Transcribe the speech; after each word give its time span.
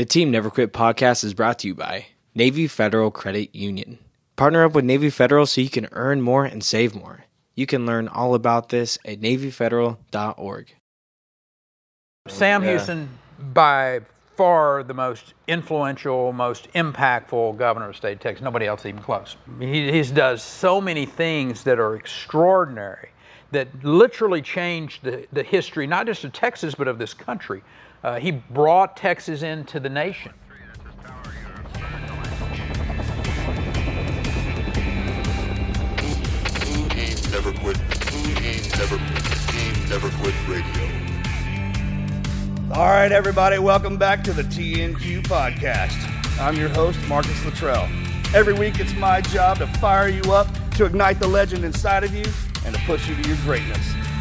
The 0.00 0.06
Team 0.06 0.30
Never 0.30 0.48
Quit 0.48 0.72
podcast 0.72 1.24
is 1.24 1.34
brought 1.34 1.58
to 1.58 1.68
you 1.68 1.74
by 1.74 2.06
Navy 2.34 2.66
Federal 2.68 3.10
Credit 3.10 3.54
Union. 3.54 3.98
Partner 4.34 4.64
up 4.64 4.72
with 4.72 4.86
Navy 4.86 5.10
Federal 5.10 5.44
so 5.44 5.60
you 5.60 5.68
can 5.68 5.88
earn 5.92 6.22
more 6.22 6.46
and 6.46 6.64
save 6.64 6.94
more. 6.94 7.26
You 7.54 7.66
can 7.66 7.84
learn 7.84 8.08
all 8.08 8.34
about 8.34 8.70
this 8.70 8.96
at 9.04 9.20
NavyFederal.org. 9.20 10.74
Sam 12.28 12.64
Yeah. 12.64 12.70
Houston, 12.70 13.10
by 13.52 14.00
far 14.38 14.82
the 14.82 14.94
most 14.94 15.34
influential, 15.46 16.32
most 16.32 16.72
impactful 16.72 17.58
governor 17.58 17.88
of 17.88 17.92
the 17.92 17.98
state 17.98 18.12
of 18.14 18.20
Texas. 18.20 18.42
Nobody 18.42 18.64
else 18.64 18.86
even 18.86 19.02
close. 19.02 19.36
He 19.58 19.92
he's 19.92 20.10
does 20.10 20.42
so 20.42 20.80
many 20.80 21.04
things 21.04 21.62
that 21.64 21.78
are 21.78 21.94
extraordinary, 21.94 23.10
that 23.50 23.68
literally 23.84 24.40
changed 24.40 25.04
the, 25.04 25.26
the 25.30 25.42
history, 25.42 25.86
not 25.86 26.06
just 26.06 26.24
of 26.24 26.32
Texas, 26.32 26.74
but 26.74 26.88
of 26.88 26.96
this 26.96 27.12
country. 27.12 27.62
Uh, 28.02 28.18
he 28.18 28.30
brought 28.30 28.96
Texas 28.96 29.42
into 29.42 29.78
the 29.78 29.90
nation. 29.90 30.32
Never 37.30 37.52
Quit. 37.52 37.78
Never 38.78 38.96
Team 39.48 39.88
Never 39.88 40.10
Quit 40.20 40.34
Radio. 40.48 41.10
All 42.72 42.88
right, 42.88 43.12
everybody, 43.12 43.58
welcome 43.58 43.96
back 43.96 44.24
to 44.24 44.32
the 44.32 44.42
TNQ 44.42 45.22
podcast. 45.22 45.96
I'm 46.40 46.56
your 46.56 46.70
host, 46.70 46.98
Marcus 47.08 47.44
Luttrell. 47.44 47.88
Every 48.34 48.54
week, 48.54 48.80
it's 48.80 48.94
my 48.94 49.20
job 49.20 49.58
to 49.58 49.66
fire 49.78 50.08
you 50.08 50.22
up, 50.32 50.48
to 50.76 50.84
ignite 50.86 51.18
the 51.18 51.28
legend 51.28 51.64
inside 51.64 52.04
of 52.04 52.14
you, 52.14 52.24
and 52.64 52.74
to 52.74 52.80
push 52.82 53.08
you 53.08 53.14
to 53.14 53.28
your 53.28 53.38
greatness. 53.38 53.94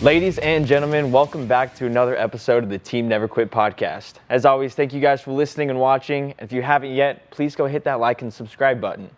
Ladies 0.00 0.38
and 0.38 0.64
gentlemen, 0.64 1.10
welcome 1.10 1.48
back 1.48 1.74
to 1.74 1.84
another 1.84 2.16
episode 2.16 2.62
of 2.62 2.70
the 2.70 2.78
Team 2.78 3.08
Never 3.08 3.26
Quit 3.26 3.50
podcast. 3.50 4.14
As 4.28 4.44
always, 4.44 4.76
thank 4.76 4.92
you 4.92 5.00
guys 5.00 5.20
for 5.20 5.32
listening 5.32 5.70
and 5.70 5.80
watching. 5.80 6.34
If 6.38 6.52
you 6.52 6.62
haven't 6.62 6.94
yet, 6.94 7.28
please 7.32 7.56
go 7.56 7.66
hit 7.66 7.82
that 7.82 7.98
like 7.98 8.22
and 8.22 8.32
subscribe 8.32 8.80
button. 8.80 9.10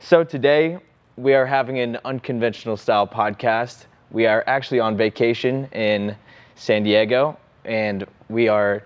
So, 0.00 0.24
today 0.24 0.78
we 1.16 1.34
are 1.34 1.46
having 1.46 1.78
an 1.78 1.98
unconventional 2.04 2.76
style 2.76 3.06
podcast. 3.06 3.86
We 4.10 4.26
are 4.26 4.42
actually 4.48 4.80
on 4.80 4.96
vacation 4.96 5.66
in 5.66 6.16
San 6.56 6.82
Diego 6.82 7.38
and 7.64 8.04
we 8.28 8.48
are 8.48 8.82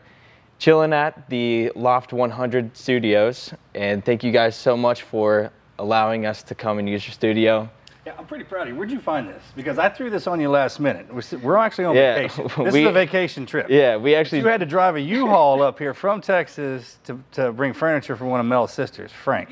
chilling 0.59 0.93
at 0.93 1.27
the 1.31 1.73
Loft 1.75 2.13
100 2.13 2.77
studios. 2.77 3.55
And 3.75 4.05
thank 4.05 4.23
you 4.23 4.31
guys 4.31 4.57
so 4.57 4.77
much 4.77 5.05
for 5.05 5.51
allowing 5.79 6.27
us 6.27 6.43
to 6.43 6.55
come 6.55 6.79
and 6.79 6.87
use 6.87 7.07
your 7.07 7.15
studio. 7.15 7.71
Yeah, 8.07 8.15
I'm 8.19 8.27
pretty 8.27 8.45
proud 8.45 8.63
of 8.63 8.69
you. 8.69 8.77
Where'd 8.77 8.91
you 8.91 8.99
find 9.01 9.29
this? 9.29 9.43
Because 9.55 9.79
I 9.79 9.91
threw 9.91 10.09
this 10.09 10.27
on 10.27 10.41
you 10.41 10.49
last 10.49 10.81
minute. 10.81 11.07
We're, 11.43 11.57
actually 11.59 11.85
on 11.85 11.95
Yeah, 11.97 12.15
vacation. 12.29 12.65
This 12.65 12.73
we- 12.73 12.83
is 12.83 12.89
a 12.89 12.93
vacation 12.93 13.45
trip. 13.45 13.67
Yeah, 13.69 13.97
we 13.99 14.15
actually 14.15 14.39
You 14.39 14.47
had 14.47 14.61
to 14.61 14.67
drive 14.67 14.97
a 14.97 15.01
U-Haul 15.01 15.63
up 15.63 15.79
here 15.79 15.93
from 15.93 16.21
Texas 16.23 16.99
to, 17.05 17.21
to 17.33 17.53
bring 17.53 17.75
furniture 17.75 18.17
for 18.17 18.25
one 18.25 18.41
of 18.41 18.47
Mel's 18.47 18.73
sisters, 18.73 19.11
Frank, 19.13 19.51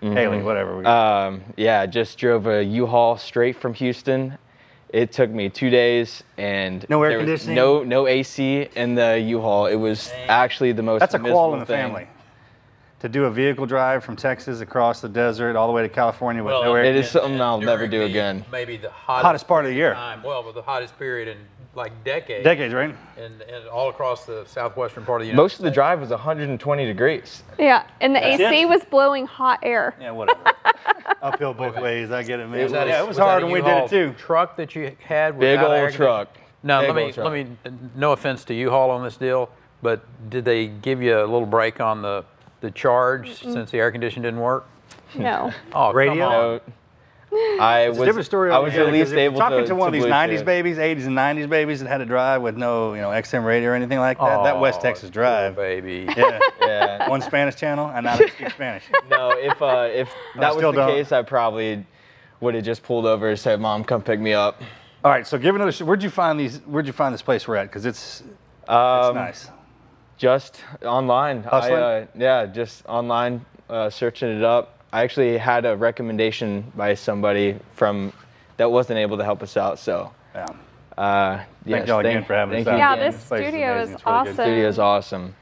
Haley, 0.00 0.42
whatever. 0.42 0.78
We, 0.78 0.84
Um, 0.86 1.42
yeah, 1.56 1.84
just 1.84 2.16
drove 2.18 2.46
a 2.46 2.62
U-Haul 2.64 3.18
straight 3.18 3.56
from 3.56 3.74
Houston. 3.74 4.38
It 4.88 5.10
took 5.12 5.30
me 5.30 5.48
two 5.48 5.70
days, 5.70 6.22
and 6.36 6.84
No 6.90 7.02
air 7.02 7.16
conditioning? 7.18 7.56
no 7.56 7.82
no 7.82 8.06
AC 8.06 8.68
in 8.76 8.94
the 8.94 9.18
U-Haul. 9.18 9.64
It 9.66 9.76
was 9.76 10.12
actually 10.28 10.72
the 10.72 10.82
most. 10.82 11.00
That's 11.00 11.14
a 11.14 11.18
qual 11.18 11.54
in 11.54 11.60
the 11.60 11.64
thing. 11.66 11.76
family. 11.76 12.06
To 13.02 13.08
do 13.08 13.24
a 13.24 13.30
vehicle 13.30 13.66
drive 13.66 14.04
from 14.04 14.14
Texas 14.14 14.60
across 14.60 15.00
the 15.00 15.08
desert 15.08 15.56
all 15.56 15.66
the 15.66 15.72
way 15.72 15.82
to 15.82 15.88
California 15.88 16.40
with 16.40 16.52
Well, 16.52 16.62
no 16.62 16.74
air 16.76 16.84
It 16.84 16.94
is 16.94 17.06
conditioning. 17.10 17.22
something 17.24 17.40
I'll 17.40 17.60
never 17.60 17.88
do 17.88 17.98
the- 17.98 18.04
again. 18.04 18.44
Maybe 18.52 18.76
the 18.76 18.90
hottest, 18.90 19.24
Hottest 19.26 19.48
part 19.48 19.64
of 19.64 19.70
the 19.72 19.76
year. 19.76 19.94
time. 19.94 20.22
Well, 20.22 20.44
but 20.44 20.54
the 20.54 20.62
hottest 20.62 20.96
period 21.00 21.26
in 21.26 21.36
like 21.74 21.90
decades. 22.04 22.44
Decades, 22.44 22.72
right? 22.72 22.94
And, 23.18 23.42
and 23.42 23.66
all 23.66 23.88
across 23.88 24.24
the 24.24 24.44
southwestern 24.46 25.04
part 25.04 25.20
of 25.20 25.24
the 25.24 25.30
United 25.32 25.42
Most 25.42 25.58
of 25.58 25.64
the 25.64 25.70
drive 25.72 25.98
was 26.00 26.10
120 26.10 26.86
degrees. 26.86 27.42
Yeah, 27.58 27.82
and 28.00 28.14
the 28.14 28.20
That's 28.20 28.40
AC 28.40 28.62
it? 28.62 28.68
was 28.68 28.84
blowing 28.84 29.26
hot 29.26 29.58
air. 29.64 29.96
Yeah, 30.00 30.12
whatever. 30.12 30.38
Uphill 31.22 31.54
both 31.54 31.80
ways. 31.80 32.12
I 32.12 32.22
get 32.22 32.38
it, 32.38 32.48
man. 32.48 32.62
Was 32.62 32.70
that 32.70 32.86
a- 32.86 32.90
yeah, 32.90 32.98
it 33.00 33.08
was, 33.08 33.16
was 33.16 33.18
hard 33.18 33.42
a 33.42 33.46
when 33.46 33.52
we 33.54 33.62
did 33.62 33.78
it 33.84 33.90
too. 33.90 34.14
Truck 34.16 34.54
that 34.58 34.76
you 34.76 34.94
had. 35.04 35.40
Big 35.40 35.58
without 35.58 35.72
air 35.72 35.86
old 35.86 35.94
truck. 35.94 36.28
No, 36.62 36.80
Big 36.82 36.88
let 36.90 36.94
me 36.96 37.02
old 37.02 37.14
truck. 37.14 37.24
let 37.24 37.32
me. 37.32 37.56
No 37.96 38.12
offense 38.12 38.44
to 38.44 38.54
U-Haul 38.54 38.90
on 38.92 39.02
this 39.02 39.16
deal, 39.16 39.50
but 39.82 40.04
did 40.30 40.44
they 40.44 40.68
give 40.68 41.02
you 41.02 41.18
a 41.18 41.26
little 41.26 41.46
break 41.46 41.80
on 41.80 42.00
the 42.02 42.24
the 42.62 42.70
charge 42.70 43.34
since 43.42 43.70
the 43.70 43.78
air 43.78 43.90
conditioning 43.92 44.22
didn't 44.22 44.40
work? 44.40 44.66
No. 45.14 45.52
Oh, 45.74 45.88
come 45.88 45.96
Radio? 45.96 46.54
on. 46.54 46.60
So, 46.60 46.72
I 47.60 47.88
was 47.88 47.96
It's 47.96 48.02
a 48.02 48.06
different 48.06 48.26
story. 48.26 48.50
I 48.50 48.58
was 48.58 48.74
at 48.74 48.92
least 48.92 49.06
if 49.08 49.10
you're 49.12 49.20
able 49.20 49.38
talking 49.38 49.58
to 49.60 49.66
to 49.68 49.74
one 49.74 49.88
of 49.88 49.92
these 49.94 50.04
to 50.04 50.10
'90s 50.10 50.40
Bluetooth. 50.40 50.44
babies, 50.44 50.76
'80s 50.76 51.06
and 51.06 51.16
'90s 51.16 51.48
babies 51.48 51.80
that 51.80 51.88
had 51.88 51.98
to 51.98 52.04
drive 52.04 52.42
with 52.42 52.58
no, 52.58 52.92
you 52.92 53.00
know, 53.00 53.08
XM 53.08 53.42
radio 53.46 53.70
or 53.70 53.74
anything 53.74 53.98
like 54.00 54.18
that. 54.18 54.42
that 54.44 54.60
West 54.60 54.80
Oh, 54.80 54.82
Texas 54.82 55.08
drive. 55.08 55.56
baby. 55.56 56.06
Yeah. 56.14 56.38
Yeah. 56.60 57.08
one 57.10 57.22
Spanish 57.22 57.56
channel, 57.56 57.88
and 57.88 58.04
now 58.04 58.16
they 58.18 58.26
speak 58.28 58.50
Spanish. 58.50 58.84
No, 59.10 59.30
if 59.30 59.60
uh, 59.62 59.88
if 59.90 60.10
that 60.38 60.54
was 60.54 60.62
the 60.62 60.72
don't. 60.72 60.88
case, 60.88 61.10
I 61.10 61.22
probably 61.22 61.86
would 62.40 62.54
have 62.54 62.64
just 62.64 62.82
pulled 62.82 63.06
over 63.06 63.30
and 63.30 63.38
said, 63.38 63.60
"Mom, 63.62 63.82
come 63.82 64.02
pick 64.02 64.20
me 64.20 64.34
up." 64.34 64.60
All 65.02 65.10
right, 65.10 65.26
so 65.26 65.38
give 65.38 65.54
another. 65.54 65.72
sh- 65.72 65.80
Where'd 65.82 66.02
you 66.02 66.10
find 66.10 66.38
these? 66.38 66.58
Where'd 66.66 66.86
you 66.86 66.92
find 66.92 67.14
this 67.14 67.22
place 67.22 67.48
we're 67.48 67.56
at? 67.56 67.68
Because 67.68 67.86
it's 67.86 68.22
it's 68.60 68.68
Um, 68.70 69.14
nice. 69.14 69.48
Just 70.22 70.60
online. 70.84 71.44
I, 71.50 71.72
uh, 71.72 72.06
yeah, 72.14 72.46
just 72.46 72.86
online, 72.86 73.44
uh, 73.68 73.90
searching 73.90 74.28
it 74.28 74.44
up. 74.44 74.78
I 74.92 75.02
actually 75.02 75.36
had 75.36 75.66
a 75.66 75.76
recommendation 75.76 76.70
by 76.76 76.94
somebody 76.94 77.58
from 77.74 78.12
that 78.56 78.70
wasn't 78.70 79.00
able 79.00 79.16
to 79.18 79.24
help 79.24 79.42
us 79.42 79.56
out. 79.56 79.80
So, 79.80 80.12
Yeah. 80.32 80.46
uh, 80.96 81.40
yes, 81.66 81.88
y'all 81.88 81.98
again 81.98 82.24
for 82.24 82.34
having 82.34 82.54
thank 82.54 82.68
us 82.68 82.70
you 82.70 82.74
out. 82.74 82.78
Yeah, 82.78 82.94
again. 83.02 83.10
this 83.10 83.24
place 83.24 83.40
is 83.40 83.48
studio 83.48 83.72
amazing. 83.72 83.82
is 83.82 83.94
It's 83.96 84.06
really 84.06 84.14
good. 84.14 84.20
awesome. 84.30 84.34
studio 84.44 84.68
is 84.68 84.78
awesome. 84.78 85.34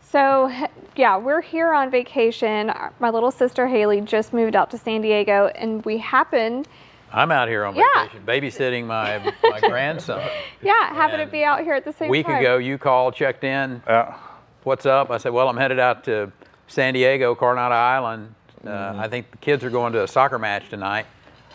So, 0.00 0.50
yeah, 0.96 1.18
we're 1.18 1.42
here 1.42 1.74
on 1.74 1.90
vacation. 1.90 2.72
My 3.00 3.10
little 3.10 3.30
sister 3.30 3.66
Haley 3.68 4.00
just 4.00 4.32
moved 4.32 4.56
out 4.56 4.70
to 4.70 4.78
San 4.78 5.02
Diego, 5.02 5.48
and 5.56 5.84
we 5.84 5.98
happened, 5.98 6.68
I'm 7.12 7.30
out 7.32 7.48
here 7.48 7.64
on 7.64 7.74
Yeah. 7.74 7.84
vacation, 8.04 8.22
babysitting 8.26 8.86
my 8.86 9.32
my 9.42 9.60
grandson. 9.68 10.28
yeah, 10.62 10.94
happened 10.94 11.22
to 11.22 11.30
be 11.30 11.44
out 11.44 11.62
here 11.62 11.74
at 11.74 11.84
the 11.84 11.92
same 11.92 11.98
time. 12.00 12.08
A 12.08 12.10
week 12.10 12.26
time. 12.26 12.40
ago, 12.40 12.58
you 12.58 12.78
called, 12.78 13.14
checked 13.14 13.44
in. 13.44 13.82
Yeah. 13.86 14.14
What's 14.62 14.86
up? 14.86 15.10
I 15.10 15.16
said, 15.18 15.32
well, 15.32 15.48
I'm 15.48 15.56
headed 15.56 15.78
out 15.78 16.04
to 16.04 16.30
San 16.68 16.94
Diego, 16.94 17.34
Coronado 17.34 17.74
Island. 17.74 18.34
Uh, 18.64 18.68
Mm-hmm. 18.68 19.00
I 19.00 19.08
think 19.08 19.30
the 19.30 19.38
kids 19.38 19.64
are 19.64 19.70
going 19.70 19.94
to 19.94 20.02
a 20.02 20.06
soccer 20.08 20.38
match 20.38 20.68
tonight, 20.68 21.06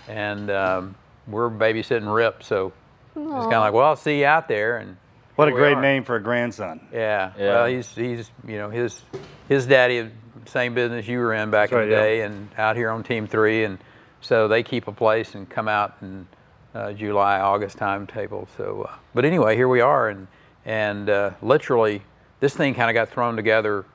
and 0.08 0.50
um, 0.50 0.96
we're 1.28 1.52
babysitting 1.52 2.12
Rip. 2.14 2.42
So 2.42 2.74
it's 3.16 3.24
kind 3.24 3.54
of 3.54 3.62
like, 3.62 3.74
well, 3.74 3.86
I'll 3.86 3.96
see 3.96 4.20
you 4.22 4.26
out 4.26 4.48
there. 4.48 4.78
And 4.78 4.98
What 5.36 5.48
a 5.48 5.52
great 5.52 5.78
are. 5.78 5.82
name 5.82 6.04
for 6.04 6.16
a 6.16 6.20
grandson. 6.22 6.82
Yeah. 6.92 7.32
Yeah. 7.38 7.46
Well, 7.54 7.66
he's 7.68 7.94
he's 7.94 8.32
you 8.48 8.58
know 8.58 8.72
his 8.72 9.04
his 9.48 9.68
daddy, 9.68 10.10
same 10.48 10.74
business 10.74 11.08
you 11.08 11.20
were 11.20 11.34
in 11.36 11.52
back 11.52 11.70
That's 11.70 11.84
in 11.84 11.90
the 11.90 11.96
right, 11.96 12.02
yeah. 12.02 12.08
day, 12.08 12.22
and 12.22 12.50
out 12.58 12.76
here 12.76 12.90
on 12.90 13.04
Team 13.04 13.28
Three, 13.28 13.66
and 13.66 13.78
so 14.26 14.48
they 14.48 14.64
keep 14.64 14.88
a 14.88 14.92
place 14.92 15.36
and 15.36 15.48
come 15.50 15.68
out 15.68 15.96
in 16.02 16.28
uh, 16.74 16.92
July 16.94 17.40
August 17.40 17.78
timetable. 17.78 18.48
So, 18.58 18.88
uh, 18.90 18.96
but 19.14 19.24
anyway, 19.26 19.56
here 19.56 19.68
we 19.68 19.82
are, 19.82 20.10
and 20.10 20.28
and 20.66 21.10
uh, 21.10 21.32
literally 21.42 22.02
this 22.40 22.56
thing 22.56 22.74
kind 22.74 22.90
of 22.90 22.94
got 22.96 23.10
thrown 23.10 23.36
together 23.36 23.86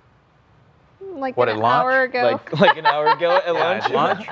like 1.00 1.36
What, 1.36 1.48
an 1.48 1.56
at 1.56 1.60
lunch? 1.62 1.82
hour 1.82 2.02
ago. 2.04 2.22
Like 2.32 2.60
like 2.60 2.76
an 2.78 2.86
hour 2.86 3.08
ago 3.08 3.32
at 3.36 3.44
Yeah, 3.46 3.50
lunch. 3.52 3.84
at 3.84 3.90
lunch. 3.92 4.26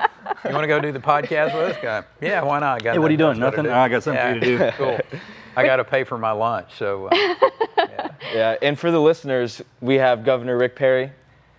you 0.45 0.51
want 0.51 0.63
to 0.63 0.67
go 0.67 0.79
do 0.79 0.91
the 0.91 0.99
podcast 0.99 1.53
with 1.53 1.67
this 1.73 1.77
guy? 1.83 2.03
Yeah, 2.21 2.41
why 2.43 2.59
not? 2.59 2.81
I 2.81 2.83
got 2.85 2.93
Hey, 2.93 2.99
what 2.99 3.09
are 3.09 3.11
you 3.11 3.17
doing? 3.17 3.39
Nothing? 3.39 3.65
to 3.65 3.71
Oh, 3.75 3.79
I 3.79 3.89
got 3.89 4.03
something 4.03 4.39
for 4.39 4.45
you 4.45 4.57
to 4.57 4.71
do. 4.71 4.71
Cool. 4.77 4.99
I 5.55 5.65
got 5.65 5.77
to 5.77 5.83
pay 5.83 6.03
for 6.05 6.17
my 6.17 6.31
lunch, 6.31 6.67
so 6.77 7.07
uh, 7.07 7.15
Yeah, 8.33 8.55
and 8.61 8.79
for 8.79 8.91
the 8.91 8.99
listeners, 9.01 9.61
we 9.81 9.95
have 9.95 10.23
Governor 10.23 10.57
Rick 10.57 10.75
Perry 10.75 11.11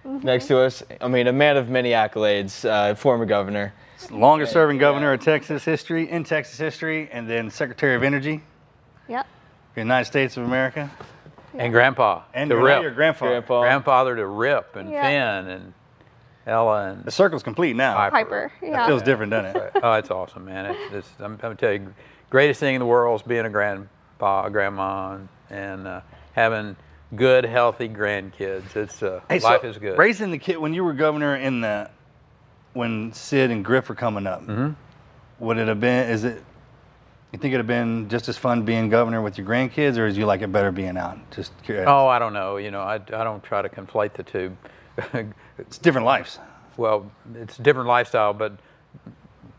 next 0.04 0.46
to 0.46 0.58
us. 0.60 0.82
I 1.00 1.08
mean, 1.08 1.26
a 1.26 1.32
man 1.32 1.56
of 1.56 1.68
many 1.68 1.90
accolades, 1.90 2.64
uh, 2.68 2.94
former 2.94 3.26
governor. 3.26 3.74
Longest 4.10 4.52
serving 4.52 4.78
governor 4.78 5.12
of 5.12 5.20
Texas 5.20 5.64
history, 5.64 6.08
in 6.10 6.24
Texas 6.24 6.56
history, 6.58 7.08
and 7.12 7.28
then 7.28 7.50
Secretary 7.50 7.94
of 7.94 8.02
Energy, 8.02 8.42
Yep. 9.08 9.26
United 9.76 10.04
States 10.06 10.36
of 10.36 10.44
America. 10.44 10.90
And 11.54 11.72
Grandpa. 11.72 12.22
And 12.32 12.48
to 12.50 12.56
your, 12.56 12.64
Rip. 12.64 12.82
your 12.82 12.90
grandfather. 12.92 13.32
Grandpa. 13.32 13.60
Grandfather 13.62 14.16
to 14.16 14.26
Rip 14.26 14.76
and 14.76 14.90
Yeah. 14.90 15.02
Finn 15.42 15.50
and 15.50 15.72
Ella 16.46 16.90
and 16.92 17.04
The 17.04 17.10
circle's 17.10 17.42
complete 17.42 17.74
now. 17.76 17.96
Piper. 17.96 18.12
Piper. 18.16 18.52
That 18.60 18.66
Yeah. 18.68 18.86
feels 18.86 19.02
different, 19.02 19.30
doesn't 19.32 19.56
it? 19.56 19.72
oh, 19.82 19.92
it's 19.94 20.10
awesome, 20.10 20.44
man. 20.44 20.66
It's, 20.66 20.94
it's, 20.94 21.08
I'm, 21.18 21.32
I'm 21.32 21.36
gonna 21.36 21.54
tell 21.56 21.72
you, 21.72 21.92
greatest 22.30 22.60
thing 22.60 22.76
in 22.76 22.78
the 22.78 22.86
world 22.86 23.20
is 23.20 23.26
being 23.26 23.44
a 23.46 23.50
grandpa, 23.50 24.46
a 24.46 24.50
grandma, 24.50 25.14
and, 25.16 25.28
and 25.50 25.86
uh, 25.88 26.00
having 26.34 26.76
good, 27.16 27.44
healthy 27.44 27.88
grandkids. 27.88 28.76
It's 28.76 29.02
uh, 29.02 29.20
Hey, 29.28 29.40
so 29.40 29.48
life 29.48 29.64
is 29.64 29.76
good. 29.76 29.98
Raising 29.98 30.30
the 30.30 30.38
kid 30.38 30.56
when 30.58 30.72
you 30.72 30.84
were 30.84 30.92
governor 30.92 31.34
in 31.36 31.60
the 31.60 31.90
when 32.72 33.12
Sid 33.12 33.50
and 33.50 33.64
Griff 33.64 33.88
were 33.88 33.94
coming 33.94 34.26
up, 34.26 34.42
Mm-hmm. 34.46 34.70
would 35.44 35.58
it 35.58 35.68
have 35.68 35.80
been? 35.80 36.08
Is 36.08 36.24
it? 36.24 36.42
You 37.32 37.38
think 37.38 37.54
it'd 37.54 37.60
have 37.60 37.66
been 37.68 38.08
just 38.08 38.28
as 38.28 38.36
fun 38.36 38.64
being 38.64 38.88
governor 38.88 39.22
with 39.22 39.38
your 39.38 39.46
grandkids, 39.46 39.96
or 39.98 40.06
is 40.06 40.18
you 40.18 40.26
like 40.26 40.42
it 40.42 40.50
better 40.50 40.72
being 40.72 40.96
out? 40.96 41.16
Just 41.30 41.52
curious. 41.62 41.86
Oh, 41.88 42.08
I 42.08 42.18
don't 42.18 42.32
know. 42.32 42.56
You 42.56 42.72
know, 42.72 42.80
I, 42.80 42.94
I 42.94 42.98
don't 43.24 43.42
try 43.42 43.62
to 43.62 43.68
conflate 43.68 44.14
the 44.14 44.24
two. 44.24 44.56
it's 45.58 45.78
different 45.78 46.06
lives. 46.06 46.40
well, 46.76 47.10
it's 47.36 47.58
a 47.58 47.62
different 47.62 47.86
lifestyle, 47.88 48.32
but 48.34 48.52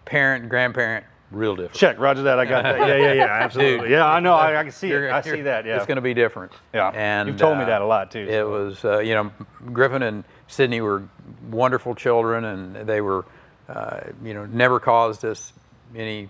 parent, 0.04 0.50
grandparent, 0.50 1.06
real 1.32 1.56
different. 1.56 1.76
Check, 1.76 2.00
Roger 2.00 2.24
that. 2.24 2.40
I 2.40 2.46
got 2.46 2.64
that. 2.64 2.80
Yeah, 2.80 2.96
yeah, 2.98 3.14
yeah, 3.14 3.24
absolutely. 3.44 3.88
Dude, 3.88 3.92
yeah, 3.92 4.06
I 4.06 4.20
know. 4.20 4.34
I, 4.34 4.60
I 4.60 4.64
can 4.64 4.72
see 4.72 4.92
it. 4.92 5.12
I 5.12 5.22
see 5.22 5.42
that. 5.42 5.66
Yeah, 5.66 5.78
It's 5.78 5.86
going 5.86 5.96
to 5.96 6.02
be 6.02 6.14
different. 6.14 6.52
Yeah. 6.74 6.90
And 6.94 7.28
You've 7.30 7.38
told 7.38 7.58
me 7.58 7.64
uh, 7.64 7.68
that 7.68 7.82
a 7.82 7.86
lot, 7.86 8.12
too, 8.12 8.28
It 8.28 8.48
was, 8.48 8.84
uh, 8.86 9.00
you 9.00 9.14
know, 9.16 9.32
Griffin 9.72 10.04
and 10.04 10.24
Sydney 10.48 10.82
were 10.82 11.04
wonderful 11.50 11.96
children, 11.96 12.46
and 12.46 12.76
they 12.88 13.02
were, 13.02 13.26
uh, 13.70 14.02
you 14.24 14.34
know, 14.34 14.46
never 14.46 14.80
caused 14.80 15.24
us 15.26 15.54
any 15.96 16.30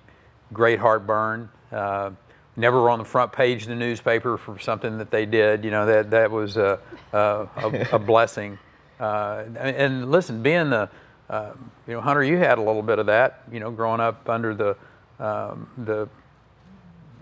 great 0.53 0.79
heartburn. 0.79 1.49
Uh, 1.71 2.11
never 2.55 2.81
were 2.81 2.89
on 2.89 2.99
the 2.99 3.05
front 3.05 3.31
page 3.31 3.63
of 3.63 3.69
the 3.69 3.75
newspaper 3.75 4.37
for 4.37 4.59
something 4.59 4.97
that 4.99 5.09
they 5.11 5.25
did. 5.25 5.63
You 5.63 5.71
know, 5.71 5.85
that 5.85 6.11
that 6.11 6.31
was 6.31 6.57
a, 6.57 6.79
a, 7.13 7.47
a, 7.57 7.87
a 7.93 7.99
blessing. 7.99 8.59
Uh, 8.99 9.43
and, 9.47 9.57
and 9.57 10.11
listen, 10.11 10.43
being 10.43 10.69
the, 10.69 10.89
uh, 11.29 11.53
you 11.87 11.93
know, 11.93 12.01
Hunter, 12.01 12.23
you 12.23 12.37
had 12.37 12.57
a 12.59 12.61
little 12.61 12.83
bit 12.83 12.99
of 12.99 13.07
that. 13.07 13.43
You 13.51 13.59
know, 13.59 13.71
growing 13.71 13.99
up 14.01 14.29
under 14.29 14.53
the 14.53 14.77
um, 15.21 15.69
the 15.77 16.09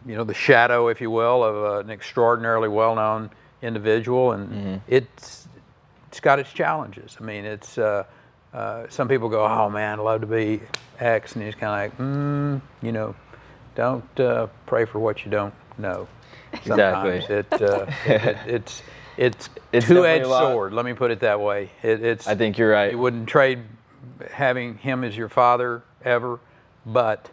you 0.06 0.16
know, 0.16 0.24
the 0.24 0.34
shadow, 0.34 0.88
if 0.88 1.02
you 1.02 1.12
will, 1.12 1.44
of 1.44 1.56
uh, 1.56 1.80
an 1.80 1.90
extraordinarily 1.90 2.70
well-known 2.70 3.30
individual, 3.62 4.32
and 4.32 4.82
it's 4.88 5.48
it's 6.08 6.20
got 6.20 6.40
its 6.40 6.52
challenges. 6.52 7.18
I 7.20 7.24
mean, 7.24 7.46
it's 7.46 7.78
uh, 7.78 8.06
uh, 8.54 8.86
some 8.90 9.08
people 9.08 9.30
go, 9.30 9.46
"Oh 9.46 9.70
man, 9.70 10.00
I'd 10.00 10.04
love 10.04 10.22
to 10.22 10.28
be 10.28 10.62
X," 11.00 11.36
and 11.36 11.44
he's 11.44 11.54
kind 11.56 11.92
of 11.92 12.00
like, 12.00 12.08
mm, 12.08 12.62
you 12.82 12.92
know, 12.92 13.14
don't 13.76 14.20
uh, 14.20 14.48
pray 14.66 14.86
for 14.86 15.00
what 15.00 15.26
you 15.26 15.32
don't 15.32 15.54
know. 15.78 16.08
Exactly. 16.54 17.22
Sometimes 17.22 17.30
It, 17.30 17.62
uh, 17.62 17.86
it, 18.06 18.12
it, 18.26 18.38
it's 18.48 18.82
it's, 19.18 19.50
It's 19.74 19.86
two-edged 19.86 19.86
definitely 19.86 20.22
a 20.22 20.28
lot. 20.30 20.54
sword. 20.54 20.74
Let 20.74 20.86
me 20.86 20.94
put 20.94 21.12
it 21.12 21.20
that 21.20 21.40
way. 21.42 21.70
It, 21.84 22.02
it's 22.04 22.26
I 22.28 22.36
think 22.36 22.58
you're 22.58 22.72
right. 22.72 22.92
you 22.92 22.98
wouldn't 22.98 23.28
trade 23.28 23.60
having 24.32 24.78
him 24.78 25.04
as 25.04 25.16
your 25.16 25.30
father 25.30 25.84
ever, 26.04 26.40
but 26.86 27.30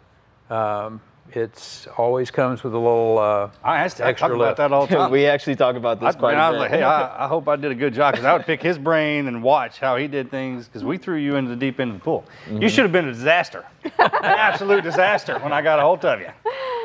um, 0.49 1.01
it's 1.33 1.87
always 1.97 2.31
comes 2.31 2.63
with 2.63 2.73
a 2.73 2.77
little. 2.77 3.17
Uh, 3.19 3.49
I 3.61 3.83
asked. 3.83 3.99
I 3.99 4.07
extra 4.09 4.29
talk 4.29 4.35
about 4.35 4.45
lift. 4.47 4.57
that 4.57 4.71
all 4.71 4.87
the 4.87 4.95
time. 4.95 5.11
we 5.11 5.25
actually 5.25 5.55
talk 5.57 5.75
about 5.75 5.99
this 5.99 6.15
I, 6.15 6.19
quite 6.19 6.31
and 6.33 6.41
I 6.41 6.47
a 6.47 6.51
was 6.51 6.57
bit. 6.57 6.61
like, 6.61 6.71
hey, 6.71 6.83
I, 6.83 7.25
I 7.25 7.27
hope 7.27 7.47
I 7.49 7.57
did 7.57 7.69
a 7.71 7.75
good 7.75 7.93
job 7.93 8.13
because 8.13 8.25
I 8.25 8.31
would 8.33 8.45
pick 8.45 8.61
his 8.63 8.77
brain 8.77 9.27
and 9.27 9.43
watch 9.43 9.77
how 9.79 9.97
he 9.97 10.07
did 10.07 10.31
things 10.31 10.67
because 10.67 10.85
we 10.85 10.97
threw 10.97 11.17
you 11.17 11.35
into 11.35 11.49
the 11.49 11.57
deep 11.57 11.79
end 11.81 11.91
of 11.91 11.97
the 11.97 12.03
pool. 12.03 12.23
Mm-hmm. 12.45 12.61
You 12.61 12.69
should 12.69 12.83
have 12.83 12.93
been 12.93 13.09
a 13.09 13.13
disaster, 13.13 13.65
an 13.83 13.91
absolute 14.23 14.83
disaster 14.83 15.37
when 15.39 15.51
I 15.51 15.61
got 15.61 15.79
a 15.79 15.81
hold 15.81 16.05
of 16.05 16.21
you. 16.21 16.29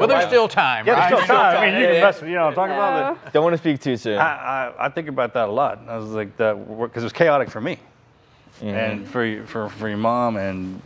Well, 0.00 0.08
there's 0.08 0.26
still 0.26 0.48
time, 0.48 0.86
Yeah, 0.86 0.94
right? 0.94 1.10
there's 1.10 1.22
still 1.24 1.36
time. 1.36 1.56
I 1.58 1.66
mean, 1.70 1.80
you 1.80 1.86
can 1.86 2.00
mess 2.00 2.20
with, 2.20 2.30
you 2.30 2.34
know, 2.36 2.46
what 2.46 2.48
I'm 2.48 2.54
talking 2.56 2.74
about. 2.74 3.22
But 3.24 3.32
Don't 3.32 3.44
want 3.44 3.54
to 3.54 3.58
speak 3.58 3.80
too 3.80 3.96
soon. 3.96 4.18
I, 4.18 4.70
I, 4.70 4.86
I 4.86 4.88
think 4.88 5.06
about 5.08 5.34
that 5.34 5.48
a 5.48 5.52
lot. 5.52 5.80
I 5.86 5.96
was 5.98 6.10
like, 6.10 6.36
that 6.38 6.54
because 6.80 7.02
it 7.02 7.06
was 7.06 7.12
chaotic 7.12 7.48
for 7.50 7.60
me, 7.60 7.78
and 8.60 9.06
for 9.06 9.44
for 9.46 9.68
for 9.68 9.88
your 9.88 9.98
mom 9.98 10.36
and 10.36 10.82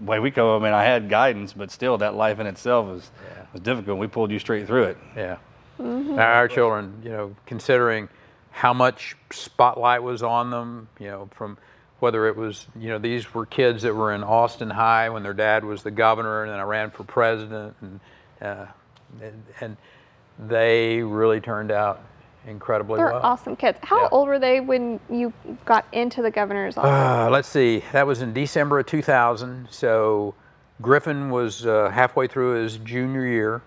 way 0.00 0.18
we 0.18 0.30
go. 0.30 0.56
I 0.56 0.58
mean, 0.60 0.72
I 0.72 0.84
had 0.84 1.08
guidance, 1.08 1.52
but 1.52 1.70
still, 1.70 1.98
that 1.98 2.14
life 2.14 2.38
in 2.38 2.46
itself 2.46 2.86
was 2.86 3.10
was 3.52 3.62
difficult. 3.62 3.98
We 3.98 4.06
pulled 4.06 4.30
you 4.30 4.38
straight 4.38 4.66
through 4.66 4.84
it. 4.84 4.98
Yeah. 5.16 5.36
Now, 5.78 6.32
our 6.32 6.48
children, 6.48 7.00
you 7.04 7.10
know, 7.10 7.36
considering 7.46 8.08
how 8.50 8.74
much 8.74 9.16
spotlight 9.30 10.02
was 10.02 10.22
on 10.22 10.50
them, 10.50 10.88
you 10.98 11.06
know, 11.06 11.28
from 11.34 11.56
whether 12.00 12.26
it 12.26 12.36
was, 12.36 12.66
you 12.76 12.88
know, 12.88 12.98
these 12.98 13.32
were 13.32 13.46
kids 13.46 13.82
that 13.82 13.94
were 13.94 14.12
in 14.12 14.24
Austin 14.24 14.70
High 14.70 15.08
when 15.10 15.22
their 15.22 15.34
dad 15.34 15.64
was 15.64 15.82
the 15.82 15.90
governor, 15.90 16.42
and 16.42 16.52
then 16.52 16.58
I 16.58 16.64
ran 16.64 16.90
for 16.90 17.04
president, 17.04 17.76
and 17.80 18.00
uh, 18.40 18.66
and, 19.22 19.44
and 19.60 19.76
they 20.38 21.02
really 21.02 21.40
turned 21.40 21.70
out 21.70 22.00
incredibly 22.46 22.96
They're 22.98 23.12
well. 23.12 23.20
awesome 23.22 23.56
kids. 23.56 23.78
How 23.82 24.02
Yeah. 24.02 24.08
old 24.10 24.28
were 24.28 24.38
they 24.38 24.60
when 24.60 25.00
you 25.10 25.32
got 25.64 25.84
into 25.92 26.22
the 26.22 26.30
governor's 26.30 26.76
office? 26.76 26.90
Uh, 26.90 27.28
let's 27.30 27.48
see. 27.48 27.82
That 27.92 28.06
was 28.06 28.22
in 28.22 28.32
December 28.32 28.78
of 28.78 28.86
2000. 28.86 29.68
So 29.70 30.34
Griffin 30.80 31.30
was 31.30 31.66
uh, 31.66 31.90
halfway 31.90 32.26
through 32.26 32.62
his 32.62 32.78
junior 32.78 33.26
year. 33.26 33.62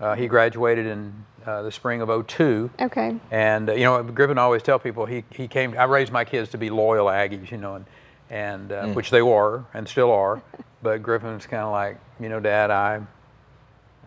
Uh, 0.00 0.14
he 0.14 0.26
graduated 0.26 0.86
in 0.86 1.12
uh, 1.46 1.62
the 1.62 1.70
spring 1.72 2.00
of 2.00 2.26
02. 2.26 2.70
okay. 2.80 3.16
And 3.30 3.68
uh, 3.68 3.72
you 3.74 3.84
know, 3.84 4.02
Griffin 4.02 4.38
always 4.38 4.62
tell 4.62 4.78
people 4.78 5.06
he, 5.06 5.24
he 5.30 5.46
came. 5.48 5.76
I 5.78 5.84
raised 5.84 6.12
my 6.12 6.24
kids 6.24 6.50
to 6.50 6.58
be 6.58 6.70
loyal 6.70 7.06
Aggies, 7.06 7.50
you 7.50 7.58
know, 7.58 7.74
and 7.76 7.86
and 8.30 8.72
uh, 8.72 8.86
which 8.88 9.10
they 9.10 9.20
were 9.22 9.64
and 9.74 9.86
still 9.86 10.10
are. 10.10 10.40
But 10.82 11.02
Griffin's 11.02 11.46
kind 11.46 11.62
of 11.64 11.70
like, 11.72 11.98
you 12.18 12.28
know, 12.30 12.40
Dad, 12.40 12.70
I 12.70 13.00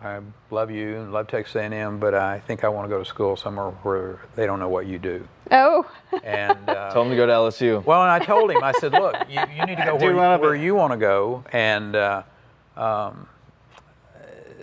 I 0.02 0.20
love 0.50 0.70
you 0.70 0.96
and 0.96 1.12
love 1.12 1.26
Texas 1.26 1.56
A&M, 1.56 1.98
but 1.98 2.14
I 2.14 2.40
think 2.40 2.64
I 2.64 2.68
want 2.68 2.84
to 2.84 2.88
go 2.88 2.98
to 2.98 3.04
school 3.04 3.34
somewhere 3.36 3.70
where 3.82 4.20
they 4.34 4.44
don't 4.46 4.58
know 4.58 4.68
what 4.68 4.86
you 4.86 4.98
do. 4.98 5.26
Oh, 5.50 5.90
And 6.22 6.58
uh, 6.68 6.92
Tell 6.92 7.02
him 7.02 7.10
to 7.10 7.16
go 7.16 7.26
to 7.26 7.32
LSU. 7.32 7.84
well, 7.84 8.02
and 8.02 8.10
I 8.10 8.18
told 8.18 8.50
him, 8.50 8.62
I 8.62 8.72
said, 8.72 8.92
look, 8.92 9.16
you, 9.28 9.40
you 9.56 9.64
need 9.66 9.76
to 9.78 9.84
go 9.84 9.98
Do 9.98 10.14
where, 10.14 10.34
you, 10.36 10.40
where 10.40 10.54
you 10.54 10.74
want 10.74 10.92
to 10.92 10.98
go, 10.98 11.44
and 11.52 11.96
uh, 11.96 12.22
um, 12.76 13.26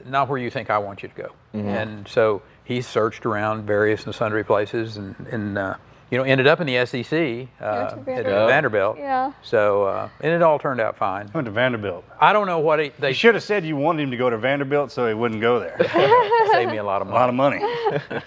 not 0.05 0.29
where 0.29 0.37
you 0.37 0.49
think 0.49 0.69
I 0.69 0.77
want 0.77 1.01
you 1.03 1.09
to 1.09 1.15
go. 1.15 1.31
And 1.53 2.07
so 2.07 2.41
he 2.63 2.81
searched 2.81 3.25
around 3.25 3.65
various 3.65 4.05
and 4.05 4.15
sundry 4.15 4.43
places, 4.43 4.97
and, 4.97 5.15
and 5.31 5.57
uh, 5.57 5.75
you 6.13 6.19
know, 6.19 6.25
ended 6.25 6.45
up 6.45 6.61
in 6.61 6.67
the 6.67 6.85
SEC 6.85 7.01
uh, 7.01 7.05
to 7.09 7.47
at 7.59 7.97
Vanderbilt. 8.05 8.47
Vanderbilt. 8.49 8.97
Yeah. 8.99 9.31
So 9.41 9.85
uh, 9.85 10.09
and 10.21 10.31
it 10.31 10.43
all 10.43 10.59
turned 10.59 10.79
out 10.79 10.95
fine. 10.95 11.27
I 11.33 11.35
went 11.35 11.45
to 11.45 11.51
Vanderbilt. 11.51 12.05
I 12.21 12.33
don't 12.33 12.45
know 12.45 12.59
what 12.59 12.79
he, 12.79 12.91
they 12.99 13.07
You 13.07 13.13
should 13.15 13.33
have 13.33 13.43
said 13.43 13.65
you 13.65 13.75
wanted 13.75 14.03
him 14.03 14.11
to 14.11 14.17
go 14.17 14.29
to 14.29 14.37
Vanderbilt 14.37 14.91
so 14.91 15.07
he 15.07 15.15
wouldn't 15.15 15.41
go 15.41 15.59
there. 15.59 15.75
saved 16.51 16.69
me 16.69 16.77
a 16.77 16.83
lot 16.83 17.01
of 17.01 17.07
a 17.07 17.11
money. 17.11 17.19
lot 17.19 17.29
of 17.29 17.35
money. 17.35 18.21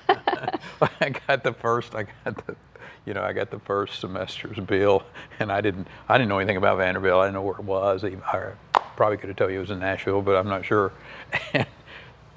I 1.00 1.11
got 1.28 1.44
the 1.44 1.52
first. 1.52 1.94
I 1.94 2.06
got 2.25 2.44
the, 2.44 2.56
you 3.04 3.14
know, 3.14 3.22
I 3.22 3.32
got 3.32 3.52
the 3.52 3.61
first 3.61 4.00
semester's 4.00 4.58
bill, 4.58 5.04
and 5.38 5.52
I 5.52 5.61
didn't. 5.61 5.87
I 6.08 6.18
didn't 6.18 6.28
know 6.28 6.38
anything 6.38 6.56
about 6.56 6.78
Vanderbilt. 6.78 7.20
I 7.20 7.26
didn't 7.26 7.34
know 7.34 7.42
where 7.42 7.54
it 7.54 7.62
was. 7.64 8.02
Even- 8.02 8.20
I 8.25 8.50
probably 8.96 9.16
could 9.16 9.28
have 9.28 9.37
told 9.37 9.52
you 9.52 9.58
it 9.58 9.61
was 9.61 9.70
in 9.70 9.78
Nashville, 9.78 10.22
but 10.22 10.34
I'm 10.34 10.49
not 10.49 10.64
sure. 10.64 10.92
And 11.52 11.66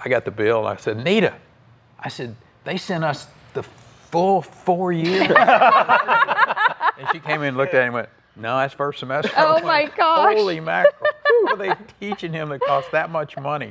I 0.06 0.10
got 0.10 0.26
the 0.26 0.32
bill, 0.32 0.60
and 0.60 0.68
I 0.68 0.76
said, 0.80 1.04
Nita, 1.04 1.34
I 2.00 2.10
said 2.10 2.36
they 2.66 2.78
sent 2.78 3.04
us 3.04 3.26
the 3.56 3.64
full 4.12 4.42
four 4.42 4.92
years. 4.92 5.28
and 6.98 7.08
she 7.12 7.20
came 7.20 7.42
in, 7.42 7.50
and 7.50 7.58
looked 7.58 7.74
at 7.74 7.80
him, 7.82 7.86
and 7.88 7.94
went, 7.94 8.10
No, 8.36 8.58
that's 8.58 8.74
first 8.74 9.00
semester. 9.00 9.32
Oh 9.38 9.56
went, 9.56 9.66
my 9.66 9.86
gosh. 9.98 10.36
Holy 10.36 10.60
mackerel! 10.60 10.94
Who 11.28 11.48
are 11.50 11.58
they 11.58 11.74
teaching 12.00 12.34
him 12.34 12.50
that 12.50 12.62
costs 12.62 12.90
that 12.92 13.10
much 13.10 13.38
money? 13.38 13.70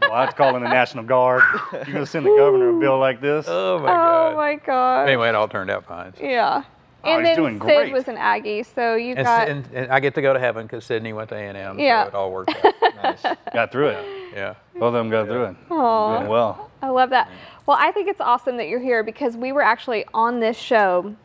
well, 0.00 0.12
I 0.12 0.24
was 0.26 0.34
calling 0.34 0.62
the 0.62 0.68
National 0.68 1.04
Guard. 1.04 1.42
You're 1.72 1.84
going 1.84 1.94
to 1.98 2.06
send 2.06 2.26
the 2.26 2.34
governor 2.36 2.76
a 2.76 2.80
bill 2.80 2.98
like 2.98 3.20
this? 3.20 3.46
Oh 3.48 3.78
my 3.78 3.84
oh 3.84 3.92
God. 3.94 4.32
oh 4.32 4.36
my 4.36 4.54
God. 4.56 5.08
Anyway, 5.08 5.28
it 5.28 5.34
all 5.34 5.48
turned 5.48 5.70
out 5.70 5.84
fine. 5.86 6.12
Yeah. 6.20 6.62
Oh, 7.04 7.08
And 7.08 7.24
he's 7.26 7.36
then 7.36 7.36
doing 7.36 7.54
Sid 7.60 7.60
great. 7.66 7.92
was 7.92 8.08
an 8.08 8.16
Aggie, 8.16 8.64
so 8.64 8.96
you 8.96 9.14
And, 9.14 9.24
got 9.24 9.48
and, 9.48 9.64
and 9.72 9.92
I 9.92 10.00
get 10.00 10.14
to 10.16 10.22
go 10.22 10.32
to 10.32 10.40
heaven 10.40 10.66
because 10.66 10.84
Sydney 10.84 11.12
went 11.12 11.28
to 11.28 11.36
A&M, 11.36 11.78
Yeah. 11.78 12.04
so 12.04 12.08
it 12.08 12.14
all 12.14 12.32
worked 12.32 12.50
out. 12.64 12.74
nice. 12.96 13.22
Got 13.52 13.70
through 13.70 13.88
it. 13.88 14.32
yeah. 14.34 14.54
Both 14.74 14.88
of 14.88 14.92
them 14.94 15.08
got 15.08 15.26
through 15.26 15.44
it. 15.44 15.68
Doing 15.68 16.28
well. 16.28 16.68
I 16.86 16.90
love 16.90 17.10
that. 17.10 17.28
Well, 17.66 17.76
I 17.80 17.90
think 17.90 18.08
it's 18.08 18.20
awesome 18.20 18.56
that 18.58 18.68
you're 18.68 18.80
here 18.80 19.02
because 19.02 19.36
we 19.36 19.50
were 19.50 19.62
actually 19.62 20.04
on 20.14 20.38
this 20.38 20.56
show 20.56 21.16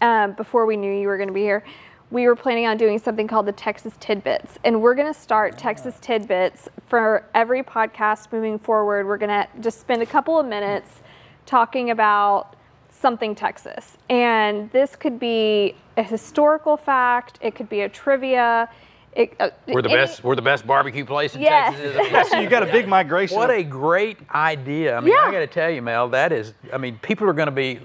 um, 0.00 0.32
before 0.32 0.66
we 0.66 0.76
knew 0.76 0.92
you 0.92 1.06
were 1.06 1.16
going 1.16 1.28
to 1.28 1.34
be 1.34 1.42
here. 1.42 1.62
We 2.10 2.26
were 2.26 2.34
planning 2.34 2.66
on 2.66 2.76
doing 2.78 2.98
something 2.98 3.28
called 3.28 3.46
the 3.46 3.52
Texas 3.52 3.92
Tidbits, 4.00 4.58
and 4.64 4.82
we're 4.82 4.96
going 4.96 5.12
to 5.12 5.18
start 5.18 5.56
Texas 5.56 5.94
Tidbits 6.00 6.68
for 6.88 7.24
every 7.32 7.62
podcast 7.62 8.32
moving 8.32 8.58
forward. 8.58 9.06
We're 9.06 9.18
going 9.18 9.28
to 9.28 9.46
just 9.60 9.80
spend 9.80 10.02
a 10.02 10.06
couple 10.06 10.36
of 10.36 10.46
minutes 10.46 11.00
talking 11.46 11.90
about 11.90 12.56
something 12.90 13.36
Texas. 13.36 13.98
And 14.10 14.68
this 14.72 14.96
could 14.96 15.20
be 15.20 15.76
a 15.96 16.02
historical 16.02 16.76
fact, 16.76 17.38
it 17.40 17.54
could 17.54 17.68
be 17.68 17.82
a 17.82 17.88
trivia. 17.88 18.68
It, 19.14 19.34
uh, 19.40 19.50
We're 19.66 19.82
the 19.82 19.88
any- 19.90 19.98
best. 19.98 20.22
We're 20.22 20.36
the 20.36 20.42
best 20.42 20.66
barbecue 20.66 21.04
place 21.04 21.34
in 21.34 21.40
Yes. 21.40 21.74
Texas. 21.76 22.28
So 22.30 22.38
you 22.40 22.48
got 22.48 22.62
a 22.62 22.66
big 22.66 22.86
migration. 22.86 23.36
what 23.36 23.50
a 23.50 23.62
great 23.62 24.18
idea! 24.34 24.96
I 24.96 25.00
mean, 25.00 25.12
Yeah. 25.12 25.24
I 25.28 25.32
got 25.32 25.38
to 25.40 25.46
tell 25.46 25.70
you, 25.70 25.82
Mel, 25.82 26.08
that 26.10 26.32
is. 26.32 26.54
I 26.72 26.78
mean, 26.78 26.98
people 27.02 27.28
are 27.28 27.32
going 27.32 27.46
to 27.46 27.52
be. 27.52 27.80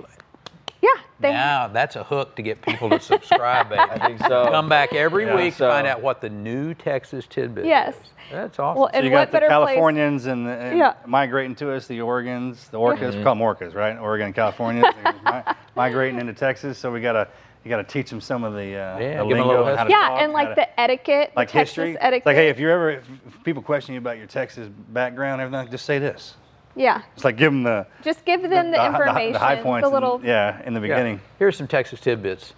Yeah. 0.81 0.89
They- 1.21 1.31
now 1.31 1.69
that's 1.69 1.95
a 1.95 2.03
hook 2.03 2.35
to 2.35 2.41
get 2.41 2.61
people 2.61 2.89
to 2.89 2.99
subscribe, 2.99 3.69
baby. 3.69 3.79
I 3.91 4.07
think 4.07 4.19
so. 4.19 4.49
Come 4.51 4.67
back 4.69 4.93
every 4.93 5.25
Yeah. 5.25 5.35
week 5.37 5.53
So- 5.53 5.67
to 5.67 5.71
find 5.73 5.87
out 5.87 6.01
what 6.01 6.19
the 6.21 6.29
new 6.29 6.73
Texas 6.73 7.25
tidbit 7.27 7.65
Yes. 7.65 7.95
is. 7.95 8.01
That's 8.31 8.59
awesome. 8.59 8.79
Well, 8.81 8.89
So 8.91 8.97
and 8.97 9.05
you 9.05 9.11
what 9.11 9.19
got 9.19 9.27
the 9.27 9.31
better 9.33 9.47
place? 9.47 9.67
Californians 9.69 10.25
and, 10.25 10.45
the, 10.47 10.51
and 10.51 10.77
Yeah. 10.77 10.93
migrating 11.05 11.55
to 11.55 11.71
us, 11.71 11.87
the 11.87 11.99
Oregons, 11.99 12.69
the 12.69 12.79
Orcas. 12.79 13.15
We 13.15 13.23
call 13.23 13.35
them 13.35 13.43
Orcas, 13.43 13.73
right? 13.75 13.97
Oregon, 13.97 14.27
and 14.27 14.35
California, 14.35 14.83
mi- 15.25 15.53
migrating 15.75 16.19
into 16.19 16.33
Texas. 16.33 16.77
So 16.77 16.91
we 16.91 16.99
gotta 17.01 17.27
you 17.63 17.69
gotta 17.69 17.83
teach 17.83 18.09
them 18.09 18.19
some 18.21 18.43
of 18.43 18.53
the, 18.53 18.59
uh, 18.75 18.97
Yeah, 18.99 19.17
the 19.17 19.21
a 19.21 19.23
lingo 19.23 19.47
little 19.47 19.67
and 19.67 19.77
how 19.77 19.83
to 19.85 19.89
Yeah, 19.89 20.09
talk, 20.09 20.21
and 20.21 20.31
how 20.31 20.37
like 20.37 20.49
to- 20.49 20.55
the 20.55 20.79
etiquette, 20.79 21.31
the 21.33 21.39
like 21.39 21.49
Texas 21.49 21.75
history. 21.75 21.97
etiquette. 21.99 22.25
Like 22.25 22.35
hey, 22.35 22.49
if 22.49 22.59
you're 22.59 22.71
ever 22.71 22.89
if 22.91 23.03
people 23.43 23.61
question 23.63 23.93
you 23.93 23.99
about 23.99 24.17
your 24.17 24.27
Texas 24.27 24.67
background, 24.89 25.41
everything, 25.41 25.69
just 25.71 25.85
say 25.85 25.97
this. 25.99 26.35
yeah, 26.75 27.01
It's 27.15 27.23
like 27.23 27.37
give 27.37 27.51
them 27.51 27.63
the 27.63 27.85
just 28.03 28.25
give 28.25 28.41
them 28.41 28.71
the, 28.71 28.77
hi- 28.79 28.87
information, 28.87 29.33
the 29.33 29.39
high 29.39 29.55
points, 29.61 29.87
the 29.87 29.93
little, 29.93 30.19
in, 30.19 30.25
yeah, 30.25 30.61
in 30.65 30.73
the 30.73 30.79
Yeah. 30.81 30.87
beginning. 30.95 31.21
Here's 31.39 31.55
some 31.57 31.67
Texas 31.67 31.99
tidbits. 31.99 32.53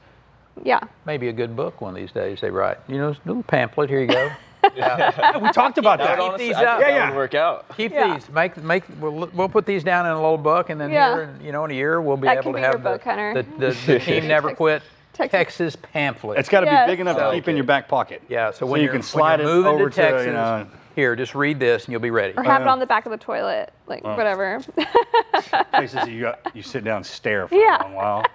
yeah. 0.64 0.80
Maybe 1.06 1.28
a 1.28 1.34
good 1.34 1.56
book 1.56 1.82
one 1.82 1.90
of 1.92 1.96
these 1.98 2.12
days 2.12 2.40
they 2.42 2.50
write. 2.50 2.78
You 2.88 2.98
know, 2.98 3.10
a 3.10 3.16
little 3.26 3.44
pamphlet. 3.44 3.90
Here 3.90 4.00
you 4.02 4.08
go. 4.08 4.32
we 4.64 5.52
talked 5.52 5.78
about 5.78 6.00
That 6.00 6.08
that. 6.08 6.16
Keep 6.18 6.24
honestly- 6.24 6.48
these 6.48 6.56
up. 6.56 6.80
Yeah, 6.80 6.88
yeah. 6.88 7.16
work 7.16 7.36
out. 7.36 7.66
Keep 7.78 7.92
Yeah. 7.92 8.14
these. 8.16 8.28
Make 8.32 8.58
make. 8.64 8.84
We'll, 9.00 9.30
we'll 9.34 9.50
put 9.50 9.66
these 9.68 9.84
down 9.84 10.06
in 10.08 10.14
a 10.14 10.16
little 10.16 10.38
book, 10.40 10.70
and 10.72 10.82
then 10.82 10.92
Yeah. 10.92 11.14
here, 11.14 11.36
you 11.44 11.52
know, 11.52 11.66
in 11.66 11.72
a 11.72 11.76
year 11.76 12.02
we'll 12.02 12.18
be 12.18 12.28
That 12.28 12.38
able 12.38 12.54
to 12.54 12.58
be 12.58 12.62
have 12.64 12.82
the, 12.82 12.90
book, 12.92 13.04
Hunter. 13.04 13.34
the, 13.60 13.68
the, 13.68 13.78
the 13.86 14.00
team 14.06 14.28
never 14.28 14.56
quit 14.56 14.82
Texas- 15.16 15.32
Texas, 15.32 15.76
pamphlet. 15.94 16.38
It's 16.40 16.50
got 16.50 16.60
to 16.62 16.66
Yes. 16.66 16.88
be 16.88 16.94
big 16.94 17.00
enough 17.00 17.18
to 17.18 17.32
keep 17.34 17.48
in 17.48 17.56
your 17.56 17.66
back 17.66 17.88
pocket. 17.88 18.22
yeah. 18.28 18.52
So 18.52 18.60
So 18.60 18.66
when 18.68 18.82
you 18.82 18.86
you're, 18.86 18.94
can 18.94 19.02
slide 19.02 19.40
it 19.40 19.46
moving 19.46 19.72
over 19.72 19.90
to 19.90 20.12
to, 20.20 20.26
you 20.26 20.34
know, 20.34 20.68
here, 20.96 21.16
just 21.16 21.36
read 21.36 21.60
this 21.60 21.86
and 21.86 21.92
you'll 21.92 22.02
be 22.02 22.12
ready. 22.12 22.34
Or 22.38 22.44
have 22.44 22.62
it 22.62 22.68
on 22.68 22.80
the 22.80 22.86
back 22.86 23.06
of 23.06 23.12
the 23.12 23.18
toilet, 23.18 23.72
like 23.88 24.04
whatever. 24.04 24.60
places 25.74 25.96
that 25.96 26.10
you 26.10 26.22
got, 26.22 26.40
you 26.54 26.62
sit 26.62 26.84
down 26.84 26.98
and 26.98 27.06
stare 27.06 27.48
for 27.48 27.56
Yeah. 27.56 27.82
a 27.82 27.84
long 27.84 27.94
while. 27.94 28.26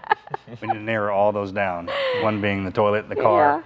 we 0.61 0.69
need 0.69 0.75
to 0.75 0.81
narrow 0.81 1.15
all 1.15 1.33
those 1.33 1.53
down. 1.53 1.89
One 2.23 2.41
being 2.41 2.65
the 2.65 2.71
toilet, 2.71 3.03
and 3.05 3.11
the 3.11 3.17
car. 3.17 3.63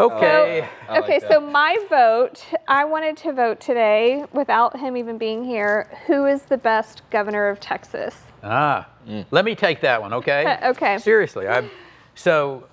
Okay. 0.00 0.68
I 0.88 0.92
like 0.92 1.04
okay, 1.04 1.18
that. 1.20 1.30
so 1.30 1.40
my 1.40 1.78
vote, 1.88 2.44
I 2.66 2.84
wanted 2.84 3.16
to 3.18 3.32
vote 3.32 3.60
today 3.60 4.24
without 4.32 4.76
him 4.76 4.96
even 4.96 5.18
being 5.18 5.44
here. 5.44 5.88
Who 6.08 6.26
is 6.26 6.42
the 6.42 6.58
best 6.58 7.02
governor 7.10 7.48
of 7.48 7.60
Texas? 7.60 8.20
Ah, 8.42 8.88
let 9.30 9.44
me 9.44 9.54
take 9.54 9.80
that 9.82 10.00
one, 10.02 10.12
okay? 10.14 10.44
Uh, 10.46 10.70
okay. 10.72 10.98
Seriously, 10.98 11.46
I. 11.48 11.68
So 12.14 12.64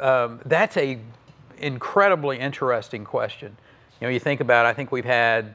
um, 0.00 0.40
that's 0.44 0.76
a 0.76 0.98
incredibly 1.58 2.38
interesting 2.38 3.04
question. 3.04 3.56
You 4.00 4.06
know, 4.06 4.12
you 4.12 4.20
think 4.20 4.40
about. 4.40 4.66
I 4.66 4.74
think 4.74 4.92
we've 4.92 5.04
had 5.04 5.54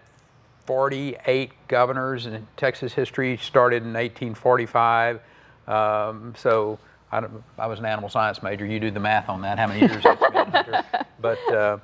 48 0.66 1.52
governors 1.68 2.26
in 2.26 2.48
Texas 2.58 2.94
history. 2.94 3.38
Started 3.38 3.84
in 3.84 3.94
1845. 3.94 5.20
Um, 5.68 6.34
so 6.38 6.80
I, 7.12 7.20
don't, 7.20 7.44
I 7.58 7.68
was 7.68 7.80
an 7.80 7.86
animal 7.86 8.10
science 8.10 8.42
major. 8.42 8.66
You 8.66 8.80
do 8.80 8.92
the 8.92 9.00
math 9.00 9.30
on 9.30 9.42
that. 9.42 9.60
How 9.60 9.68
many 9.68 9.82
years? 9.82 10.04
it's 10.06 10.32
been, 10.32 10.48
Hunter. 10.52 10.84
But 11.20 11.54
uh, 11.54 11.78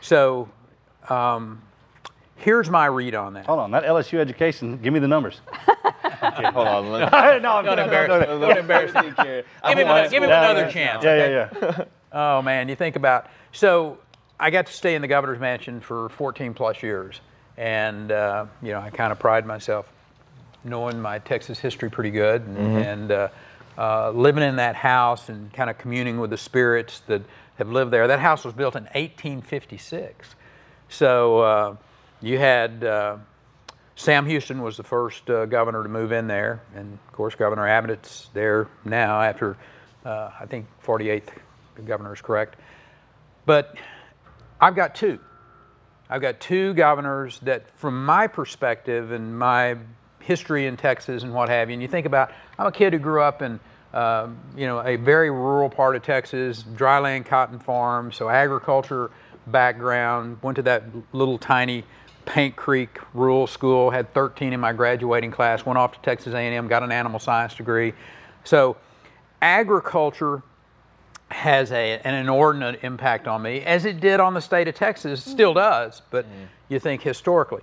so. 0.00 0.48
Um, 1.08 1.62
Here's 2.40 2.70
my 2.70 2.86
read 2.86 3.14
on 3.14 3.34
that. 3.34 3.44
Hold 3.44 3.58
on, 3.58 3.70
that 3.72 3.84
LSU 3.84 4.18
education. 4.18 4.78
Give 4.78 4.94
me 4.94 4.98
the 4.98 5.08
numbers. 5.08 5.42
Hold 6.34 6.68
on. 6.68 6.90
Let, 6.92 7.12
no, 7.42 7.56
I'm 7.56 7.64
Don't 7.64 7.76
no, 7.76 7.84
embarrass, 7.84 8.08
no, 8.08 8.38
no. 8.38 8.46
don't 8.48 8.58
embarrass 8.58 8.94
me. 8.94 9.00
think 9.02 9.20
here. 9.20 9.44
Give 9.68 9.78
him, 9.78 9.88
I 9.88 10.00
a- 10.00 10.10
give 10.10 10.22
him 10.22 10.28
Yeah, 10.30 10.44
another 10.44 10.60
yeah. 10.66 10.70
chance. 10.70 11.04
Yeah, 11.04 11.10
okay? 11.10 11.32
yeah, 11.32 11.74
yeah. 11.78 11.84
Oh 12.12 12.42
man, 12.42 12.68
you 12.68 12.74
think 12.76 12.96
about 12.96 13.28
so 13.52 13.98
I 14.38 14.50
got 14.50 14.66
to 14.66 14.72
stay 14.72 14.94
in 14.94 15.02
the 15.02 15.08
governor's 15.08 15.38
mansion 15.40 15.80
for 15.80 16.08
14 16.10 16.54
plus 16.54 16.82
years, 16.82 17.20
and 17.56 18.10
uh, 18.10 18.46
you 18.62 18.72
know 18.72 18.80
I 18.80 18.90
kind 18.90 19.12
of 19.12 19.18
pride 19.18 19.46
myself 19.46 19.90
knowing 20.64 21.00
my 21.00 21.18
Texas 21.20 21.58
history 21.58 21.88
pretty 21.90 22.10
good, 22.10 22.42
and, 22.42 22.58
and 22.76 23.12
uh, 23.12 23.28
uh, 23.78 24.10
living 24.10 24.42
in 24.42 24.56
that 24.56 24.76
house 24.76 25.28
and 25.28 25.52
kind 25.52 25.70
of 25.70 25.78
communing 25.78 26.18
with 26.20 26.30
the 26.30 26.36
spirits 26.36 27.00
that 27.06 27.22
have 27.56 27.70
lived 27.70 27.90
there. 27.92 28.06
That 28.08 28.20
house 28.20 28.44
was 28.44 28.54
built 28.54 28.76
in 28.76 28.84
1856, 28.84 30.34
so 30.88 31.38
uh, 31.40 31.76
you 32.20 32.38
had. 32.38 32.84
Uh, 34.00 34.04
Sam 34.04 34.26
Houston 34.26 34.62
was 34.62 34.76
the 34.76 34.82
first 34.82 35.28
uh, 35.28 35.46
governor 35.46 35.82
to 35.82 35.88
move 35.88 36.12
in 36.12 36.26
there, 36.26 36.62
and 36.74 36.98
of 37.06 37.12
course, 37.12 37.34
Governor 37.34 37.68
Abbott's 37.68 38.30
there 38.32 38.68
now 38.84 39.20
after, 39.20 39.56
uh, 40.04 40.30
I 40.40 40.46
think, 40.46 40.66
48th 40.84 41.28
governor 41.86 42.14
is 42.14 42.20
correct. 42.20 42.56
But 43.46 43.76
I've 44.60 44.74
got 44.74 44.94
two. 44.94 45.18
I've 46.08 46.22
got 46.22 46.40
two 46.40 46.74
governors 46.74 47.38
that, 47.40 47.70
from 47.78 48.04
my 48.04 48.26
perspective 48.26 49.12
and 49.12 49.38
my 49.38 49.76
history 50.20 50.66
in 50.66 50.76
Texas 50.76 51.22
and 51.22 51.32
what 51.32 51.48
have 51.48 51.68
you, 51.68 51.74
and 51.74 51.82
you 51.82 51.88
think 51.88 52.06
about, 52.06 52.32
I'm 52.58 52.66
a 52.66 52.72
kid 52.72 52.92
who 52.92 52.98
grew 52.98 53.22
up 53.22 53.42
in, 53.42 53.60
um, 53.92 54.38
you 54.56 54.66
know, 54.66 54.80
a 54.80 54.96
very 54.96 55.30
rural 55.30 55.70
part 55.70 55.96
of 55.96 56.02
Texas, 56.02 56.62
dryland 56.62 57.26
cotton 57.26 57.58
farm, 57.58 58.12
so 58.12 58.28
agriculture 58.28 59.10
background. 59.46 60.38
Went 60.42 60.56
to 60.56 60.62
that 60.62 60.84
little 61.12 61.38
tiny 61.38 61.84
Paint 62.26 62.56
Creek 62.56 62.98
rural 63.14 63.46
school. 63.46 63.90
Had 63.90 64.12
13 64.14 64.52
in 64.52 64.60
my 64.60 64.72
graduating 64.72 65.30
class. 65.30 65.64
Went 65.66 65.78
off 65.78 65.92
to 65.92 66.00
Texas 66.00 66.34
A&M. 66.34 66.68
Got 66.68 66.82
an 66.82 66.92
animal 66.92 67.18
science 67.18 67.54
degree. 67.54 67.92
So, 68.44 68.76
agriculture 69.42 70.42
has 71.30 71.70
a, 71.72 72.00
an 72.00 72.14
inordinate 72.14 72.80
impact 72.82 73.28
on 73.28 73.42
me, 73.42 73.60
as 73.60 73.84
it 73.84 74.00
did 74.00 74.20
on 74.20 74.34
the 74.34 74.40
state 74.40 74.68
of 74.68 74.74
Texas, 74.74 75.24
still 75.24 75.54
does, 75.54 76.02
but 76.10 76.24
mm. 76.24 76.46
you 76.68 76.78
think 76.78 77.02
historically. 77.02 77.62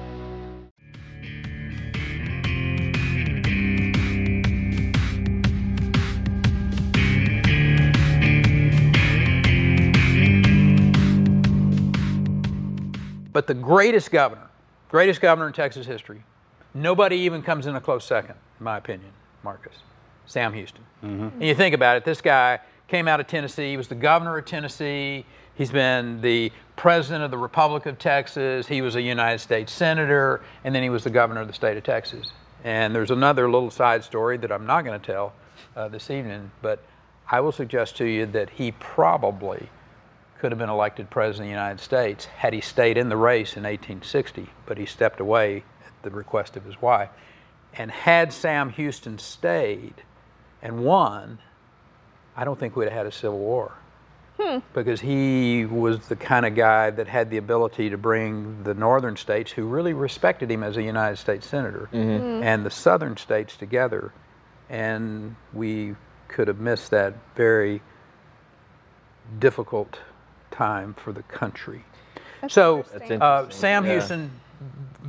But 13.31 13.47
the 13.47 13.53
greatest 13.53 14.11
governor, 14.11 14.49
greatest 14.89 15.21
governor 15.21 15.47
in 15.47 15.53
Texas 15.53 15.85
history, 15.85 16.23
nobody 16.73 17.17
even 17.17 17.41
comes 17.41 17.65
in 17.65 17.75
a 17.75 17.81
close 17.81 18.05
second, 18.05 18.35
in 18.59 18.63
my 18.63 18.77
opinion, 18.77 19.11
Marcus. 19.43 19.75
Sam 20.25 20.53
Houston. 20.53 20.83
And 21.33 21.43
you 21.43 21.55
think 21.55 21.75
about 21.75 21.97
it, 21.97 22.05
this 22.05 22.21
guy 22.21 22.59
came 22.87 23.07
out 23.07 23.19
of 23.19 23.27
Tennessee, 23.27 23.71
he 23.71 23.77
was 23.77 23.87
the 23.87 23.95
governor 23.95 24.37
of 24.37 24.45
Tennessee, 24.45 25.25
he's 25.55 25.71
been 25.71 26.21
the 26.21 26.51
president 26.75 27.23
of 27.23 27.31
the 27.31 27.37
Republic 27.37 27.85
of 27.85 27.97
Texas, 27.97 28.67
he 28.67 28.81
was 28.81 28.95
a 28.95 29.01
United 29.01 29.39
States 29.39 29.71
senator, 29.71 30.41
and 30.63 30.73
then 30.73 30.83
he 30.83 30.89
was 30.89 31.03
the 31.03 31.09
governor 31.09 31.41
of 31.41 31.47
the 31.47 31.53
state 31.53 31.77
of 31.77 31.83
Texas. 31.83 32.31
And 32.63 32.93
there's 32.93 33.11
another 33.11 33.49
little 33.49 33.71
side 33.71 34.03
story 34.03 34.37
that 34.37 34.51
I'm 34.51 34.65
not 34.65 34.83
going 34.85 34.99
to 34.99 35.05
tell 35.05 35.33
uh, 35.75 35.87
this 35.87 36.09
evening, 36.09 36.51
but 36.61 36.83
I 37.29 37.39
will 37.39 37.51
suggest 37.51 37.97
to 37.97 38.05
you 38.05 38.25
that 38.27 38.49
he 38.49 38.73
probably 38.73 39.69
could 40.41 40.51
have 40.51 40.57
been 40.57 40.71
elected 40.71 41.07
president 41.11 41.43
of 41.43 41.49
the 41.49 41.51
United 41.51 41.79
States 41.79 42.25
had 42.25 42.51
he 42.51 42.61
stayed 42.61 42.97
in 42.97 43.09
the 43.09 43.15
race 43.15 43.55
in 43.57 43.61
1860, 43.61 44.49
but 44.65 44.75
he 44.75 44.87
stepped 44.87 45.19
away 45.19 45.57
at 45.85 46.01
the 46.01 46.09
request 46.09 46.57
of 46.57 46.65
his 46.65 46.81
wife. 46.81 47.09
And 47.75 47.91
had 47.91 48.33
Sam 48.33 48.71
Houston 48.71 49.19
stayed 49.19 49.93
and 50.63 50.83
won, 50.83 51.37
I 52.35 52.43
don't 52.43 52.59
think 52.59 52.75
we'd 52.75 52.85
have 52.85 52.93
had 52.93 53.05
a 53.05 53.11
civil 53.11 53.37
war. 53.37 53.71
Hmm. 54.39 54.57
Because 54.73 54.99
he 54.99 55.65
was 55.65 56.07
the 56.07 56.15
kind 56.15 56.47
of 56.47 56.55
guy 56.55 56.89
that 56.89 57.07
had 57.07 57.29
the 57.29 57.37
ability 57.37 57.91
to 57.91 57.97
bring 57.99 58.63
the 58.63 58.73
northern 58.73 59.17
states, 59.17 59.51
who 59.51 59.67
really 59.67 59.93
respected 59.93 60.49
him 60.49 60.63
as 60.63 60.75
a 60.75 60.81
United 60.81 61.17
States 61.17 61.45
senator, 61.45 61.87
mm-hmm. 61.93 62.17
hmm. 62.17 62.43
and 62.43 62.65
the 62.65 62.71
southern 62.71 63.15
states 63.15 63.55
together. 63.55 64.11
And 64.71 65.35
we 65.53 65.95
could 66.29 66.47
have 66.47 66.59
missed 66.59 66.89
that 66.89 67.13
very 67.35 67.83
difficult 69.37 69.99
time 70.51 70.93
for 70.93 71.11
the 71.11 71.23
country. 71.23 71.83
so, 72.47 72.79
interesting. 72.79 73.21
uh, 73.21 73.39
interesting, 73.41 73.59
Sam 73.59 73.85
yeah. 73.85 73.91
Houston, 73.91 74.31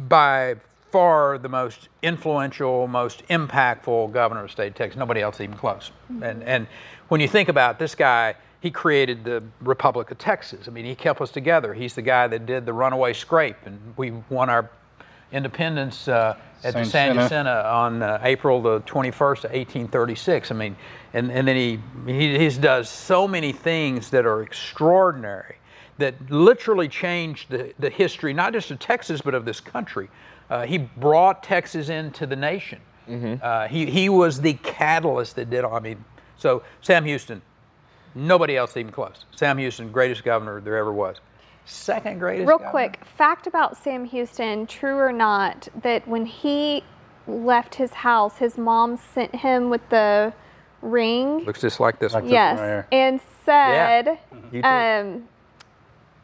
by 0.08 0.56
far 0.90 1.38
the 1.38 1.48
most 1.48 1.88
influential, 2.02 2.86
most 2.86 3.26
impactful 3.28 4.12
governor 4.12 4.42
of 4.42 4.48
the 4.48 4.52
state 4.52 4.68
of 4.68 4.74
Texas. 4.74 4.98
Nobody 4.98 5.20
else 5.20 5.40
even 5.40 5.56
close. 5.56 5.90
And 6.22 6.42
and 6.42 6.66
when 7.08 7.20
you 7.20 7.28
think 7.28 7.48
about 7.48 7.76
it, 7.76 7.78
this 7.78 7.94
guy 7.94 8.34
he 8.62 8.70
created 8.70 9.24
the 9.24 9.42
Republic 9.60 10.12
of 10.12 10.18
Texas. 10.18 10.68
I 10.68 10.70
mean, 10.70 10.84
he 10.84 10.94
kept 10.94 11.20
us 11.20 11.32
together. 11.32 11.74
He's 11.74 11.94
the 11.94 12.02
guy 12.02 12.28
that 12.28 12.46
did 12.46 12.64
the 12.64 12.72
runaway 12.72 13.12
scrape, 13.12 13.56
and 13.66 13.92
we 13.96 14.12
won 14.30 14.48
our 14.48 14.70
independence 15.32 16.08
uh, 16.08 16.36
at 16.64 16.72
San 16.72 16.82
the 16.84 16.90
San 16.90 17.14
Jacinto. 17.14 17.62
On 17.62 18.02
uh, 18.02 18.20
April 18.22 18.62
the 18.62 18.80
21st 18.82 19.44
1836. 19.44 20.50
I 20.50 20.54
mean, 20.54 20.76
and, 21.14 21.30
and 21.30 21.46
then 21.46 21.56
he, 21.56 21.80
he 22.06 22.38
he's 22.38 22.58
does 22.58 22.88
so 22.88 23.26
many 23.26 23.52
things 23.52 24.10
that 24.10 24.26
are 24.26 24.42
extraordinary 24.42 25.56
that 25.98 26.14
literally 26.30 26.88
changed 26.88 27.50
the, 27.50 27.72
the 27.78 27.90
history, 27.90 28.32
not 28.32 28.52
just 28.52 28.70
of 28.70 28.78
Texas, 28.78 29.20
but 29.20 29.34
of 29.34 29.44
this 29.44 29.60
country. 29.60 30.08
Uh, 30.50 30.66
he 30.66 30.78
brought 30.78 31.42
Texas 31.42 31.88
into 31.88 32.26
the 32.26 32.36
nation. 32.36 32.80
Uh, 33.42 33.68
he, 33.68 33.86
he 33.86 34.08
was 34.08 34.40
the 34.40 34.54
catalyst 34.54 35.36
that 35.36 35.50
did 35.50 35.64
all. 35.64 35.74
I 35.74 35.80
mean, 35.80 36.04
so 36.36 36.62
Sam 36.80 37.04
Houston, 37.04 37.42
nobody 38.14 38.56
else 38.56 38.76
even 38.76 38.92
close. 38.92 39.24
Sam 39.34 39.58
Houston, 39.58 39.90
greatest 39.90 40.24
governor 40.24 40.60
there 40.60 40.76
ever 40.76 40.92
was. 40.92 41.18
Second 41.64 42.18
greatest. 42.18 42.48
Real 42.48 42.58
governor. 42.58 42.70
quick, 42.70 43.04
fact 43.04 43.46
about 43.46 43.76
Sam 43.76 44.04
Houston, 44.04 44.66
true 44.66 44.96
or 44.96 45.12
not, 45.12 45.68
that 45.82 46.06
when 46.08 46.26
he 46.26 46.82
left 47.26 47.76
his 47.76 47.92
house, 47.92 48.38
his 48.38 48.58
mom 48.58 48.96
sent 48.96 49.34
him 49.34 49.70
with 49.70 49.88
the 49.88 50.32
ring. 50.82 51.44
Looks 51.44 51.60
just 51.60 51.78
like 51.78 51.98
this 52.00 52.12
one. 52.14 52.28
yes, 52.28 52.58
right 52.58 52.84
and 52.90 53.20
said, 53.44 54.18
You 54.52 54.60
too. 54.62 54.66
um, 54.68 55.28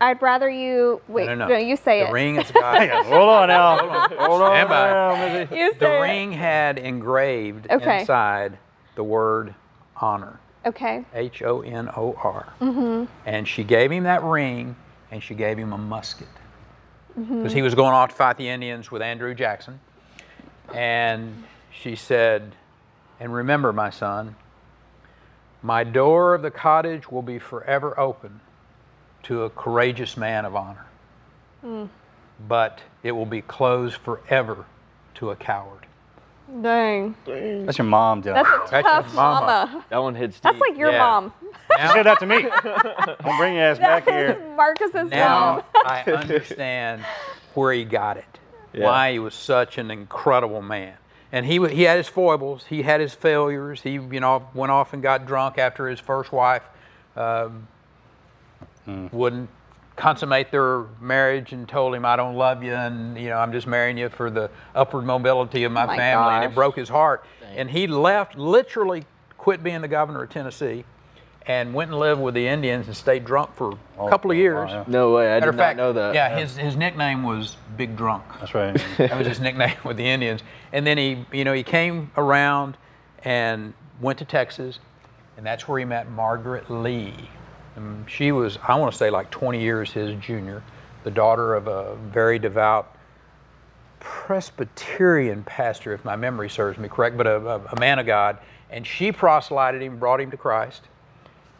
"I'd 0.00 0.21
rather 0.21 0.50
you 0.50 1.00
wait." 1.07 1.26
no, 1.26 1.35
no. 1.47 1.57
you 1.57 1.76
say 1.76 2.00
the 2.02 2.09
it. 2.09 2.12
ring 2.12 2.35
has 2.35 2.50
got. 2.52 2.88
Hold 3.07 3.28
on 3.28 3.49
now. 3.49 3.78
Hold 4.26 4.42
on. 4.42 4.50
Stand 4.50 4.68
by. 4.68 4.90
now, 4.90 5.35
Missy. 5.38 5.54
You 5.57 5.73
The 5.75 5.78
say 5.78 5.97
it. 5.99 6.00
ring 6.00 6.33
had 6.33 6.78
engraved 6.78 7.71
Okay. 7.71 8.00
inside 8.00 8.59
the 8.97 9.04
word 9.04 9.54
honor. 10.00 10.40
Okay. 10.66 11.04
H 11.14 11.42
O 11.42 11.61
N 11.61 11.88
O 11.97 12.14
R. 12.23 12.52
And 13.25 13.47
she 13.47 13.62
gave 13.62 13.92
him 13.92 14.02
that 14.02 14.25
ring 14.25 14.75
and 15.10 15.22
she 15.22 15.34
gave 15.34 15.58
him 15.58 15.72
a 15.72 15.78
musket. 15.78 16.28
Mm-hmm. 17.18 17.38
Because 17.38 17.52
he 17.52 17.62
was 17.62 17.74
going 17.74 17.92
off 17.92 18.10
to 18.10 18.14
fight 18.14 18.36
the 18.36 18.48
Indians 18.48 18.90
with 18.90 19.02
Andrew 19.02 19.34
Jackson. 19.34 19.80
And 20.74 21.44
she 21.70 21.96
said, 21.96 22.54
And 23.18 23.32
remember, 23.32 23.72
my 23.72 23.90
son, 23.90 24.36
my 25.62 25.84
door 25.84 26.34
of 26.34 26.42
the 26.42 26.50
cottage 26.50 27.10
will 27.10 27.22
be 27.22 27.38
forever 27.38 27.98
open 27.98 28.40
to 29.24 29.42
a 29.42 29.50
courageous 29.50 30.16
man 30.16 30.44
of 30.44 30.54
honor. 30.54 30.86
Mm. 31.64 31.88
But 32.46 32.80
it 33.02 33.12
will 33.12 33.26
be 33.26 33.42
closed 33.42 33.96
forever 33.96 34.64
to 35.14 35.30
a 35.30 35.36
coward. 35.36 35.88
Dang. 36.62 37.14
That's 37.26 37.76
your 37.78 37.87
mom, 37.87 38.23
Dylan. 38.23 38.35
That's 38.35 38.49
a 38.49 38.59
That's 38.71 38.73
your 38.73 38.83
tough 38.83 39.14
mama. 39.14 39.47
mama. 39.71 39.85
That 39.90 39.99
one 39.99 40.14
hits 40.14 40.37
deep. 40.37 40.43
That's 40.45 40.59
like 40.61 40.76
your 40.78 40.93
Yeah. 40.93 40.99
mom. 40.99 41.33
She 41.81 41.88
said 41.88 42.05
that 42.05 42.19
to 42.21 42.26
me. 42.26 42.43
Don't 43.23 43.37
bring 43.37 43.55
your 43.55 43.64
ass 43.64 43.78
back 43.78 44.07
That 44.07 44.14
here. 44.14 44.31
is 44.31 44.57
Marcus's 44.57 45.11
Now 45.11 45.64
mom. 45.75 45.85
I 45.85 46.02
understand 46.11 47.05
where 47.55 47.73
he 47.73 47.85
got 47.85 48.17
it. 48.17 48.25
Yeah. 48.73 48.85
Why 48.85 49.12
he 49.12 49.19
was 49.19 49.35
such 49.35 49.76
an 49.78 49.90
incredible 49.90 50.62
man. 50.62 50.95
And 51.31 51.45
he 51.45 51.59
wa- 51.59 51.69
he 51.69 51.83
had 51.83 51.99
his 51.99 52.09
foibles. 52.09 52.64
He 52.67 52.83
had 52.83 53.00
his 53.00 53.12
failures. 53.14 53.83
He 53.83 53.93
you 53.93 54.21
know 54.21 54.49
went 54.55 54.73
off 54.73 54.95
and 54.95 55.02
got 55.02 55.26
drunk 55.26 55.59
after 55.59 55.87
his 55.88 56.00
first 56.00 56.33
wife 56.33 56.62
um, 57.17 57.69
wouldn't 59.12 59.50
consummate 59.99 60.50
their 60.52 60.85
marriage 61.00 61.52
and 61.52 61.69
told 61.69 61.95
him 61.95 62.05
I 62.05 62.14
don't 62.14 62.37
love 62.37 62.62
you 62.62 62.73
and 62.73 63.19
you 63.19 63.28
know 63.28 63.37
I'm 63.37 63.52
just 63.52 63.67
marrying 63.67 63.99
you 63.99 64.09
for 64.09 64.31
the 64.31 64.49
upward 64.75 65.05
mobility 65.05 65.64
of 65.64 65.73
oh 65.73 65.75
my, 65.75 65.87
my 65.87 65.97
family 65.97 66.35
and 66.35 66.45
it 66.45 66.55
broke 66.55 66.76
his 66.76 66.88
heart. 66.88 67.25
And 67.57 67.69
he 67.69 67.87
left 67.87 68.37
literally 68.37 69.05
quit 69.37 69.62
being 69.62 69.81
the 69.81 69.88
governor 69.88 70.23
of 70.23 70.31
Tennessee 70.31 70.85
and 71.49 71.73
went 71.73 71.90
and 71.90 71.99
lived 71.99 72.21
with 72.21 72.35
the 72.35 72.47
Indians 72.47 72.87
and 72.87 72.97
stayed 72.97 73.25
drunk 73.25 73.55
for 73.55 73.73
a 73.73 73.78
oh, 73.99 74.09
couple 74.09 74.31
of 74.31 74.37
years. 74.37 74.69
yeah. 74.69 74.85
No 74.87 75.14
way. 75.14 75.28
I 75.28 75.40
Matter 75.40 75.40
did 75.40 75.49
of 75.49 75.55
not 75.57 75.62
fact, 75.62 75.76
know 75.78 75.93
that. 75.95 76.14
Yeah, 76.14 76.38
his, 76.38 76.57
his 76.57 76.76
nickname 76.76 77.23
was 77.23 77.57
Big 77.76 77.97
Drunk. 77.97 78.23
That's 78.38 78.55
right. 78.55 78.78
That 78.99 79.17
was 79.17 79.26
his 79.26 79.40
nickname 79.40 79.76
with 79.83 79.97
the 79.97 80.07
Indians. 80.07 80.43
And 80.73 80.87
then 80.87 80.99
he, 80.99 81.25
you 81.33 81.45
know, 81.45 81.55
he 81.55 81.62
came 81.62 82.11
around 82.19 82.76
and 83.25 83.73
went 84.00 84.19
to 84.19 84.26
Texas, 84.26 84.78
and 85.39 85.47
that's 85.47 85.67
where 85.67 85.78
he 85.78 85.87
met 85.87 86.11
Margaret 86.11 86.71
Lea. 86.71 87.15
And 87.78 88.10
she 88.10 88.32
was, 88.32 88.58
I 88.67 88.75
want 88.75 88.91
to 88.93 88.99
say, 88.99 89.08
like 89.08 89.30
20 89.30 89.60
years 89.60 89.93
his 89.93 90.19
junior, 90.21 90.62
the 91.04 91.10
daughter 91.12 91.54
of 91.54 91.69
a 91.69 91.95
very 92.12 92.38
devout 92.38 92.97
Presbyterian 94.00 95.45
pastor, 95.45 95.93
if 95.93 96.04
my 96.04 96.17
memory 96.17 96.50
serves 96.50 96.76
me 96.78 96.88
correct, 96.88 97.17
but 97.17 97.26
a, 97.26 97.36
a, 97.36 97.60
a 97.73 97.80
man 97.80 97.99
of 98.00 98.06
God. 98.06 98.38
And 98.71 98.84
she 98.86 99.12
proselyted 99.12 99.80
him, 99.80 99.99
brought 99.99 100.21
him 100.21 100.30
to 100.32 100.36
Christ. 100.36 100.82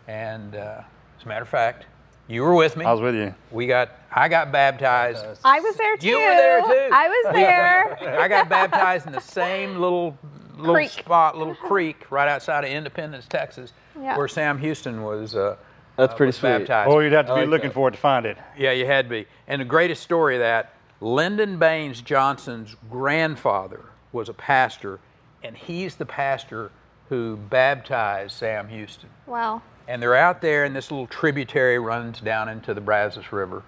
And 0.09 0.57
uh, 0.57 0.83
as 1.19 1.25
a 1.25 1.29
matter 1.29 1.43
of 1.43 1.49
fact, 1.49 1.87
you 2.27 2.43
were 2.43 2.55
with 2.55 2.77
me. 2.77 2.85
I 2.85 2.93
was 2.93 3.01
with 3.01 3.15
you. 3.15 3.33
We 3.53 3.67
got, 3.67 3.91
I 4.13 4.29
got 4.29 4.51
baptized. 4.51 5.25
I 5.45 5.61
was 5.61 5.77
there 5.77 5.97
too. 5.97 6.09
You 6.09 6.17
were 6.17 6.21
there 6.21 6.61
too. 6.63 6.95
I 6.95 7.09
was 7.09 7.35
there. 7.35 8.21
I 8.21 8.27
got 8.29 8.49
baptized 8.49 9.07
in 9.07 9.13
the 9.13 9.21
same 9.21 9.79
little 9.79 10.19
little 10.57 10.75
Creek. 10.75 10.91
spot, 10.91 11.39
little 11.39 11.55
creek 11.55 12.11
right 12.11 12.29
outside 12.29 12.65
of 12.65 12.71
Independence, 12.71 13.27
Texas, 13.29 13.73
Yeah. 13.97 14.17
where 14.19 14.27
Sam 14.27 14.59
Houston 14.59 15.05
was. 15.05 15.37
Uh, 15.37 15.55
That's 15.99 16.15
uh, 16.15 16.17
pretty 16.17 16.29
was 16.29 16.37
sweet. 16.37 16.51
Baptized. 16.51 16.91
Oh, 16.91 17.01
you'd 17.01 17.13
have 17.13 17.27
to 17.27 17.35
be 17.35 17.41
like 17.41 17.49
looking 17.49 17.69
that. 17.69 17.75
for 17.75 17.89
it 17.89 17.93
to 17.93 17.99
find 17.99 18.25
it. 18.25 18.39
Yeah, 18.57 18.71
you 18.71 18.87
had 18.87 19.07
to 19.07 19.11
be. 19.11 19.27
And 19.49 19.61
the 19.61 19.67
greatest 19.67 20.03
story 20.03 20.37
of 20.37 20.41
that, 20.41 20.73
Lyndon 21.01 21.59
Baines 21.59 22.01
Johnson's 22.01 22.77
grandfather 22.89 23.85
was 24.13 24.29
a 24.29 24.33
pastor, 24.33 25.01
and 25.43 25.57
he's 25.57 25.97
the 25.97 26.07
pastor 26.07 26.71
who 27.09 27.37
baptized 27.37 28.33
Sam 28.33 28.69
Houston. 28.69 29.11
Wow. 29.27 29.61
And 29.89 30.01
they're 30.01 30.15
out 30.15 30.41
there, 30.41 30.65
and 30.65 30.77
this 30.77 30.91
little 30.91 31.07
tributary 31.09 31.79
runs 31.79 32.21
down 32.21 32.49
into 32.49 32.75
the 32.75 32.81
Brazos 32.81 33.33
River. 33.33 33.65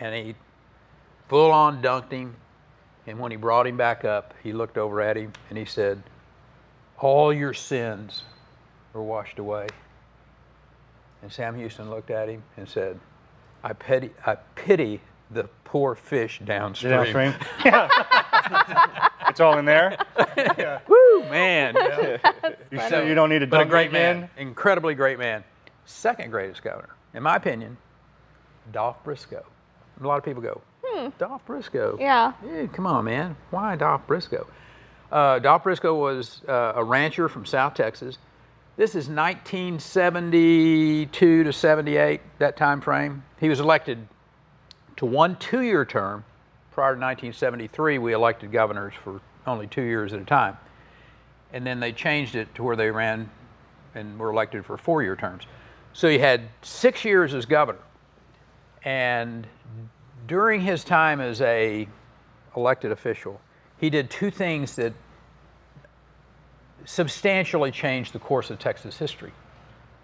And 0.00 0.14
he 0.14 0.34
full 1.28 1.50
on 1.50 1.82
dunked 1.82 2.12
him. 2.12 2.34
And 3.06 3.18
when 3.18 3.30
he 3.30 3.36
brought 3.36 3.66
him 3.66 3.76
back 3.76 4.04
up, 4.04 4.32
he 4.42 4.52
looked 4.52 4.78
over 4.78 5.00
at 5.00 5.16
him 5.16 5.32
and 5.48 5.58
he 5.58 5.64
said, 5.64 6.02
All 6.98 7.32
your 7.32 7.54
sins 7.54 8.22
are 8.94 9.02
washed 9.02 9.38
away. 9.38 9.68
And 11.22 11.32
Sam 11.32 11.56
Houston 11.56 11.90
looked 11.90 12.10
at 12.10 12.28
him 12.28 12.42
and 12.56 12.68
said, 12.68 12.98
I 13.64 13.72
pity, 13.72 14.10
I 14.24 14.36
pity 14.54 15.00
the 15.30 15.44
poor 15.64 15.94
fish 15.94 16.40
downstream. 16.44 16.92
Downstream. 16.92 17.34
it's 19.28 19.40
all 19.40 19.58
in 19.58 19.64
there. 19.64 19.96
Woo, 20.88 21.24
man. 21.30 21.74
You 22.70 22.80
sure 22.88 23.06
you 23.06 23.14
don't 23.14 23.28
need 23.30 23.38
to 23.40 23.46
But 23.46 23.56
a 23.56 23.60
dunk 23.60 23.70
great 23.70 23.88
again? 23.90 24.20
man, 24.20 24.30
incredibly 24.36 24.94
great 24.94 25.18
man. 25.18 25.44
Second 25.84 26.30
greatest 26.30 26.62
governor, 26.62 26.90
in 27.14 27.22
my 27.22 27.36
opinion, 27.36 27.76
Dolph 28.72 29.02
Briscoe. 29.04 29.44
A 30.00 30.06
lot 30.06 30.18
of 30.18 30.24
people 30.24 30.42
go, 30.42 30.60
hmm. 30.84 31.08
Dolph 31.18 31.44
Briscoe. 31.46 31.96
Yeah. 32.00 32.32
Dude, 32.42 32.72
come 32.72 32.86
on, 32.86 33.04
man. 33.04 33.36
Why 33.50 33.76
Dolph 33.76 34.06
Briscoe? 34.06 34.46
Uh, 35.12 35.38
Dolph 35.38 35.62
Briscoe 35.62 35.94
was 35.94 36.42
uh, 36.48 36.72
a 36.74 36.82
rancher 36.82 37.28
from 37.28 37.46
South 37.46 37.74
Texas. 37.74 38.18
This 38.76 38.90
is 38.90 39.08
1972 39.08 41.44
to 41.44 41.50
78, 41.50 42.20
that 42.38 42.58
time 42.58 42.82
frame. 42.82 43.24
He 43.40 43.48
was 43.48 43.58
elected 43.58 44.06
to 44.96 45.06
one 45.06 45.36
two-year 45.36 45.86
term. 45.86 46.22
Prior 46.72 46.92
to 46.92 47.00
1973, 47.00 47.96
we 47.96 48.12
elected 48.12 48.52
governors 48.52 48.92
for 49.02 49.22
only 49.46 49.66
two 49.66 49.80
years 49.80 50.12
at 50.12 50.20
a 50.20 50.26
time. 50.26 50.58
And 51.54 51.66
then 51.66 51.80
they 51.80 51.90
changed 51.90 52.34
it 52.34 52.54
to 52.56 52.62
where 52.62 52.76
they 52.76 52.90
ran 52.90 53.30
and 53.94 54.18
were 54.18 54.30
elected 54.30 54.66
for 54.66 54.76
four-year 54.76 55.16
terms. 55.16 55.44
So 55.94 56.10
he 56.10 56.18
had 56.18 56.42
six 56.60 57.02
years 57.02 57.32
as 57.32 57.46
governor. 57.46 57.80
And 58.84 59.46
during 60.26 60.60
his 60.60 60.84
time 60.84 61.22
as 61.22 61.40
a 61.40 61.88
elected 62.54 62.92
official, 62.92 63.40
he 63.78 63.88
did 63.88 64.10
two 64.10 64.30
things 64.30 64.76
that 64.76 64.92
substantially 66.86 67.70
changed 67.70 68.12
the 68.14 68.18
course 68.18 68.50
of 68.50 68.58
Texas 68.58 68.96
history. 68.96 69.32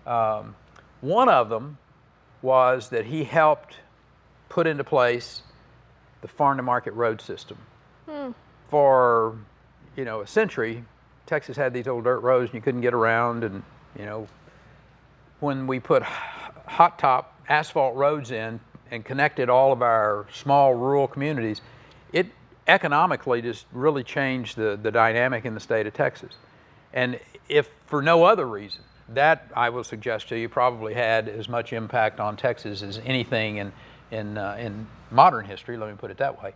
Um, 0.06 0.54
one 1.00 1.28
of 1.28 1.48
them 1.48 1.78
was 2.42 2.90
that 2.90 3.06
he 3.06 3.24
helped 3.24 3.76
put 4.48 4.66
into 4.66 4.84
place 4.84 5.42
the 6.20 6.28
farm 6.28 6.58
to 6.58 6.62
market 6.62 6.92
road 6.92 7.20
system. 7.20 7.56
For 8.68 9.36
you 9.96 10.04
know 10.04 10.20
a 10.20 10.26
century, 10.26 10.84
Texas 11.26 11.56
had 11.56 11.72
these 11.72 11.86
old 11.86 12.04
dirt 12.04 12.20
roads 12.20 12.50
and 12.50 12.54
you 12.54 12.60
couldn't 12.60 12.80
get 12.80 12.94
around, 12.94 13.44
and 13.44 13.62
you 13.98 14.04
know 14.04 14.26
when 15.40 15.66
we 15.66 15.80
put 15.80 16.02
hot 16.02 16.98
top 16.98 17.40
asphalt 17.48 17.94
roads 17.94 18.30
in 18.30 18.60
and 18.90 19.04
connected 19.04 19.48
all 19.48 19.72
of 19.72 19.82
our 19.82 20.26
small 20.32 20.74
rural 20.74 21.06
communities, 21.06 21.60
it 22.12 22.26
economically 22.66 23.42
just 23.42 23.66
really 23.72 24.04
changed 24.04 24.56
the, 24.56 24.78
the 24.82 24.90
dynamic 24.90 25.44
in 25.44 25.54
the 25.54 25.60
state 25.60 25.86
of 25.86 25.94
Texas. 25.94 26.32
And 26.92 27.18
if 27.48 27.68
for 27.86 28.02
no 28.02 28.24
other 28.24 28.46
reason, 28.46 28.82
that 29.10 29.50
I 29.54 29.70
will 29.70 29.84
suggest 29.84 30.28
to 30.28 30.38
you 30.38 30.48
probably 30.48 30.94
had 30.94 31.28
as 31.28 31.48
much 31.48 31.72
impact 31.72 32.20
on 32.20 32.36
Texas 32.36 32.82
as 32.82 32.98
anything 33.04 33.56
in, 33.56 33.72
in, 34.10 34.38
uh, 34.38 34.56
in 34.58 34.86
modern 35.10 35.44
history, 35.44 35.76
let 35.76 35.90
me 35.90 35.96
put 35.96 36.10
it 36.10 36.18
that 36.18 36.42
way, 36.42 36.54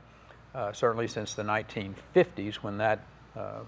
uh, 0.55 0.73
certainly 0.73 1.09
since 1.09 1.35
the 1.35 1.43
1950s 1.43 2.57
when 2.57 2.79
that 2.79 3.01
uh, 3.37 3.61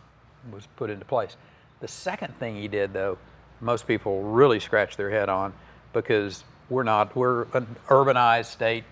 was 0.51 0.67
put 0.77 0.91
into 0.91 1.05
place. 1.05 1.37
The 1.81 1.89
second 1.89 2.35
thing 2.39 2.57
he 2.57 2.69
did, 2.69 2.93
though, 2.93 3.19
most 3.61 3.87
people 3.87 4.23
really 4.23 4.61
scratch 4.61 4.97
their 4.97 5.11
head 5.11 5.29
on, 5.29 5.53
because 5.93 6.45
we're 6.71 6.83
not, 6.85 7.15
we're 7.17 7.43
an 7.55 7.67
urbanized 7.89 8.47
state. 8.47 8.85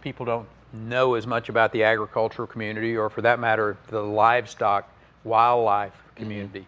People 0.00 0.26
don't 0.26 0.48
know 0.72 1.14
as 1.14 1.26
much 1.26 1.48
about 1.48 1.72
the 1.72 1.84
agricultural 1.84 2.48
community 2.48 2.96
or, 2.96 3.10
for 3.10 3.22
that 3.22 3.38
matter, 3.38 3.76
the 3.88 4.00
livestock, 4.00 4.88
wildlife 5.24 5.94
community. 6.16 6.66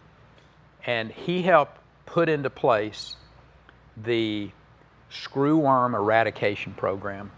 And 0.87 1.11
he 1.11 1.43
helped 1.43 1.79
put 2.07 2.29
into 2.29 2.51
place 2.51 3.17
the 3.97 4.51
screwworm 5.11 5.95
eradication 5.95 6.75
program. 6.75 7.31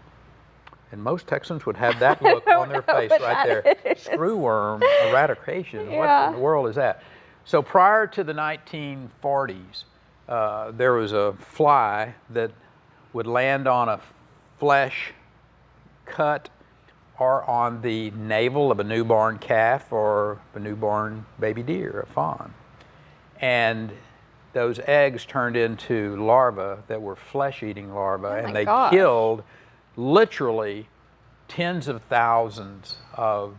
And 0.91 1.03
most 1.03 1.27
Texans 1.27 1.65
would 1.65 1.77
have 1.77 1.99
that 1.99 2.21
look 2.21 2.47
on 2.47 2.69
their 2.69 2.81
face 2.81 3.11
right 3.11 3.45
there. 3.45 3.75
Screwworm 3.95 4.81
eradication. 5.09 5.91
What 5.91 6.27
in 6.27 6.33
the 6.33 6.39
world 6.39 6.69
is 6.69 6.75
that? 6.75 7.03
So 7.45 7.61
prior 7.61 8.07
to 8.07 8.23
the 8.23 8.33
1940s, 8.33 9.83
uh, 10.27 10.71
there 10.71 10.93
was 10.93 11.13
a 11.13 11.33
fly 11.39 12.13
that 12.31 12.51
would 13.13 13.27
land 13.27 13.67
on 13.67 13.87
a 13.89 14.01
flesh 14.59 15.13
cut 16.05 16.49
or 17.19 17.49
on 17.49 17.81
the 17.81 18.11
navel 18.11 18.71
of 18.71 18.79
a 18.79 18.83
newborn 18.83 19.39
calf 19.39 19.91
or 19.91 20.39
a 20.53 20.59
newborn 20.59 21.25
baby 21.39 21.63
deer, 21.63 22.05
a 22.07 22.13
fawn. 22.13 22.53
And 23.39 23.91
those 24.53 24.79
eggs 24.85 25.25
turned 25.25 25.55
into 25.55 26.15
larvae 26.23 26.81
that 26.87 27.01
were 27.01 27.15
flesh 27.15 27.63
eating 27.63 27.93
larvae, 27.93 28.27
Oh 28.27 28.31
and 28.45 28.55
they 28.55 28.65
gosh. 28.65 28.91
killed 28.91 29.43
literally 29.95 30.87
tens 31.47 31.87
of 31.87 32.01
thousands 32.03 32.95
of 33.13 33.55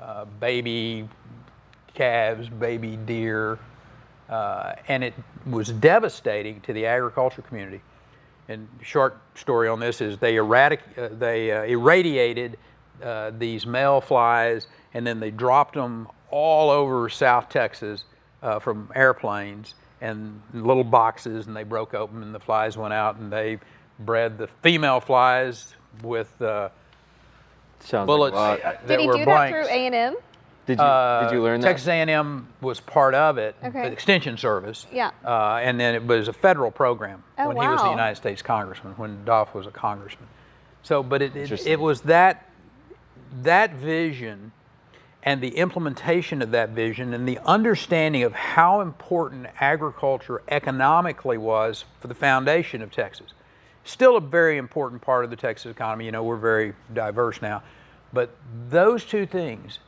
uh, 0.00 0.24
baby 0.40 1.08
calves, 1.94 2.48
baby 2.48 2.96
deer, 2.96 3.58
uh, 4.28 4.72
and 4.88 5.02
it 5.02 5.14
was 5.46 5.68
devastating 5.68 6.60
to 6.62 6.72
the 6.72 6.86
agriculture 6.86 7.42
community. 7.42 7.80
And 8.48 8.66
short 8.82 9.18
story 9.34 9.68
on 9.68 9.80
this 9.80 10.00
is 10.00 10.16
they 10.18 10.34
eradic, 10.36 10.78
uh, 10.96 11.08
they 11.18 11.52
uh, 11.52 11.62
irradiated 11.64 12.58
uh, 13.02 13.32
these 13.38 13.66
male 13.66 14.00
flies, 14.00 14.66
and 14.94 15.06
then 15.06 15.20
they 15.20 15.30
dropped 15.30 15.74
them 15.74 16.08
all 16.30 16.70
over 16.70 17.08
South 17.08 17.48
Texas 17.48 18.04
uh, 18.42 18.58
from 18.58 18.90
airplanes 18.94 19.74
and 20.00 20.40
little 20.54 20.84
boxes, 20.84 21.46
and 21.46 21.56
they 21.56 21.64
broke 21.64 21.94
open, 21.94 22.22
and 22.22 22.34
the 22.34 22.40
flies 22.40 22.76
went 22.76 22.94
out, 22.94 23.16
and 23.16 23.32
they 23.32 23.58
bred 23.98 24.38
the 24.38 24.46
female 24.62 25.00
flies 25.00 25.74
with 26.02 26.40
uh, 26.40 26.68
Sounds 27.80 28.06
bullets 28.06 28.34
Like, 28.34 28.62
that 28.62 28.86
Did 28.86 29.00
he 29.00 29.06
were 29.06 29.16
do 29.18 29.24
that 29.24 29.50
through 29.50 29.66
A 29.66 29.86
and 29.86 29.94
M? 29.94 30.16
did 30.66 30.78
you 30.78 30.84
did 30.84 31.32
you 31.32 31.42
learn 31.42 31.60
that? 31.60 31.66
Uh, 31.66 31.70
Texas 31.70 31.88
A&M 31.88 32.46
was 32.60 32.78
part 32.80 33.14
of 33.14 33.38
it, 33.38 33.56
Okay. 33.64 33.82
the 33.82 33.92
Extension 33.92 34.36
Service. 34.36 34.86
Yeah. 34.92 35.10
Uh, 35.24 35.54
and 35.62 35.80
then 35.80 35.94
it 35.94 36.04
was 36.06 36.28
a 36.28 36.32
federal 36.32 36.70
program 36.70 37.22
Oh, 37.38 37.48
when 37.48 37.56
he 37.56 37.66
was 37.66 37.80
the. 37.80 37.88
United 37.90 38.16
States 38.16 38.42
Congressman, 38.42 38.92
when 38.94 39.24
Dolph 39.24 39.54
was 39.54 39.66
a 39.66 39.70
congressman. 39.70 40.28
So, 40.82 41.02
but 41.02 41.22
it, 41.22 41.34
it, 41.34 41.66
it 41.66 41.80
was 41.80 42.02
that 42.02 42.50
that 43.42 43.72
vision 43.74 44.52
and 45.28 45.42
the 45.42 45.58
implementation 45.58 46.40
of 46.40 46.52
that 46.52 46.70
vision 46.70 47.12
and 47.12 47.28
the 47.28 47.38
understanding 47.44 48.22
of 48.22 48.32
how 48.32 48.80
important 48.80 49.46
agriculture 49.60 50.40
economically 50.48 51.36
was 51.36 51.84
for 52.00 52.08
the 52.08 52.14
foundation 52.14 52.80
of 52.80 52.90
Texas. 52.90 53.34
Still 53.84 54.16
a 54.16 54.22
very 54.22 54.56
important 54.56 55.02
part 55.02 55.24
of 55.24 55.30
the 55.30 55.36
Texas 55.36 55.70
economy. 55.70 56.06
You 56.06 56.12
know, 56.12 56.22
we're 56.22 56.38
very 56.38 56.72
diverse 56.94 57.42
now. 57.42 57.62
But 58.10 58.34
those 58.70 59.04
two 59.04 59.26
things 59.26 59.80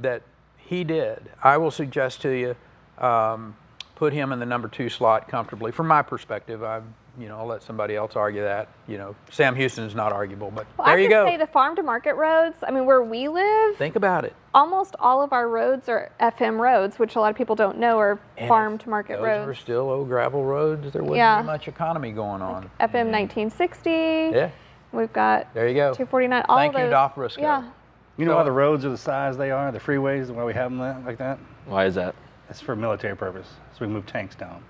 that 0.00 0.22
he 0.56 0.82
did, 0.82 1.30
I 1.44 1.58
will 1.58 1.70
suggest 1.70 2.20
to 2.22 2.30
you, 2.30 2.56
um, 3.00 3.56
put 3.94 4.12
him 4.12 4.32
in 4.32 4.40
the 4.40 4.46
number 4.46 4.66
two 4.66 4.88
slot 4.88 5.28
comfortably. 5.28 5.70
From 5.70 5.86
my 5.86 6.02
perspective, 6.02 6.64
I, 6.64 6.80
you 7.18 7.28
know, 7.28 7.38
I'll 7.38 7.46
let 7.46 7.62
somebody 7.62 7.96
else 7.96 8.14
argue 8.16 8.42
that. 8.42 8.68
You 8.86 8.98
know, 8.98 9.14
Sam 9.30 9.54
Houston 9.56 9.84
is 9.84 9.94
not 9.94 10.12
arguable, 10.12 10.50
but 10.54 10.66
Well, 10.76 10.86
there 10.86 10.96
I 10.96 10.98
you 10.98 11.04
have 11.04 11.10
go. 11.10 11.24
to 11.26 11.30
say 11.32 11.36
the 11.36 11.46
farm 11.48 11.74
to 11.76 11.82
market 11.82 12.14
roads. 12.14 12.56
I 12.66 12.70
mean, 12.70 12.86
where 12.86 13.02
we 13.02 13.28
live, 13.28 13.76
Think 13.76 13.96
about 13.96 14.24
it. 14.24 14.34
almost 14.54 14.94
all 15.00 15.22
of 15.22 15.32
our 15.32 15.48
roads 15.48 15.88
are 15.88 16.10
FM 16.20 16.58
roads, 16.60 16.98
which 16.98 17.16
a 17.16 17.20
lot 17.20 17.30
of 17.30 17.36
people 17.36 17.56
don't 17.56 17.78
know 17.78 17.98
are 17.98 18.18
And 18.36 18.48
farm 18.48 18.78
to 18.78 18.88
market 18.88 19.14
roads. 19.14 19.22
Those 19.22 19.28
roads. 19.38 19.46
were 19.48 19.54
still 19.54 19.90
old 19.90 20.08
gravel 20.08 20.44
roads. 20.44 20.92
There 20.92 21.02
wasn't 21.02 21.16
Yeah. 21.18 21.42
much 21.42 21.66
economy 21.68 22.12
going 22.12 22.40
on. 22.42 22.70
FM 22.80 23.10
1960. 23.10 23.90
Yeah, 24.34 24.50
We've 24.92 25.12
got 25.12 25.52
there 25.54 25.66
you 25.68 25.74
go. 25.74 25.92
249. 25.94 26.44
All 26.48 26.56
Thank 26.56 26.74
you, 26.74 26.80
those. 26.84 26.90
Doc 26.90 27.14
Briscoe. 27.16 27.42
Yeah. 27.42 27.64
You 28.16 28.24
know 28.24 28.36
why 28.36 28.42
the 28.44 28.52
roads 28.52 28.84
are 28.84 28.90
the 28.90 28.96
size 28.96 29.36
they 29.36 29.50
are, 29.50 29.70
the 29.70 29.78
freeways, 29.78 30.28
why 30.30 30.44
we 30.44 30.52
have 30.54 30.70
them 30.70 30.78
that, 30.80 31.04
like 31.04 31.18
that? 31.18 31.38
Why 31.66 31.84
is 31.84 31.94
that? 31.96 32.14
It's 32.50 32.60
for 32.60 32.74
military 32.74 33.14
purpose. 33.16 33.46
So 33.78 33.86
we 33.86 33.92
move 33.92 34.06
tanks 34.06 34.34
down, 34.34 34.62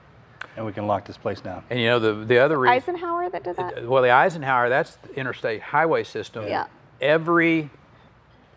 and 0.59 0.67
we 0.67 0.73
can 0.73 0.89
lock 0.89 1.07
this 1.07 1.17
place 1.17 1.41
down. 1.41 1.63
And 1.71 1.79
you 1.79 1.87
know 1.87 2.01
the 2.01 2.13
the 2.25 2.39
other 2.39 2.59
reason. 2.59 2.75
Eisenhower 2.75 3.31
that 3.31 3.45
did 3.45 3.57
that. 3.57 3.87
Well, 3.87 4.03
the 4.03 4.11
Eisenhower, 4.11 4.69
that's 4.69 4.97
the 4.97 5.15
interstate 5.15 5.63
highway 5.63 6.03
system. 6.03 6.49
Yeah. 6.49 6.67
Every, 7.01 7.71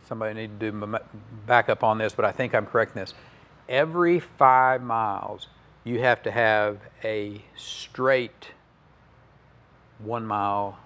somebody 0.08 0.34
need 0.34 0.60
to 0.60 0.72
do 0.72 1.00
back 1.46 1.70
up 1.70 1.84
on 1.84 2.00
this, 2.00 2.14
but 2.14 2.26
I 2.26 2.32
think 2.32 2.56
I'm 2.56 2.66
correct 2.66 2.96
in 2.96 3.02
this. 3.02 3.14
Every 3.70 4.20
five 4.20 4.82
miles, 4.82 5.48
you 5.84 6.00
have 6.00 6.24
to 6.24 6.32
have 6.32 6.80
a 7.04 7.44
straight 7.56 8.48
one 10.00 10.26
mile 10.26 10.80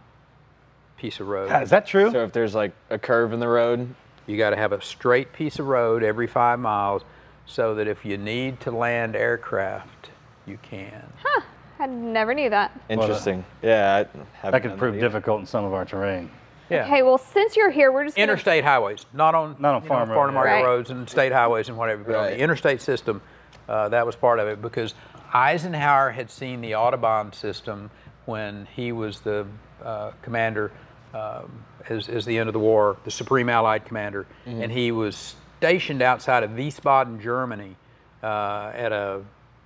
piece 0.98 1.22
of 1.22 1.30
road. 1.30 1.50
Is 1.64 1.70
that 1.70 1.88
true? 1.88 2.12
So 2.12 2.26
if 2.26 2.34
there's 2.34 2.54
like 2.54 2.74
a 2.90 3.00
curve 3.00 3.32
in 3.32 3.40
the 3.40 3.48
road, 3.48 3.96
You 4.28 4.38
got 4.38 4.50
to 4.50 4.58
have 4.58 4.74
a 4.74 4.82
straight 4.82 5.32
piece 5.32 5.60
of 5.60 5.68
road 5.68 6.04
every 6.04 6.28
five 6.28 6.60
miles 6.60 7.04
so 7.46 7.76
that 7.76 7.88
if 7.88 8.04
you 8.04 8.18
need 8.18 8.60
to 8.62 8.72
land 8.72 9.16
aircraft, 9.16 10.10
you 10.46 10.58
can. 10.62 11.04
Huh. 11.24 11.42
I 11.80 11.88
never 11.88 12.34
knew 12.34 12.50
that. 12.50 12.72
interesting. 12.90 13.44
yeah, 13.62 13.96
I 13.96 13.98
haven't 13.98 14.28
that 14.44 14.52
done 14.52 14.62
could 14.62 14.78
prove 14.80 14.96
either. 14.96 15.02
difficult 15.08 15.42
in 15.42 15.46
some 15.46 15.66
of 15.66 15.74
our 15.74 15.84
terrain. 15.86 16.30
Yeah. 16.70 16.86
Okay, 16.86 17.04
well, 17.04 17.18
since 17.18 17.56
you're 17.56 17.70
here, 17.70 17.92
we're 17.92 18.06
just 18.06 18.16
gonna- 18.16 18.24
interstate 18.32 18.64
highways, 18.64 19.06
not 19.14 19.36
on 19.36 19.56
Not 19.60 19.76
on 19.76 19.84
you 19.84 19.90
know, 19.90 19.94
farm 19.96 20.10
road, 20.10 20.16
farm 20.16 20.30
to 20.30 20.34
market 20.34 20.50
Right. 20.52 20.66
roads 20.66 20.90
and 20.90 21.08
state 21.10 21.32
highways 21.32 21.68
and 21.70 21.78
whatever. 21.78 22.04
But 22.04 22.16
on 22.16 22.24
Right. 22.24 22.38
the 22.38 22.40
interstate 22.44 22.82
system, 22.82 23.22
uh, 23.70 23.90
that 23.90 24.06
was 24.06 24.16
part 24.16 24.40
of 24.40 24.48
it 24.48 24.62
because 24.62 24.96
Eisenhower 25.34 26.12
had 26.12 26.32
seen 26.32 26.62
the 26.62 26.72
Autobahn 26.72 27.36
system 27.36 27.92
when 28.26 28.68
he 28.76 28.92
was 28.92 29.20
the 29.20 29.46
uh, 29.84 30.12
commander 30.22 30.72
um, 31.14 31.64
as, 31.90 32.10
as 32.10 32.26
the 32.26 32.38
end 32.40 32.50
of 32.50 32.54
the 32.54 32.60
war, 32.60 32.98
the 33.04 33.12
supreme 33.12 33.48
Allied 33.50 33.86
commander, 33.86 34.26
and 34.46 34.72
he 34.72 34.92
was 34.92 35.36
stationed 35.60 36.02
outside 36.02 36.44
of 36.44 36.52
Wiesbaden, 36.52 37.22
Germany, 37.22 37.76
uh, 38.24 38.72
at 38.76 38.92
a 38.92 39.22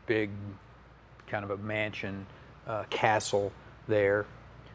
big 0.05 0.29
kind 1.29 1.43
of 1.43 1.51
a 1.51 1.57
mansion 1.57 2.25
uh, 2.67 2.83
castle 2.89 3.51
there. 3.87 4.25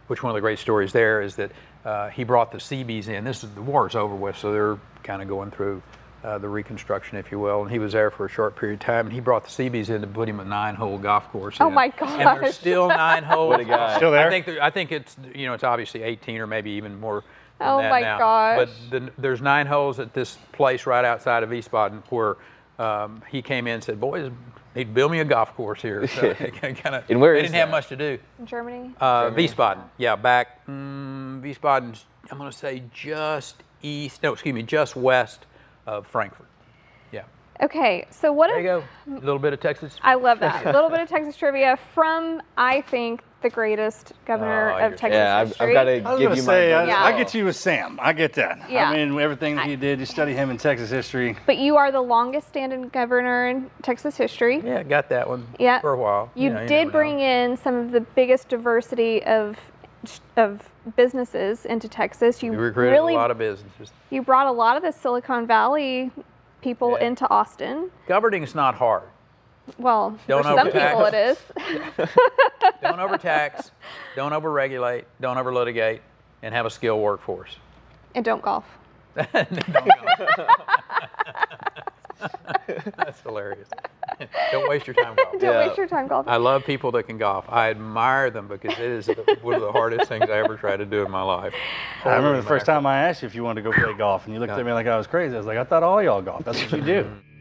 Which 0.06 0.22
one 0.22 0.30
of 0.30 0.34
the 0.34 0.40
great 0.40 0.58
stories 0.58 0.92
there 0.92 1.22
is 1.22 1.36
that 1.36 1.50
uh, 1.84 2.08
he 2.10 2.24
brought 2.24 2.52
the 2.52 2.60
Seabees 2.60 3.08
in. 3.08 3.24
This 3.24 3.42
is 3.44 3.50
the 3.54 3.62
war's 3.62 3.94
over 3.94 4.14
with, 4.14 4.36
so 4.36 4.52
they're 4.52 4.78
kind 5.02 5.22
of 5.22 5.28
going 5.28 5.50
through 5.50 5.82
uh, 6.22 6.38
the 6.38 6.48
reconstruction, 6.48 7.18
if 7.18 7.30
you 7.30 7.38
will. 7.38 7.62
And 7.62 7.70
he 7.70 7.78
was 7.78 7.92
there 7.92 8.10
for 8.10 8.26
a 8.26 8.28
short 8.28 8.56
period 8.56 8.80
of 8.80 8.86
time, 8.86 9.06
and 9.06 9.12
he 9.12 9.20
brought 9.20 9.44
the 9.44 9.50
Seabees 9.50 9.90
in 9.90 10.00
to 10.02 10.06
put 10.06 10.28
him 10.28 10.40
a 10.40 10.44
nine-hole 10.44 10.98
golf 10.98 11.30
course. 11.30 11.56
Oh 11.60 11.68
in. 11.68 11.74
my 11.74 11.86
And 11.86 12.20
there's 12.20 12.40
gosh. 12.40 12.54
still 12.54 12.88
nine 12.88 13.22
holes. 13.24 13.50
What 13.50 13.60
a 13.60 13.64
guy. 13.64 13.96
Still 13.96 14.10
there? 14.10 14.26
I 14.26 14.30
think 14.30 14.48
I 14.48 14.70
think 14.70 14.92
it's 14.92 15.16
you 15.34 15.46
know 15.46 15.54
it's 15.54 15.64
obviously 15.64 16.02
18 16.02 16.38
or 16.40 16.46
maybe 16.46 16.72
even 16.72 16.98
more. 17.00 17.22
Than 17.58 17.68
Oh 17.68 17.78
that 17.78 17.90
my 17.90 18.00
now. 18.00 18.18
gosh. 18.18 18.56
But 18.90 18.90
the, 18.90 19.12
there's 19.16 19.40
nine 19.40 19.66
holes 19.66 20.00
at 20.00 20.12
this 20.12 20.36
place 20.52 20.86
right 20.86 21.04
outside 21.04 21.42
of 21.44 21.50
Wiesbaden 21.50 22.02
where 22.10 22.36
um, 22.78 23.22
he 23.30 23.42
came 23.42 23.66
in 23.68 23.74
and 23.74 23.84
said, 23.84 24.00
"Boys, 24.00 24.30
need 24.74 24.84
to 24.84 24.90
build 24.90 25.12
me 25.12 25.20
a 25.20 25.24
golf 25.24 25.54
course 25.54 25.82
here." 25.82 26.06
So 26.06 26.34
kind 26.60 26.94
of. 26.94 27.04
And 27.08 27.20
where 27.20 27.34
they 27.34 27.40
is 27.40 27.50
didn't 27.50 27.60
have 27.60 27.70
much 27.70 27.88
to 27.88 27.96
do. 27.96 28.18
in 28.38 28.46
Germany. 28.46 28.94
Uh, 29.00 29.30
Wiesbaden, 29.30 29.82
yeah, 29.98 30.16
back 30.16 30.66
mm, 30.66 31.40
Wiesbaden's. 31.42 32.04
I'm 32.30 32.38
going 32.38 32.50
to 32.50 32.56
say 32.56 32.82
just 32.92 33.62
east. 33.82 34.22
No, 34.22 34.32
excuse 34.32 34.54
me, 34.54 34.62
just 34.62 34.96
west 34.96 35.46
of 35.86 36.06
Frankfurt. 36.06 36.46
Yeah. 37.58 37.64
Okay, 37.66 38.06
so 38.10 38.32
what 38.32 38.48
There 38.48 38.58
if 38.58 38.64
you 38.64 38.68
go. 39.12 39.16
A 39.16 39.24
little 39.24 39.38
bit 39.38 39.52
of 39.52 39.60
Texas. 39.60 39.96
I 40.02 40.14
love 40.14 40.40
that. 40.40 40.66
A 40.66 40.72
little 40.72 40.90
bit 40.90 41.00
of 41.00 41.08
Texas 41.08 41.36
trivia 41.36 41.78
from, 41.94 42.42
I 42.56 42.80
think, 42.82 43.22
the 43.42 43.50
greatest 43.50 44.12
governor 44.26 44.70
Oh, 44.72 44.76
of 44.76 44.82
you're- 44.92 44.96
Texas 44.96 45.16
Yeah, 45.16 45.36
I've, 45.36 45.48
history. 45.48 45.66
I've 45.68 45.72
got 45.74 45.88
I 45.88 45.98
to 45.98 46.04
was 46.10 46.18
give 46.18 46.28
gonna 46.28 46.36
you 46.36 46.42
say, 46.42 46.72
my 46.72 46.80
I. 46.82 46.86
Yeah. 46.86 47.04
I 47.04 47.16
get 47.18 47.34
you 47.34 47.44
with 47.44 47.56
Sam. 47.56 47.98
I 48.02 48.12
get 48.14 48.32
that. 48.34 48.70
Yeah. 48.70 48.88
I 48.90 48.96
mean, 48.96 49.18
everything 49.20 49.56
that 49.56 49.66
he 49.66 49.76
did, 49.76 50.00
you 50.00 50.06
study 50.06 50.32
him 50.32 50.50
in 50.50 50.56
Texas 50.56 50.88
history. 50.90 51.36
But 51.46 51.58
you 51.58 51.76
are 51.76 51.92
the 51.92 52.00
longest 52.00 52.48
standing 52.48 52.88
governor 52.88 53.48
in 53.48 53.70
Texas 53.82 54.16
history. 54.16 54.60
Yeah, 54.64 54.82
got 54.82 55.08
that 55.10 55.28
one. 55.28 55.46
Yeah. 55.58 55.80
For 55.80 55.92
a 55.92 55.98
while. 55.98 56.30
You 56.34 56.50
know, 56.50 56.60
did 56.66 56.70
never 56.70 56.84
know. 56.86 56.90
bring 56.92 57.20
in 57.20 57.56
some 57.58 57.74
of 57.76 57.92
the 57.92 58.00
biggest 58.00 58.48
diversity 58.48 59.22
of 59.24 59.58
of 60.36 60.60
businesses 60.96 61.64
into 61.64 61.88
Texas. 61.88 62.42
You 62.42 62.50
We 62.50 62.56
recruited 62.58 62.92
really 62.92 63.14
a 63.14 63.16
lot 63.16 63.30
of 63.30 63.38
businesses. 63.38 63.90
you 64.10 64.20
brought 64.22 64.46
a 64.46 64.52
lot 64.52 64.76
of 64.76 64.82
the 64.82 64.90
Silicon 64.92 65.46
Valley 65.46 66.10
people 66.64 66.96
Yeah. 66.98 67.06
into 67.06 67.30
Austin. 67.30 67.90
Governing 68.08 68.42
is 68.42 68.54
not 68.54 68.74
hard. 68.74 69.04
Well, 69.78 70.18
Don't 70.26 70.42
for 70.42 70.48
some 70.48 70.58
overtax. 70.58 70.90
people 70.90 71.04
it 71.06 71.14
is. 71.14 71.38
Don't 72.82 73.00
overtax, 73.00 73.70
don't 74.14 74.32
overregulate, 74.32 75.04
don't 75.20 75.36
overlitigate, 75.38 76.00
and 76.42 76.54
have 76.54 76.66
a 76.66 76.70
skilled 76.70 77.00
workforce. 77.00 77.56
and 78.14 78.22
don't 78.24 78.42
golf. 78.42 78.64
That's 82.96 83.20
hilarious. 83.22 83.68
Don't 84.52 84.68
waste 84.68 84.86
your 84.86 84.94
time 84.94 85.14
golfing. 85.16 85.40
Don't 85.40 85.66
waste 85.66 85.76
your 85.78 85.86
time 85.86 86.06
golfing. 86.08 86.32
I 86.32 86.36
love 86.36 86.64
people 86.64 86.92
that 86.92 87.04
can 87.04 87.18
golf. 87.18 87.44
I 87.48 87.70
admire 87.70 88.30
them 88.30 88.48
because 88.48 88.72
it 88.74 88.84
is 88.84 89.06
the- 89.06 89.38
one 89.42 89.54
of 89.54 89.60
the 89.62 89.72
hardest 89.72 90.08
things 90.08 90.28
I 90.30 90.38
ever 90.38 90.56
tried 90.56 90.76
to 90.78 90.86
do 90.86 91.04
in 91.04 91.10
my 91.10 91.22
life. 91.22 91.52
I 92.04 92.08
remember 92.10 92.28
Holy 92.28 92.40
the 92.42 92.46
first 92.48 92.66
time 92.66 92.86
I 92.86 92.98
asked 93.08 93.22
you 93.22 93.26
if 93.26 93.34
you 93.34 93.42
wanted 93.44 93.62
to 93.62 93.70
go 93.70 93.76
play 93.76 93.94
golf, 93.94 94.24
and 94.26 94.34
you 94.34 94.40
looked 94.40 94.52
at 94.52 94.64
me 94.64 94.72
like 94.72 94.86
I 94.86 94.96
was 94.96 95.06
crazy. 95.06 95.34
I 95.34 95.38
was 95.38 95.46
like, 95.46 95.58
I 95.58 95.64
thought 95.64 95.82
all 95.82 96.02
y'all 96.02 96.22
golf. 96.22 96.44
That's 96.44 96.60
what 96.62 96.72
you 96.72 96.82
do. 96.82 97.10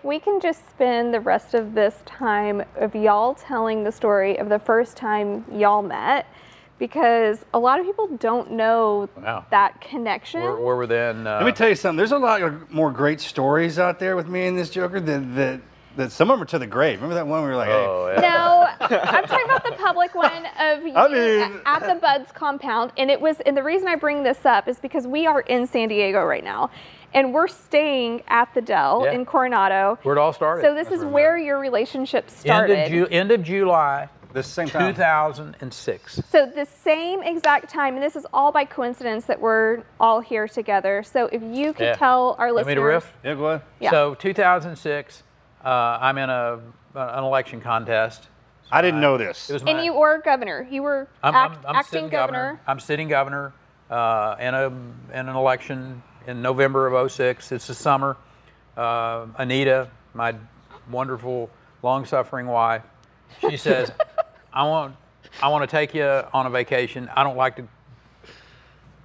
if 0.00 0.04
we 0.04 0.18
can 0.18 0.40
just 0.40 0.68
spend 0.70 1.12
the 1.12 1.20
rest 1.20 1.52
of 1.54 1.74
this 1.74 2.02
time 2.06 2.62
of 2.76 2.94
y'all 2.94 3.34
telling 3.34 3.84
the 3.84 3.92
story 3.92 4.38
of 4.38 4.48
the 4.48 4.58
first 4.58 4.96
time 4.96 5.44
y'all 5.52 5.82
met, 5.82 6.26
because 6.78 7.44
a 7.52 7.58
lot 7.58 7.78
of 7.78 7.84
people 7.84 8.06
don't 8.16 8.50
know 8.52 9.08
Wow. 9.22 9.44
that 9.50 9.80
connection. 9.82 10.40
Where, 10.40 10.56
where 10.56 10.76
were 10.76 10.86
then? 10.86 11.26
Uh, 11.26 11.36
Let 11.36 11.44
me 11.44 11.52
tell 11.52 11.68
you 11.68 11.74
something. 11.74 11.98
There's 11.98 12.12
a 12.12 12.18
lot 12.18 12.40
of 12.40 12.70
more 12.70 12.90
great 12.90 13.20
stories 13.20 13.78
out 13.78 13.98
there 13.98 14.16
with 14.16 14.26
me 14.28 14.46
and 14.46 14.56
this 14.56 14.70
Joker 14.70 15.00
that 15.00 15.34
that, 15.36 15.60
that 15.96 16.12
some 16.12 16.30
of 16.30 16.38
them 16.38 16.44
are 16.44 16.46
to 16.50 16.58
the 16.58 16.66
grave. 16.66 16.96
Remember 17.02 17.16
that 17.16 17.26
one 17.26 17.42
we 17.42 17.48
were 17.48 17.56
like, 17.56 17.68
hey, 17.68 17.74
oh, 17.86 18.10
yeah. 18.14 18.20
No, 18.22 18.88
I'm 18.96 19.24
talking 19.26 19.44
about 19.44 19.64
the 19.64 19.72
public 19.72 20.14
one 20.14 20.46
of 20.58 20.82
you 20.86 20.94
I 20.94 21.08
mean- 21.08 21.60
at 21.66 21.80
the 21.86 21.96
BUD/S 22.00 22.32
compound, 22.32 22.92
and 22.96 23.10
it 23.10 23.20
was. 23.20 23.40
And 23.40 23.54
the 23.54 23.62
reason 23.62 23.86
I 23.88 23.96
bring 23.96 24.22
this 24.22 24.46
up 24.46 24.66
is 24.66 24.78
because 24.78 25.06
we 25.06 25.26
are 25.26 25.40
in 25.40 25.66
San 25.66 25.88
Diego 25.88 26.24
right 26.24 26.44
now, 26.44 26.70
and 27.14 27.32
we're 27.34 27.48
staying 27.48 28.22
at 28.28 28.52
the 28.54 28.60
Del 28.60 29.02
Yeah. 29.04 29.12
in 29.12 29.24
Coronado. 29.24 29.98
Where 30.02 30.14
it 30.16 30.18
all 30.18 30.32
started. 30.32 30.62
So 30.62 30.74
this 30.74 30.90
is 30.90 31.04
where 31.04 31.36
your 31.36 31.58
relationship 31.58 32.24
end 32.24 32.30
started. 32.30 32.78
of, 32.84 32.88
Ju- 32.90 33.06
end 33.10 33.30
of 33.32 33.42
July, 33.42 34.08
this 34.32 34.46
same 34.46 34.68
time. 34.68 34.92
2006. 34.94 36.20
So 36.28 36.46
the 36.46 36.64
same 36.66 37.22
exact 37.22 37.68
time, 37.68 37.94
and 37.94 38.02
this 38.02 38.16
is 38.16 38.26
all 38.32 38.52
by 38.52 38.64
coincidence 38.64 39.24
that 39.26 39.40
we're 39.40 39.82
all 39.98 40.20
here 40.20 40.46
together. 40.48 41.02
So 41.02 41.28
if 41.32 41.42
you 41.42 41.72
could 41.72 41.86
Yeah. 41.86 41.94
tell 41.94 42.36
our 42.38 42.52
listeners. 42.52 42.76
Want 42.76 42.78
me 42.78 42.94
listeners, 42.94 43.02
to 43.02 43.08
riff? 43.08 43.16
Yeah, 43.24 43.34
go 43.34 43.46
ahead. 43.46 43.62
Yeah. 43.80 43.90
So 43.90 44.14
2006, 44.14 45.22
uh, 45.64 45.98
I'm 46.00 46.18
in 46.18 46.30
a 46.30 46.58
an 46.94 47.22
election 47.24 47.60
contest. 47.60 48.28
I 48.72 48.82
didn't 48.82 49.00
know 49.00 49.16
this. 49.16 49.48
It 49.50 49.52
was 49.54 49.62
and 49.62 49.78
my- 49.78 49.82
you 49.82 49.94
were 49.94 50.18
governor, 50.18 50.66
you 50.70 50.82
were 50.82 51.08
I'm, 51.22 51.34
act- 51.34 51.58
I'm, 51.64 51.66
I'm 51.70 51.76
acting 51.76 51.90
sitting 51.90 52.08
governor. 52.08 52.60
I'm 52.66 52.80
sitting 52.80 53.08
governor 53.08 53.52
uh, 53.90 54.36
in 54.40 54.54
a 54.54 54.66
in 54.66 55.28
an 55.28 55.36
election 55.36 56.02
in 56.30 56.40
November 56.40 56.86
of 56.86 57.10
06. 57.12 57.52
It's 57.52 57.66
the 57.66 57.74
summer. 57.74 58.16
Uh, 58.76 59.26
Anita, 59.36 59.88
my 60.14 60.34
wonderful, 60.90 61.50
long-suffering 61.82 62.46
wife, 62.46 62.82
she 63.40 63.56
says, 63.56 63.92
"I 64.52 64.66
want 64.66 64.94
I 65.42 65.48
want 65.48 65.68
to 65.68 65.70
take 65.76 65.92
you 65.94 66.04
on 66.04 66.46
a 66.46 66.50
vacation. 66.50 67.10
I 67.14 67.22
don't 67.22 67.36
like 67.36 67.56
to 67.56 67.64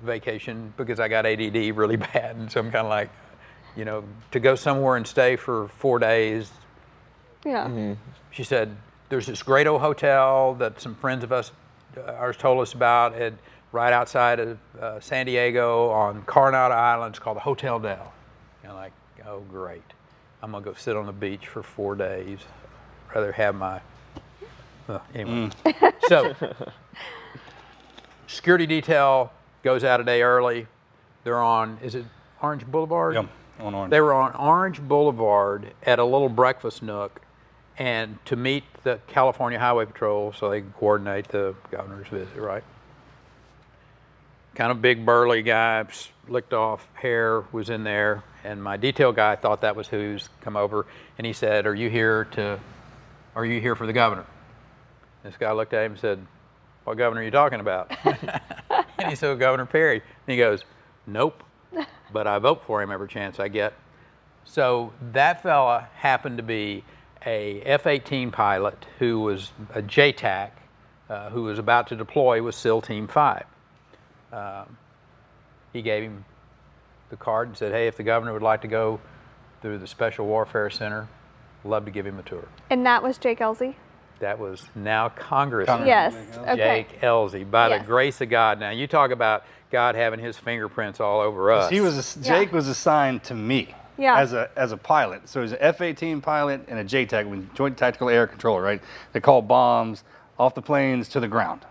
vacation 0.03 0.73
because 0.77 0.99
I 0.99 1.07
got 1.07 1.25
ADD 1.25 1.55
really 1.75 1.95
bad, 2.13 2.35
and 2.35 2.49
so 2.51 2.59
I'm 2.59 2.71
kind 2.71 2.85
of 2.85 2.89
like, 2.89 3.09
you 3.75 3.85
know, 3.85 4.03
to 4.31 4.39
go 4.39 4.55
somewhere 4.55 4.95
and 4.95 5.05
stay 5.05 5.35
for 5.35 5.67
four 5.79 5.99
days 5.99 6.51
Yeah. 7.43 7.95
she 8.31 8.43
said, 8.43 8.75
"There's 9.09 9.25
this 9.25 9.41
great 9.43 9.67
old 9.67 9.81
hotel 9.81 10.53
that 10.55 10.79
some 10.79 10.95
friends 10.95 11.23
of 11.23 11.31
us, 11.31 11.51
uh, 11.97 12.01
ours, 12.13 12.37
told 12.37 12.61
us 12.61 12.73
about, 12.73 13.13
at 13.15 13.33
right 13.71 13.93
outside 13.93 14.39
of 14.39 14.57
uh, 14.79 14.99
San 14.99 15.25
Diego 15.25 15.89
on 15.89 16.23
Coronado 16.23 16.73
Island. 16.73 17.15
It's 17.15 17.19
called 17.19 17.37
the 17.37 17.41
Hotel 17.41 17.79
Del." 17.79 18.13
And 18.63 18.71
I'm 18.71 18.77
like, 18.77 18.93
"Oh, 19.25 19.41
great! 19.49 19.83
I'm 20.41 20.51
gonna 20.51 20.63
go 20.63 20.73
sit 20.73 20.95
on 20.95 21.05
the 21.05 21.11
beach 21.13 21.47
for 21.47 21.63
four 21.63 21.95
days. 21.95 22.39
Rather 23.13 23.31
have 23.31 23.55
my." 23.55 23.81
Well, 24.87 25.03
anyway, 25.15 25.49
so 26.07 26.35
security 28.27 28.67
detail 28.67 29.31
goes 29.63 29.83
out 29.83 29.99
a 29.99 30.03
day 30.03 30.21
early. 30.21 30.67
They're 31.23 31.41
on. 31.41 31.79
Is 31.81 31.95
it 31.95 32.05
Orange 32.41 32.65
Boulevard? 32.65 33.15
Yep, 33.15 33.29
on 33.59 33.73
Orange. 33.73 33.91
They 33.91 34.01
were 34.01 34.13
on 34.13 34.35
Orange 34.35 34.81
Boulevard 34.81 35.73
at 35.83 35.97
a 35.99 36.03
little 36.05 36.29
breakfast 36.29 36.83
nook, 36.83 37.21
and 37.77 38.23
to 38.25 38.35
meet 38.35 38.63
the 38.83 38.99
California 39.07 39.57
Highway 39.57 39.85
Patrol 39.85 40.33
so 40.33 40.49
they 40.49 40.61
could 40.61 40.75
coordinate 40.75 41.29
the 41.29 41.55
governor's 41.71 42.07
visit, 42.07 42.35
right? 42.37 42.63
Kind 44.55 44.71
of 44.71 44.81
big 44.81 45.05
burly 45.05 45.41
guy, 45.41 45.85
slicked 46.27 46.53
off 46.53 46.87
hair 46.93 47.43
was 47.51 47.69
in 47.69 47.83
there, 47.83 48.23
and 48.43 48.63
my 48.63 48.77
detail 48.77 49.11
guy 49.11 49.35
thought 49.35 49.61
that 49.61 49.75
was 49.75 49.87
who's 49.87 50.29
come 50.41 50.55
over, 50.55 50.85
and 51.17 51.27
he 51.27 51.33
said, 51.33 51.65
"Are 51.67 51.75
you 51.75 51.89
here 51.89 52.25
to? 52.31 52.59
Are 53.35 53.45
you 53.45 53.59
here 53.59 53.75
for 53.75 53.85
the 53.85 53.93
governor?" 53.93 54.25
This 55.23 55.35
guy 55.37 55.51
looked 55.51 55.73
at 55.73 55.85
him 55.85 55.91
and 55.93 56.01
said, 56.01 56.25
"What 56.85 56.97
governor 56.97 57.21
are 57.21 57.25
you 57.25 57.31
talking 57.31 57.59
about?" 57.59 57.91
and 58.05 59.09
he 59.09 59.15
said, 59.15 59.37
"Governor 59.39 59.65
Perry." 59.65 59.95
And 59.95 60.33
he 60.33 60.37
goes, 60.37 60.63
"Nope." 61.05 61.43
but 62.13 62.27
I 62.27 62.39
vote 62.39 62.63
for 62.65 62.81
him 62.81 62.91
every 62.91 63.07
chance 63.07 63.39
I 63.39 63.49
get. 63.49 63.73
So 64.45 64.93
that 65.11 65.43
fella 65.43 65.89
happened 65.95 66.37
to 66.37 66.43
be 66.43 66.83
a 67.25 67.61
F-18 67.61 68.31
pilot 68.31 68.85
who 68.99 69.19
was 69.19 69.51
a 69.73 69.81
JTAC, 69.81 70.51
uh, 71.09 71.29
who 71.29 71.43
was 71.43 71.59
about 71.59 71.87
to 71.87 71.95
deploy 71.95 72.41
with 72.41 72.55
SEAL 72.55 72.81
Team 72.81 73.07
5. 73.07 73.43
Um, 74.35 74.77
he 75.73 75.81
gave 75.81 76.03
him 76.03 76.25
the 77.09 77.15
card 77.17 77.47
and 77.47 77.57
said, 77.57 77.71
hey, 77.71 77.87
if 77.87 77.97
the 77.97 78.03
governor 78.03 78.33
would 78.33 78.41
like 78.41 78.61
to 78.61 78.67
go 78.67 78.99
through 79.61 79.77
the 79.77 79.87
Special 79.87 80.25
Warfare 80.25 80.69
Center, 80.69 81.07
love 81.63 81.85
to 81.85 81.91
give 81.91 82.05
him 82.05 82.19
a 82.19 82.23
tour. 82.23 82.47
And 82.69 82.85
that 82.85 83.01
was 83.01 83.17
Jake 83.17 83.39
Ellzey. 83.39 83.75
That 84.19 84.39
was 84.39 84.65
now 84.75 85.09
Congressman 85.09 85.87
Yes. 85.87 86.13
Okay. 86.37 86.85
Jake 86.89 87.01
Ellzey, 87.01 87.49
by 87.49 87.69
Yes. 87.69 87.81
the 87.81 87.87
grace 87.87 88.21
of 88.21 88.29
God. 88.29 88.59
Now, 88.59 88.69
you 88.71 88.87
talk 88.87 89.11
about 89.11 89.43
God 89.71 89.95
having 89.95 90.19
his 90.19 90.37
fingerprints 90.37 90.99
all 90.99 91.19
over 91.19 91.51
us. 91.51 91.69
He 91.69 91.81
was 91.81 91.97
ass- 91.97 92.17
Yeah. 92.21 92.39
Jake 92.39 92.53
was 92.53 92.67
assigned 92.69 93.23
to 93.25 93.33
me 93.33 93.75
Yeah. 93.97 94.17
as 94.17 94.31
a 94.33 94.49
as 94.55 94.71
a 94.71 94.77
pilot. 94.77 95.27
So 95.27 95.39
he 95.39 95.43
was 95.43 95.51
an 95.51 95.57
F-18 95.59 96.21
pilot 96.21 96.61
and 96.69 96.79
a 96.79 96.83
JTAC, 96.83 97.27
when- 97.27 97.49
Joint 97.55 97.77
Tactical 97.77 98.09
Air 98.09 98.25
Controller, 98.27 98.61
right? 98.61 98.81
They 99.11 99.19
call 99.19 99.41
bombs 99.41 100.03
off 100.39 100.53
the 100.55 100.61
planes 100.61 101.09
to 101.09 101.19
the 101.19 101.27
ground. 101.27 101.65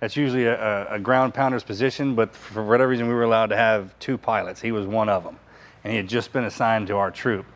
That's 0.00 0.16
usually 0.16 0.44
a, 0.44 0.88
a, 0.90 0.94
a 0.96 0.98
ground 0.98 1.34
pounder's 1.34 1.62
position, 1.62 2.14
but 2.14 2.34
for 2.34 2.62
whatever 2.62 2.90
reason, 2.90 3.08
we 3.08 3.14
were 3.14 3.22
allowed 3.22 3.46
to 3.46 3.56
have 3.56 3.98
two 3.98 4.18
pilots. 4.18 4.60
He 4.60 4.72
was 4.72 4.86
one 4.86 5.08
of 5.08 5.24
them, 5.24 5.38
and 5.84 5.90
he 5.90 5.96
had 5.96 6.08
just 6.08 6.32
been 6.32 6.44
assigned 6.44 6.88
to 6.88 6.96
our 6.96 7.10
troop. 7.10 7.46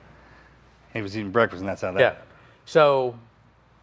He 0.92 1.02
was 1.02 1.16
eating 1.16 1.30
breakfast, 1.30 1.60
and 1.60 1.68
that's 1.68 1.82
how 1.82 1.92
that. 1.92 2.00
Yeah. 2.00 2.14
So 2.64 3.18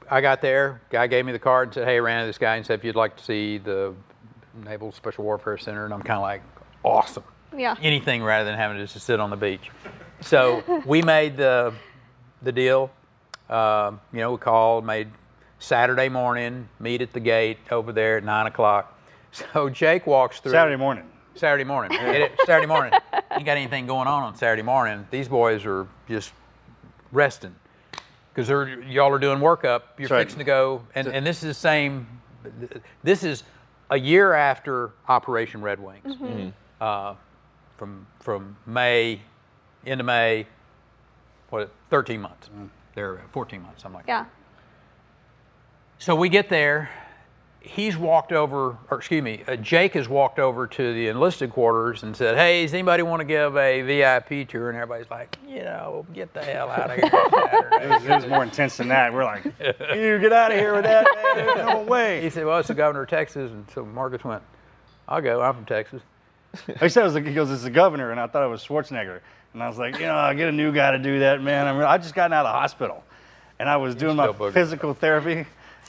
I 0.10 0.22
got 0.22 0.42
there. 0.42 0.82
Guy 0.90 1.08
gave 1.08 1.26
me 1.26 1.32
the 1.32 1.40
card 1.40 1.70
and 1.70 1.74
said, 1.76 1.88
"Hey, 1.88 1.96
I 1.96 2.00
ran 2.00 2.20
into 2.20 2.28
this 2.28 2.38
guy 2.38 2.56
and 2.56 2.66
said 2.66 2.80
if 2.80 2.86
you'd 2.86 2.96
like 2.96 3.16
to 3.18 3.24
see 3.24 3.60
the 3.60 3.94
Naval 4.66 4.92
Special 4.92 5.24
Warfare 5.24 5.58
Center," 5.58 5.86
and 5.86 5.94
I'm 5.94 6.02
kind 6.02 6.18
of 6.18 6.24
like, 6.24 6.42
"Awesome." 6.84 7.24
Yeah. 7.56 7.76
Anything 7.82 8.24
rather 8.24 8.44
than 8.44 8.58
having 8.58 8.78
to 8.78 8.86
just 8.86 9.06
sit 9.06 9.20
on 9.20 9.30
the 9.30 9.38
beach. 9.38 9.70
So 10.22 10.64
we 10.86 11.02
made 11.02 11.38
the 11.38 11.74
the 12.42 12.52
deal. 12.52 12.92
Um, 13.50 14.02
you 14.12 14.20
know, 14.20 14.34
we 14.34 14.38
called, 14.38 14.86
made 14.86 15.08
Saturday 15.60 16.10
morning, 16.10 16.70
meet 16.80 17.02
at 17.02 17.14
the 17.14 17.20
gate 17.20 17.58
over 17.72 17.92
there 17.92 18.18
at 18.18 18.24
nine 18.24 18.48
o'clock. 18.48 18.94
So 19.54 19.70
Jake 19.70 20.08
walks 20.08 20.40
through. 20.40 20.54
Saturday 20.54 20.78
morning. 20.78 21.04
Saturday 21.36 21.66
morning. 21.66 21.92
Get 21.92 22.22
it? 22.22 22.32
Saturday 22.46 22.66
morning. 22.66 22.92
Ain't 23.32 23.46
got 23.46 23.58
anything 23.58 23.86
going 23.86 24.08
on 24.08 24.24
on 24.24 24.36
Saturday 24.36 24.64
morning. 24.64 25.06
These 25.12 25.28
boys 25.28 25.64
are 25.66 25.86
just 26.08 26.32
resting 27.12 27.54
because 28.34 28.48
they're 28.48 28.82
y'all 28.84 29.12
are 29.12 29.20
doing 29.20 29.40
workup. 29.40 29.82
You're 29.98 30.08
That's 30.08 30.12
right. 30.12 30.20
fixing 30.22 30.40
to 30.40 30.46
go, 30.46 30.82
and, 30.96 31.08
and 31.08 31.26
this 31.26 31.44
is 31.44 31.50
the 31.50 31.54
same. 31.54 32.08
This 33.04 33.24
is 33.24 33.44
a 33.92 34.00
year 34.00 34.34
after 34.34 34.92
Operation 35.08 35.62
Red 35.62 35.80
Wings, 35.80 36.06
mm-hmm. 36.06 36.26
Mm-hmm. 36.26 36.50
uh, 36.82 37.16
from 37.78 38.08
from 38.20 38.58
May 38.66 39.22
into 39.86 40.04
May. 40.04 40.48
What? 41.50 41.72
13 41.90 42.22
months. 42.22 42.50
Mm. 42.56 42.70
There, 42.96 43.22
14 43.32 43.62
months, 43.62 43.84
something 43.84 43.98
like 43.98 44.08
that. 44.08 44.30
So 46.00 46.16
we 46.16 46.30
get 46.30 46.50
there. 46.50 46.90
He's 47.60 47.98
walked 47.98 48.32
over, 48.32 48.78
or 48.90 48.98
excuse 48.98 49.22
me, 49.22 49.44
uh, 49.46 49.58
Jake 49.58 49.94
has 49.94 50.08
walked 50.08 50.40
over 50.40 50.68
to 50.68 50.94
the 50.94 51.08
enlisted 51.08 51.50
quarters 51.52 52.04
and 52.04 52.16
said, 52.16 52.38
"Hey, 52.38 52.64
does 52.64 52.74
anybody 52.74 53.04
want 53.04 53.20
to 53.20 53.26
give 53.26 53.58
a 53.58 53.82
VIP 53.82 54.48
tour?" 54.48 54.70
And 54.70 54.78
everybody's 54.78 55.12
like, 55.12 55.38
"You 55.46 55.64
know, 55.64 56.06
get 56.14 56.34
the 56.34 56.44
hell 56.44 56.70
out 56.70 56.92
of 56.92 56.98
here." 56.98 57.12
It 57.82 57.90
was, 57.90 58.06
it 58.06 58.10
was 58.10 58.28
more 58.28 58.44
intense 58.44 58.78
than 58.78 58.88
that. 58.88 59.14
We're 59.14 59.26
like, 59.26 59.44
you 59.96 60.18
get 60.20 60.34
out 60.34 60.52
of 60.52 60.58
here 60.58 60.74
with 60.74 60.84
that, 60.84 61.06
man. 61.16 61.58
No 61.58 61.94
he 62.22 62.30
said, 62.30 62.46
"Well, 62.46 62.60
it's 62.60 62.70
the 62.70 62.74
governor 62.74 63.04
of 63.04 63.10
Texas," 63.10 63.52
and 63.52 63.70
so 63.72 63.84
Marcus 63.84 64.24
went, 64.24 64.44
"I'll 65.08 65.22
go. 65.22 65.42
I'm 65.42 65.56
from 65.56 65.66
Texas." 65.66 66.02
He 66.80 66.90
said, 66.90 67.02
it 67.02 67.14
was 67.14 67.16
he 67.16 67.34
goes, 67.34 67.52
it's 67.52 67.64
the 67.64 67.70
governor, 67.70 68.12
and 68.12 68.20
I 68.20 68.28
thought 68.28 68.44
it 68.44 68.50
was 68.50 68.64
Schwarzenegger. 68.66 69.20
And 69.54 69.62
I 69.62 69.68
was 69.68 69.78
like, 69.78 69.96
you 69.96 70.06
know, 70.06 70.16
I 70.16 70.34
get 70.34 70.48
a 70.48 70.52
new 70.52 70.72
guy 70.72 70.92
to 70.92 71.00
do 71.00 71.20
that, 71.20 71.42
man. 71.42 71.68
I'm, 71.68 71.80
I 71.80 71.98
just 71.98 72.16
gotten 72.16 72.34
out 72.34 72.46
of 72.46 72.54
the 72.54 72.60
hospital, 72.60 73.04
and 73.60 73.70
I 73.70 73.78
was 73.78 73.96
doing 73.96 74.16
my 74.16 74.32
physical 74.52 74.94
therapy, 74.94 75.46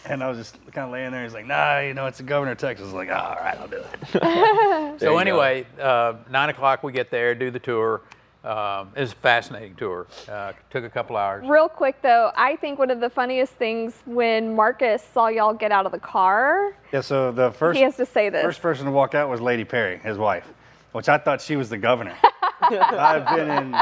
And 0.07 0.23
I 0.23 0.29
was 0.29 0.39
just 0.39 0.55
kind 0.73 0.87
of 0.87 0.91
laying 0.93 1.11
there. 1.13 1.23
He's 1.25 1.35
like, 1.35 1.47
nah, 1.47 1.81
you 1.81 1.93
know, 1.95 2.07
it's 2.07 2.19
the 2.19 2.25
governor 2.25 2.53
of 2.53 2.59
Texas. 2.59 2.83
I 2.85 2.87
was 2.87 2.95
like, 2.95 3.11
all 3.11 3.37
right, 3.37 3.59
I'll 3.59 3.69
do 3.69 3.83
it. 4.13 4.99
So 5.01 5.19
anyway, 5.19 5.67
uh, 5.81 6.15
nine 6.31 6.49
o'clock 6.49 6.83
we 6.83 6.93
get 6.93 7.11
there, 7.11 7.35
do 7.35 7.51
the 7.51 7.59
tour. 7.59 8.01
Um, 8.45 8.91
it 8.97 9.01
was 9.01 9.13
a 9.13 9.17
fascinating 9.17 9.75
tour. 9.77 10.07
Uh, 10.29 10.53
took 10.71 10.85
a 10.85 10.89
couple 10.91 11.17
hours. 11.17 11.45
Real 11.47 11.69
quick 11.69 12.01
though, 12.03 12.33
I 12.37 12.57
think 12.57 12.79
one 12.79 12.91
of 12.91 13.01
the 13.01 13.11
funniest 13.11 13.53
things 13.55 13.95
when 14.07 14.55
Marcus 14.57 15.03
saw 15.13 15.29
y'all 15.29 15.53
get 15.55 15.71
out 15.73 15.87
of 15.87 15.93
the 15.93 15.99
car, 15.99 16.73
Yeah, 16.93 17.01
so 17.03 17.31
the 17.33 17.51
first 17.53 17.77
he 17.77 17.83
has 17.85 17.97
to 17.97 18.07
say 18.07 18.29
this. 18.31 18.43
first 18.43 18.63
person 18.63 18.87
to 18.87 18.93
walk 18.93 19.15
out 19.15 19.29
was 19.29 19.41
Lady 19.41 19.65
Perry, 19.65 19.99
his 19.99 20.17
wife, 20.19 20.47
which 20.93 21.09
I 21.09 21.19
thought 21.19 21.41
she 21.41 21.57
was 21.57 21.69
the 21.69 21.79
governor. 21.79 22.17
I've 22.63 23.27
been 23.37 23.51
in 23.51 23.77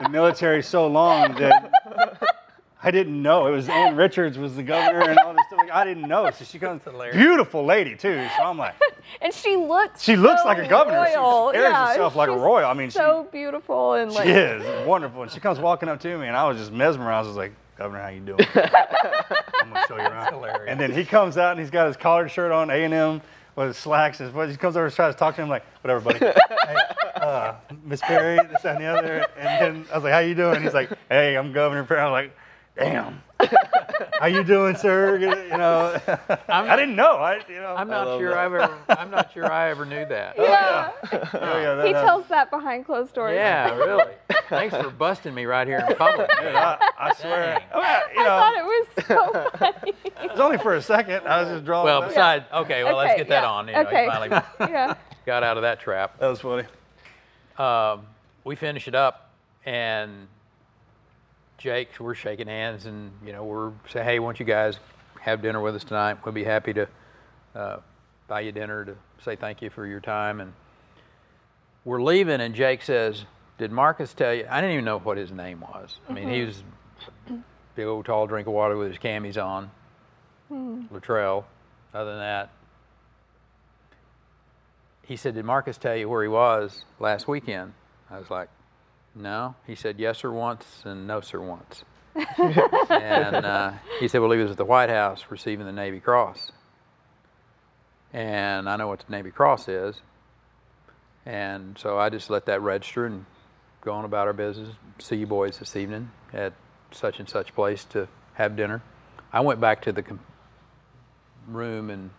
the 0.00 0.08
military 0.08 0.62
so 0.62 0.86
long 0.86 1.34
that 1.34 1.70
I 2.80 2.92
didn't 2.92 3.20
know. 3.20 3.48
It 3.48 3.50
was 3.50 3.68
Ann 3.68 3.96
Richards 3.96 4.38
was 4.38 4.54
the 4.54 4.62
governor 4.62 5.00
and 5.00 5.18
all 5.18 5.32
this 5.34 5.44
stuff. 5.48 5.58
Like, 5.58 5.70
I 5.72 5.84
didn't 5.84 6.06
know. 6.06 6.30
So 6.30 6.44
she 6.44 6.60
comes, 6.60 6.82
to 6.84 6.92
Larry. 6.92 7.12
beautiful 7.12 7.64
lady 7.64 7.96
too. 7.96 8.24
So 8.36 8.44
I'm 8.44 8.56
like, 8.56 8.74
and 9.20 9.34
she 9.34 9.56
looks 9.56 10.02
she 10.02 10.14
looks 10.14 10.42
so 10.42 10.48
like 10.48 10.58
a 10.58 10.68
governor. 10.68 10.98
royal. 10.98 11.50
She 11.50 11.58
airs 11.58 11.70
yeah, 11.72 11.88
herself 11.88 12.14
like 12.14 12.28
a 12.28 12.36
royal. 12.36 12.66
I 12.68 12.74
mean, 12.74 12.90
she, 12.90 12.98
so 12.98 13.28
beautiful 13.32 13.94
and 13.94 14.12
like 14.12 14.26
she 14.26 14.32
is 14.32 14.86
wonderful. 14.86 15.22
And 15.22 15.30
she 15.30 15.40
comes 15.40 15.58
walking 15.58 15.88
up 15.88 15.98
to 16.00 16.18
me, 16.18 16.28
and 16.28 16.36
I 16.36 16.46
was 16.48 16.56
just 16.58 16.70
mesmerized. 16.70 17.26
I 17.26 17.28
was 17.28 17.36
like, 17.36 17.52
Governor, 17.76 18.02
how 18.02 18.08
you 18.08 18.20
doing? 18.20 18.40
I'm 18.54 19.72
gonna 19.72 19.84
show 19.88 19.96
you 19.96 20.02
around. 20.02 20.68
And 20.68 20.78
then 20.78 20.92
he 20.92 21.04
comes 21.04 21.36
out, 21.36 21.52
and 21.52 21.60
he's 21.60 21.70
got 21.70 21.86
his 21.88 21.96
collared 21.96 22.30
shirt 22.30 22.52
on, 22.52 22.70
A&M, 22.70 23.20
with 23.56 23.68
his 23.68 23.76
slacks. 23.76 24.20
And 24.20 24.34
his- 24.34 24.50
he 24.50 24.56
comes 24.56 24.76
over 24.76 24.86
and 24.86 24.94
tries 24.94 25.14
to 25.14 25.18
talk 25.18 25.36
to 25.36 25.42
him, 25.42 25.48
like, 25.48 25.64
whatever, 25.82 26.00
buddy. 26.00 26.18
hey, 26.66 26.76
uh, 27.16 27.54
Miss 27.84 28.00
Perry, 28.00 28.36
this 28.52 28.62
that, 28.62 28.76
and 28.76 28.84
the 28.84 28.88
other. 28.88 29.26
And 29.36 29.46
then 29.76 29.86
I 29.92 29.94
was 29.94 30.04
like, 30.04 30.12
how 30.12 30.18
you 30.18 30.34
doing? 30.34 30.62
He's 30.62 30.74
like, 30.74 30.90
hey, 31.08 31.36
I'm 31.36 31.52
Governor 31.52 31.84
Perry. 31.84 32.00
I'm 32.00 32.12
like, 32.12 32.36
damn. 32.78 33.22
How 34.20 34.26
you 34.26 34.42
doing, 34.42 34.74
sir? 34.76 35.16
You 35.18 35.28
know, 35.56 35.96
I 36.48 36.76
didn't 36.76 36.96
know. 36.96 37.16
I, 37.16 37.40
you 37.48 37.56
know, 37.56 37.74
I'm 37.76 37.88
not 37.88 38.18
sure 38.18 38.36
I 38.36 38.44
ever. 38.46 38.76
I'm 38.88 39.10
not 39.10 39.32
sure 39.32 39.50
I 39.50 39.70
ever 39.70 39.84
knew 39.84 40.04
that. 40.06 40.34
yeah. 40.36 40.90
Oh, 41.40 41.60
yeah, 41.60 41.74
that, 41.74 41.86
he 41.86 41.94
uh, 41.94 42.02
tells 42.02 42.26
that 42.28 42.50
behind 42.50 42.84
closed 42.84 43.14
doors. 43.14 43.34
Yeah, 43.34 43.74
really. 43.76 44.12
Thanks 44.48 44.74
for 44.76 44.90
busting 44.90 45.34
me 45.34 45.44
right 45.44 45.66
here 45.66 45.84
in 45.88 45.94
public. 45.96 46.28
dude, 46.40 46.54
I, 46.54 46.78
I 46.98 47.14
swear. 47.14 47.62
Well, 47.74 48.02
you 48.14 48.20
I 48.20 48.24
know, 48.24 48.28
thought 48.28 48.56
it 48.56 48.64
was 48.64 49.06
so 49.06 49.58
funny. 49.58 49.92
it 50.04 50.30
was 50.32 50.40
only 50.40 50.58
for 50.58 50.74
a 50.74 50.82
second. 50.82 51.26
I 51.26 51.42
was 51.42 51.50
just 51.50 51.64
drawing. 51.64 51.84
Well, 51.84 52.00
that. 52.02 52.08
besides, 52.08 52.44
okay, 52.52 52.82
well, 52.84 52.96
let's 52.96 53.10
Okay, 53.12 53.18
get 53.18 53.28
that 53.28 53.44
on. 53.44 53.68
You 53.68 53.74
know, 53.74 53.80
okay. 53.82 54.06
Finally 54.06 54.42
yeah. 54.60 54.94
got 55.26 55.42
out 55.42 55.56
of 55.56 55.62
that 55.62 55.80
trap. 55.80 56.18
that 56.18 56.28
was 56.28 56.40
funny. 56.40 56.64
um, 57.58 58.06
we 58.44 58.56
finish 58.56 58.88
it 58.88 58.94
up, 58.94 59.30
and 59.64 60.26
Jake, 61.58 61.90
we're 61.98 62.14
shaking 62.14 62.46
hands, 62.46 62.86
and 62.86 63.10
you 63.24 63.32
know, 63.32 63.44
we're 63.44 63.72
saying, 63.90 64.06
"Hey, 64.06 64.18
won't 64.20 64.38
you 64.38 64.46
guys 64.46 64.78
have 65.20 65.42
dinner 65.42 65.60
with 65.60 65.74
us 65.74 65.84
tonight? 65.84 66.18
We'll 66.24 66.32
be 66.32 66.44
happy 66.44 66.72
to 66.72 66.88
uh, 67.54 67.76
buy 68.28 68.40
you 68.40 68.52
dinner 68.52 68.84
to 68.84 68.94
say 69.24 69.34
thank 69.36 69.60
you 69.60 69.68
for 69.68 69.84
your 69.84 70.00
time." 70.00 70.40
And 70.40 70.52
we're 71.84 72.02
leaving, 72.02 72.40
and 72.40 72.54
Jake 72.54 72.82
says, 72.82 73.24
"Did 73.58 73.72
Marcus 73.72 74.14
tell 74.14 74.32
you?" 74.32 74.46
I 74.48 74.60
didn't 74.60 74.74
even 74.74 74.84
know 74.84 75.00
what 75.00 75.16
his 75.16 75.32
name 75.32 75.60
was. 75.60 75.98
I 76.08 76.12
mean, 76.12 76.28
he 76.28 76.42
was 76.42 76.62
big 77.74 77.86
old 77.86 78.06
tall 78.06 78.26
drink 78.26 78.46
of 78.46 78.52
water 78.52 78.76
with 78.76 78.88
his 78.88 78.98
camis 78.98 79.36
on, 79.36 79.70
Luttrell. 80.90 81.46
Other 81.92 82.10
than 82.10 82.20
that, 82.20 82.50
he 85.02 85.16
said, 85.16 85.34
Did 85.34 85.44
Marcus 85.44 85.78
tell 85.78 85.96
you 85.96 86.08
where 86.08 86.22
he 86.22 86.28
was 86.28 86.84
last 87.00 87.26
weekend? 87.26 87.72
I 88.10 88.18
was 88.18 88.30
like, 88.30 88.48
No. 89.14 89.54
He 89.66 89.74
said, 89.74 89.98
Yes, 89.98 90.18
sir, 90.18 90.30
once, 90.30 90.82
and 90.84 91.06
no, 91.06 91.20
sir, 91.20 91.40
once. 91.40 91.84
and 92.14 93.46
uh, 93.46 93.72
he 94.00 94.08
said, 94.08 94.20
Well, 94.20 94.30
he 94.30 94.38
was 94.38 94.50
at 94.50 94.56
the 94.56 94.64
White 94.64 94.90
House 94.90 95.24
receiving 95.30 95.66
the 95.66 95.72
Navy 95.72 96.00
Cross. 96.00 96.52
And 98.12 98.68
I 98.68 98.76
know 98.76 98.88
what 98.88 99.00
the 99.00 99.12
Navy 99.12 99.30
Cross 99.30 99.68
is. 99.68 100.00
And 101.26 101.76
so 101.78 101.98
I 101.98 102.08
just 102.08 102.30
let 102.30 102.46
that 102.46 102.62
register 102.62 103.04
and 103.04 103.26
go 103.82 103.92
on 103.92 104.04
about 104.04 104.26
our 104.26 104.32
business. 104.32 104.74
See 104.98 105.16
you 105.16 105.26
boys 105.26 105.58
this 105.58 105.76
evening 105.76 106.10
at 106.32 106.54
such 106.90 107.18
and 107.20 107.28
such 107.28 107.54
place 107.54 107.84
to 107.86 108.08
have 108.34 108.56
dinner. 108.56 108.82
I 109.32 109.40
went 109.40 109.60
back 109.60 109.82
to 109.82 109.92
the 109.92 110.02
com- 110.02 110.20
room 111.46 111.90
and 111.90 112.10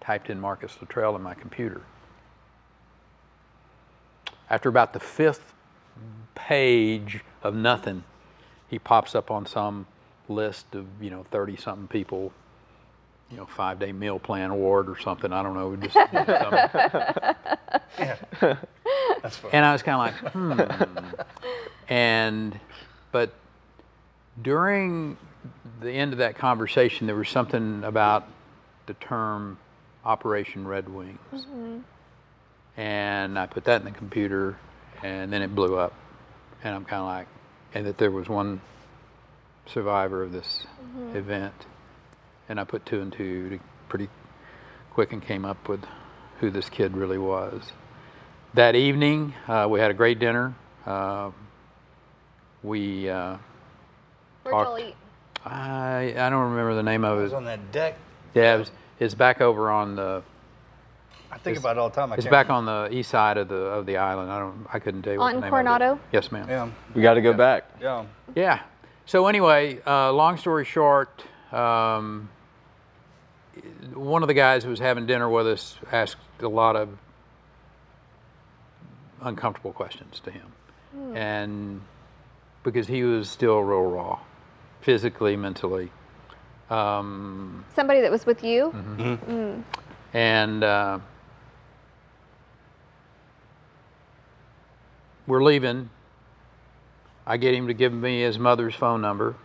typed 0.00 0.30
in 0.30 0.40
Marcus 0.40 0.76
Luttrell 0.80 1.16
in 1.16 1.22
my 1.22 1.34
computer. 1.34 1.82
After 4.48 4.68
about 4.68 4.92
the 4.92 5.00
fifth 5.00 5.54
page 6.34 7.20
of 7.42 7.54
nothing, 7.54 8.04
he 8.68 8.78
pops 8.78 9.14
up 9.14 9.30
on 9.30 9.46
some 9.46 9.86
list 10.28 10.74
of, 10.74 10.86
you 11.00 11.10
know, 11.10 11.24
30 11.30 11.56
something 11.56 11.88
people, 11.88 12.32
you 13.30 13.36
know, 13.36 13.46
five 13.46 13.78
day 13.78 13.92
meal 13.92 14.18
plan 14.18 14.50
award 14.50 14.88
or 14.88 14.98
something. 14.98 15.32
I 15.32 15.42
don't 15.42 15.54
know. 15.54 15.76
Just, 15.76 15.94
something. 15.94 16.26
That's 19.22 19.36
funny. 19.36 19.54
And 19.54 19.64
I 19.64 19.72
was 19.72 19.82
kind 19.82 20.14
of 20.14 20.22
like, 20.22 20.32
hmm. 20.32 20.60
And, 21.88 22.58
but 23.10 23.32
during 24.40 25.16
the 25.80 25.90
end 25.90 26.12
of 26.12 26.18
that 26.18 26.36
conversation, 26.36 27.06
there 27.06 27.16
was 27.16 27.28
something 27.28 27.84
about 27.84 28.28
the 28.86 28.94
term 28.94 29.58
Operation 30.04 30.66
Red 30.66 30.88
Wings. 30.88 31.46
And 32.76 33.38
I 33.38 33.46
put 33.46 33.64
that 33.64 33.82
in 33.82 33.84
the 33.84 33.90
computer, 33.90 34.56
and 35.02 35.32
then 35.32 35.42
it 35.42 35.54
blew 35.54 35.76
up. 35.76 35.94
And 36.64 36.74
I'm 36.74 36.84
kind 36.84 37.00
of 37.00 37.06
like, 37.06 37.26
and 37.74 37.86
that 37.86 37.98
there 37.98 38.10
was 38.10 38.28
one 38.28 38.60
survivor 39.66 40.22
of 40.22 40.32
this 40.32 40.66
event. 41.14 41.54
And 42.48 42.60
I 42.60 42.64
put 42.64 42.84
two 42.86 43.00
and 43.00 43.12
two 43.12 43.50
to 43.50 43.58
pretty 43.88 44.08
quick 44.92 45.12
and 45.12 45.22
came 45.22 45.44
up 45.44 45.68
with 45.68 45.84
who 46.40 46.50
this 46.50 46.68
kid 46.68 46.96
really 46.96 47.18
was. 47.18 47.72
That 48.54 48.74
evening, 48.74 49.34
uh, 49.48 49.66
we 49.70 49.80
had 49.80 49.90
a 49.90 49.94
great 49.94 50.18
dinner. 50.18 50.54
Uh, 50.84 51.30
we, 52.62 53.08
uh, 53.08 53.38
Talked. 54.44 54.82
I, 55.44 56.14
I 56.16 56.30
don't 56.30 56.50
remember 56.50 56.74
the 56.74 56.82
name 56.82 57.04
of 57.04 57.18
it. 57.18 57.20
It 57.20 57.24
was 57.24 57.32
on 57.32 57.44
that 57.44 57.72
deck. 57.72 57.96
Yeah, 58.34 58.56
it 58.56 58.58
was, 58.58 58.70
it's 58.98 59.14
back 59.14 59.40
over 59.40 59.70
on 59.70 59.96
the, 59.96 60.22
I 61.32 61.38
think 61.38 61.56
about 61.58 61.76
it 61.76 61.80
all 61.80 61.88
the 61.88 61.94
time. 61.94 62.12
I 62.12 62.16
it's 62.16 62.24
can't 62.24 62.30
back 62.30 62.50
on 62.50 62.66
the 62.66 62.88
east 62.92 63.10
side 63.10 63.38
of 63.38 63.48
the 63.48 63.54
of 63.56 63.86
the 63.86 63.96
island. 63.96 64.30
I 64.30 64.38
don't, 64.38 64.66
I 64.72 64.78
couldn't 64.78 65.02
tell 65.02 65.14
you 65.14 65.20
On 65.20 65.40
Coronado? 65.42 65.94
it. 65.94 66.00
Yes, 66.12 66.30
ma'am. 66.30 66.46
Yeah, 66.48 66.68
We 66.94 67.00
got 67.02 67.14
to 67.14 67.22
go 67.22 67.32
back. 67.32 67.64
yeah. 67.80 68.04
Yeah. 68.34 68.60
So 69.06 69.26
anyway, 69.26 69.80
uh, 69.86 70.12
long 70.12 70.36
story 70.36 70.64
short, 70.64 71.24
um, 71.52 72.28
one 73.94 74.22
of 74.22 74.28
the 74.28 74.34
guys 74.34 74.62
who 74.62 74.70
was 74.70 74.78
having 74.78 75.06
dinner 75.06 75.28
with 75.28 75.46
us 75.48 75.76
asked 75.90 76.16
a 76.40 76.48
lot 76.48 76.76
of 76.76 76.88
uncomfortable 79.20 79.72
questions 79.72 80.20
to 80.20 80.30
him, 80.30 80.46
and 81.16 81.80
because 82.62 82.86
he 82.86 83.02
was 83.04 83.28
still 83.28 83.60
real 83.60 83.82
raw, 83.82 84.18
physically, 84.80 85.36
mentally. 85.36 85.90
Um, 86.70 87.64
Somebody 87.74 88.00
that 88.02 88.10
was 88.10 88.24
with 88.24 88.42
you? 88.44 88.70
Mm-hmm. 88.74 89.60
and 90.16 90.64
uh, 90.64 90.98
we're 95.26 95.42
leaving. 95.42 95.90
I 97.26 97.36
get 97.36 97.54
him 97.54 97.68
to 97.68 97.74
give 97.74 97.92
me 97.92 98.20
his 98.22 98.38
mother's 98.38 98.74
phone 98.74 99.00
number, 99.00 99.36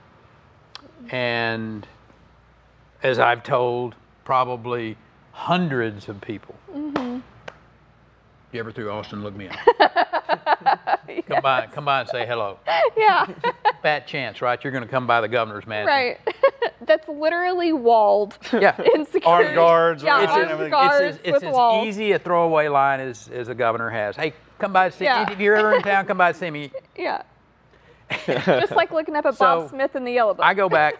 and 1.11 1.87
as 3.03 3.19
I've 3.19 3.43
told 3.43 3.95
probably 4.25 4.97
hundreds 5.31 6.09
of 6.09 6.19
people, 6.21 6.55
you 6.75 7.21
ever 8.55 8.71
through 8.71 8.89
Austin, 8.91 9.21
look 9.23 9.35
me 9.35 9.49
up. 9.49 9.57
Come 11.27 11.41
by, 11.41 11.67
come 11.67 11.85
by 11.85 12.01
and 12.01 12.09
say 12.09 12.25
hello. 12.25 12.59
Yeah, 12.97 13.25
Fat 13.81 14.07
chance, 14.07 14.41
right? 14.41 14.61
You're 14.63 14.71
going 14.71 14.83
to 14.83 14.89
come 14.89 15.07
by 15.07 15.21
the 15.21 15.27
governor's 15.27 15.65
mansion. 15.67 15.87
right. 15.87 16.19
That's 16.81 17.07
literally 17.07 17.73
walled 17.73 18.37
Yeah. 18.53 18.75
in 18.93 19.05
security. 19.05 19.53
guards, 19.55 20.03
Yeah, 20.03 20.25
armed 20.25 20.71
guards 20.71 21.01
it's 21.01 21.17
as, 21.19 21.25
it's 21.25 21.31
with 21.33 21.43
as 21.43 21.53
walls. 21.53 21.87
easy 21.87 22.11
a 22.13 22.19
throwaway 22.19 22.67
line 22.69 22.99
as, 23.01 23.29
as 23.29 23.47
a 23.49 23.55
governor 23.55 23.89
has. 23.89 24.15
Hey, 24.15 24.33
come 24.59 24.73
by 24.73 24.85
and 24.85 24.93
see 24.93 25.05
Yeah. 25.05 25.31
If 25.31 25.39
you're 25.39 25.55
ever 25.55 25.75
in 25.75 25.81
town, 25.81 26.05
come 26.05 26.17
by 26.17 26.29
and 26.29 26.37
see 26.37 26.49
me. 26.49 26.71
Yeah. 26.97 27.21
Just 28.25 28.71
like 28.71 28.91
looking 28.91 29.15
up 29.15 29.25
at 29.25 29.37
Bob 29.37 29.69
Smith 29.69 29.95
in 29.95 30.03
the 30.03 30.11
Yellow 30.13 30.33
Book. 30.33 30.45
I 30.45 30.53
go 30.53 30.69
back. 30.69 30.95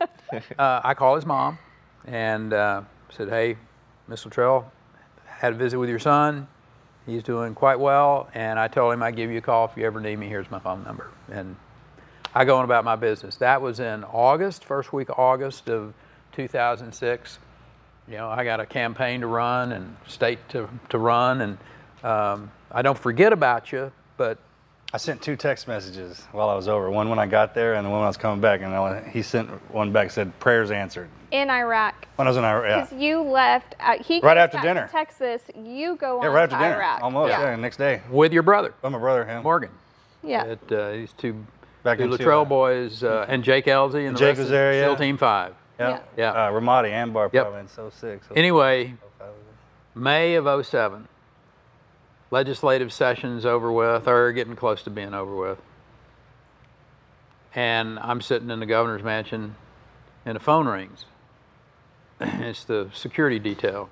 uh, 0.58 0.80
I 0.84 0.94
call 0.94 1.16
his 1.16 1.24
mom 1.26 1.58
and 2.04 2.52
uh, 2.52 2.82
said, 3.08 3.28
"Hey, 3.30 3.56
Miss 4.08 4.24
Luttrell, 4.24 4.70
had 5.26 5.54
a 5.54 5.56
visit 5.56 5.78
with 5.78 5.88
your 5.88 5.98
son. 5.98 6.46
He's 7.06 7.22
doing 7.22 7.54
quite 7.54 7.80
well, 7.80 8.28
and 8.34 8.58
I 8.58 8.68
told 8.68 8.92
him 8.92 9.02
I'd 9.02 9.16
give 9.16 9.30
you 9.30 9.38
a 9.38 9.40
call 9.40 9.64
if 9.64 9.76
you 9.76 9.86
ever 9.86 10.00
need 10.00 10.16
me. 10.18 10.28
Here's 10.28 10.50
my 10.50 10.58
phone 10.58 10.84
number." 10.84 11.10
And 11.32 11.56
I 12.34 12.44
go 12.44 12.58
on 12.58 12.64
about 12.64 12.84
my 12.84 12.94
business. 12.96 13.36
That 13.36 13.60
was 13.60 13.80
in 13.80 14.04
August, 14.04 14.64
first 14.64 14.92
week 14.92 15.08
of 15.08 15.18
August 15.18 15.68
of 15.68 15.94
2006. 16.32 17.38
You 18.06 18.16
know, 18.18 18.28
I 18.28 18.44
got 18.44 18.60
a 18.60 18.66
campaign 18.66 19.20
to 19.22 19.26
run 19.26 19.72
and 19.72 19.96
state 20.06 20.38
to, 20.50 20.68
to 20.90 20.98
run, 20.98 21.40
and 21.40 21.58
um, 22.04 22.50
I 22.70 22.82
don't 22.82 22.98
forget 22.98 23.32
about 23.32 23.72
you, 23.72 23.92
but 24.16 24.38
I 24.92 24.96
sent 24.96 25.22
two 25.22 25.36
text 25.36 25.68
messages 25.68 26.20
while 26.32 26.48
I 26.48 26.54
was 26.54 26.68
over. 26.68 26.90
One 26.90 27.08
when 27.08 27.18
I 27.18 27.26
got 27.26 27.54
there, 27.54 27.74
and 27.74 27.84
the 27.86 27.90
one 27.90 28.00
when 28.00 28.06
I 28.06 28.08
was 28.10 28.16
coming 28.16 28.40
back. 28.40 28.60
And 28.60 28.74
I, 28.74 29.08
he 29.08 29.22
sent 29.22 29.48
one 29.72 29.92
back 29.92 30.10
said 30.10 30.36
prayers 30.40 30.70
answered. 30.70 31.08
In 31.30 31.48
Iraq. 31.48 32.06
When 32.16 32.26
I 32.26 32.30
was 32.30 32.36
in 32.36 32.44
Iraq, 32.44 32.64
yeah, 32.68 32.84
Because 32.84 33.00
you 33.00 33.22
left. 33.22 33.76
Uh, 33.78 34.02
he 34.02 34.20
Right 34.20 34.36
after 34.36 34.58
dinner. 34.60 34.88
Texas. 34.90 35.42
You 35.56 35.94
go 35.96 36.20
yeah, 36.20 36.28
on 36.28 36.34
right 36.34 36.42
after 36.44 36.56
to 36.56 36.62
dinner, 36.62 36.76
Iraq. 36.76 37.02
almost. 37.02 37.30
Yeah. 37.30 37.54
next 37.56 37.76
day. 37.76 38.02
With 38.10 38.32
your 38.32 38.42
brother, 38.42 38.74
With 38.82 38.92
my 38.92 38.98
brother, 38.98 39.24
him. 39.24 39.42
Morgan. 39.44 39.70
Yeah. 40.24 40.42
At, 40.44 40.72
uh, 40.72 40.92
these 40.92 41.12
two, 41.12 41.44
Back 41.84 41.98
two 41.98 42.04
in 42.04 42.10
Luttrell 42.10 42.44
two- 42.44 42.48
boys 42.48 43.04
uh, 43.04 43.26
and 43.28 43.44
Jake 43.44 43.66
Ellzey 43.66 44.06
and 44.08 44.16
the 44.16 44.18
Jake 44.18 44.28
rest 44.30 44.38
was 44.40 44.46
of 44.48 44.52
there, 44.52 44.72
SEAL 44.72 44.92
yeah. 44.92 44.96
Team 44.98 45.16
5. 45.16 45.54
Yeah. 45.78 46.00
Yeah. 46.16 46.30
Uh, 46.32 46.50
Ramadi, 46.50 46.90
Anbar, 46.90 47.32
Yep. 47.32 47.42
probably 47.44 47.60
in 47.60 47.68
so 47.68 47.90
six. 47.90 48.26
So 48.28 48.34
Anyway, 48.34 48.94
May 49.94 50.34
of 50.34 50.66
07, 50.66 51.06
legislative 52.30 52.92
session's 52.92 53.44
over 53.44 53.70
with, 53.72 54.06
or 54.06 54.32
getting 54.32 54.56
close 54.56 54.82
to 54.82 54.90
being 54.90 55.14
over 55.14 55.34
with. 55.34 55.58
And 57.54 57.98
I'm 57.98 58.20
sitting 58.20 58.50
in 58.50 58.60
the 58.60 58.66
governor's 58.66 59.02
mansion, 59.02 59.56
and 60.24 60.36
the 60.36 60.40
phone 60.40 60.66
rings. 60.66 61.04
it's 62.20 62.64
the 62.64 62.90
security 62.92 63.38
detail. 63.38 63.90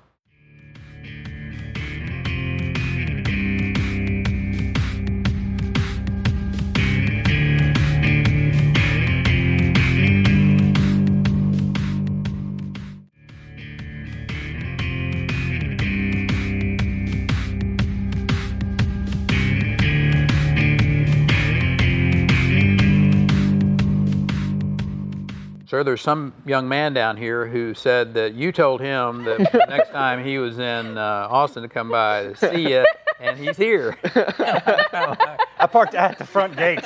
Sir, 25.79 25.83
there's 25.85 26.01
some 26.01 26.33
young 26.45 26.67
man 26.67 26.93
down 26.93 27.15
here 27.15 27.47
who 27.47 27.73
said 27.73 28.13
that 28.15 28.33
you 28.33 28.51
told 28.51 28.81
him 28.81 29.23
that 29.23 29.37
the 29.49 29.65
next 29.69 29.91
time 29.91 30.21
he 30.21 30.37
was 30.37 30.59
in 30.59 30.97
uh, 30.97 31.27
Austin 31.31 31.63
to 31.63 31.69
come 31.69 31.87
by 31.87 32.23
to 32.23 32.35
see 32.35 32.69
you, 32.73 32.83
and 33.21 33.37
he's 33.39 33.55
here. 33.55 33.95
I 34.03 35.67
parked 35.71 35.95
at 35.95 36.17
the 36.17 36.25
front 36.25 36.57
gate 36.57 36.83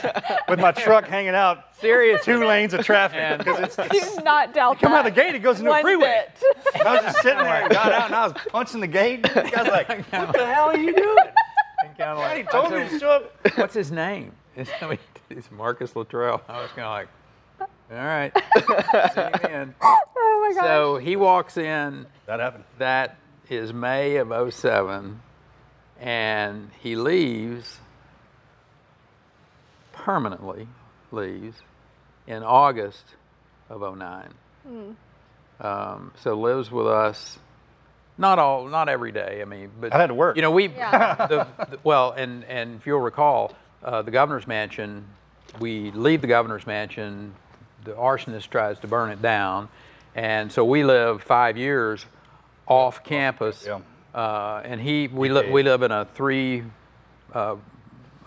with 0.48 0.60
my 0.60 0.72
truck 0.74 1.08
hanging 1.08 1.34
out. 1.34 1.76
Serious. 1.82 2.24
Two 2.24 2.46
lanes 2.46 2.76
of 2.76 2.86
traffic 2.86 3.18
And- 3.18 3.40
because 3.44 3.76
it's 3.80 4.16
Do 4.16 4.24
not 4.24 4.54
doubt 4.54 4.78
come 4.80 4.92
out 4.94 5.06
that 5.06 5.10
of 5.10 5.16
the 5.16 5.22
gate, 5.24 5.34
it 5.34 5.40
goes 5.40 5.60
into 5.60 5.72
a 5.72 5.82
freeway. 5.82 6.26
bit. 6.76 6.86
I 6.86 6.94
was 6.94 7.02
just 7.02 7.22
sitting 7.24 7.40
there, 7.44 7.64
and 7.64 7.72
got 7.72 7.92
out, 7.92 8.06
and 8.06 8.16
I 8.16 8.28
was 8.28 8.34
punching 8.50 8.80
the 8.80 8.86
gate. 8.86 9.24
The 9.24 9.50
guy's 9.52 9.68
like, 9.70 9.88
"What 10.12 10.34
the 10.34 10.46
hell 10.54 10.66
are 10.66 10.78
you 10.78 10.94
doing?" 10.96 11.18
Kind 11.98 12.20
of 12.20 12.38
He 12.38 12.44
told 12.44 12.72
me 12.72 12.88
to 12.88 13.00
show 13.00 13.10
up. 13.10 13.58
What's 13.58 13.74
his 13.74 13.92
name? 13.92 14.34
It's, 14.56 14.70
I 14.84 14.88
mean, 14.88 15.00
it's 15.32 15.50
Marcus 15.52 15.96
Luttrell. 15.96 16.44
I 16.48 16.62
was 16.62 16.70
kind 16.76 16.82
of 16.86 16.92
like, 16.92 17.08
all 17.98 18.06
right, 18.06 18.32
in. 19.50 19.74
Oh 19.82 20.48
my 20.48 20.54
gosh. 20.56 20.64
So 20.64 20.98
he 20.98 21.16
walks 21.16 21.58
in. 21.58 22.06
That 22.26 22.40
happened. 22.40 22.64
That 22.80 23.18
is 23.50 23.74
May 23.74 24.16
of 24.18 24.54
07, 24.54 25.20
and 26.00 26.70
he 26.82 26.96
leaves 26.96 27.80
permanently. 29.92 30.68
Leaves 31.12 31.58
in 32.28 32.42
August 32.44 33.04
of 33.70 33.82
09. 33.98 34.30
Um, 35.60 36.12
so 36.22 36.34
lives 36.40 36.72
with 36.72 36.88
us. 36.88 37.38
Not 38.18 38.40
all, 38.40 38.68
not 38.68 38.90
every 38.90 39.12
day. 39.12 39.40
I 39.42 39.46
mean, 39.46 39.72
but 39.80 39.94
I 39.94 39.98
had 40.00 40.08
to 40.08 40.14
work. 40.14 40.36
You 40.36 40.42
know, 40.42 40.52
we 40.52 40.68
Yeah. 40.70 41.16
the, 41.28 41.48
the- 41.70 41.80
well, 41.84 42.12
and 42.12 42.44
and 42.46 42.76
if 42.80 42.86
you'll 42.88 43.00
recall, 43.00 43.54
uh, 43.84 44.02
the 44.02 44.12
governor's 44.12 44.48
mansion. 44.48 45.06
We 45.60 45.92
leave 45.92 46.22
the 46.22 46.28
governor's 46.28 46.66
mansion. 46.66 47.36
The 47.84 47.92
arsonist 47.92 48.50
tries 48.50 48.80
to 48.80 48.88
burn 48.88 49.12
it 49.12 49.22
down, 49.22 49.70
and 50.16 50.52
so 50.52 50.64
we 50.64 50.84
live 50.84 51.22
five 51.22 51.58
years 51.58 52.06
off 52.68 53.04
campus. 53.04 53.66
Yeah. 53.66 53.82
Uh, 54.14 54.62
and 54.64 54.80
he, 54.80 55.08
we 55.08 55.30
live, 55.30 55.50
we 55.50 55.64
live 55.64 55.82
in 55.82 55.92
a 55.92 56.06
three, 56.06 56.64
uh, 57.34 57.56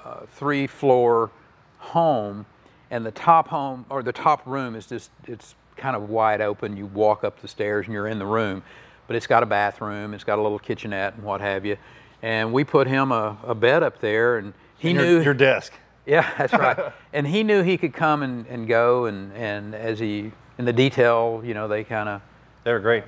uh, 0.04 0.20
three 0.32 0.66
floor 0.66 1.30
home, 1.78 2.44
and 2.90 3.06
the 3.06 3.12
top 3.12 3.48
home 3.48 3.86
or 3.88 4.02
the 4.02 4.12
top 4.12 4.46
room 4.46 4.74
is 4.74 4.86
just 4.86 5.10
it's 5.26 5.54
kind 5.76 5.94
of 5.94 6.08
wide 6.08 6.40
open. 6.40 6.76
You 6.76 6.86
walk 6.86 7.24
up 7.24 7.40
the 7.40 7.48
stairs 7.48 7.86
and 7.86 7.94
you're 7.94 8.08
in 8.08 8.18
the 8.18 8.26
room, 8.26 8.62
but 9.06 9.16
it's 9.16 9.26
got 9.26 9.42
a 9.42 9.46
bathroom, 9.46 10.12
it's 10.12 10.24
got 10.24 10.38
a 10.38 10.42
little 10.42 10.58
kitchenette 10.58 11.14
and 11.14 11.22
what 11.22 11.40
have 11.40 11.64
you. 11.64 11.76
And 12.22 12.52
we 12.52 12.64
put 12.64 12.88
him 12.88 13.12
a, 13.12 13.36
a 13.44 13.54
bed 13.54 13.82
up 13.82 14.00
there, 14.00 14.38
and 14.38 14.54
he 14.78 14.90
Your- 14.92 15.02
knew 15.02 15.20
your 15.22 15.34
desk. 15.34 15.72
Yeah, 16.06 16.32
that's 16.38 16.52
right. 16.52 16.92
and 17.12 17.26
he 17.26 17.42
knew 17.42 17.62
he 17.62 17.76
could 17.76 17.92
come 17.92 18.22
and, 18.22 18.46
and 18.46 18.66
go, 18.68 19.06
and, 19.06 19.32
and 19.32 19.74
as 19.74 19.98
he, 19.98 20.32
in 20.58 20.64
the 20.64 20.72
detail, 20.72 21.42
you 21.44 21.52
know, 21.54 21.68
they 21.68 21.84
kind 21.84 22.08
of, 22.08 22.22
They 22.64 22.72
were 22.72 22.80
great. 22.80 23.04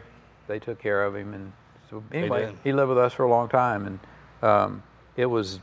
they 0.46 0.58
took 0.58 0.78
care 0.80 1.04
of 1.04 1.14
him. 1.16 1.32
And 1.34 1.52
so 1.90 2.02
anyway, 2.12 2.52
he 2.64 2.72
lived 2.72 2.88
with 2.90 2.98
us 2.98 3.12
for 3.12 3.24
a 3.24 3.30
long 3.30 3.48
time, 3.48 3.86
and 3.86 3.98
um, 4.42 4.82
it 5.16 5.26
was, 5.26 5.60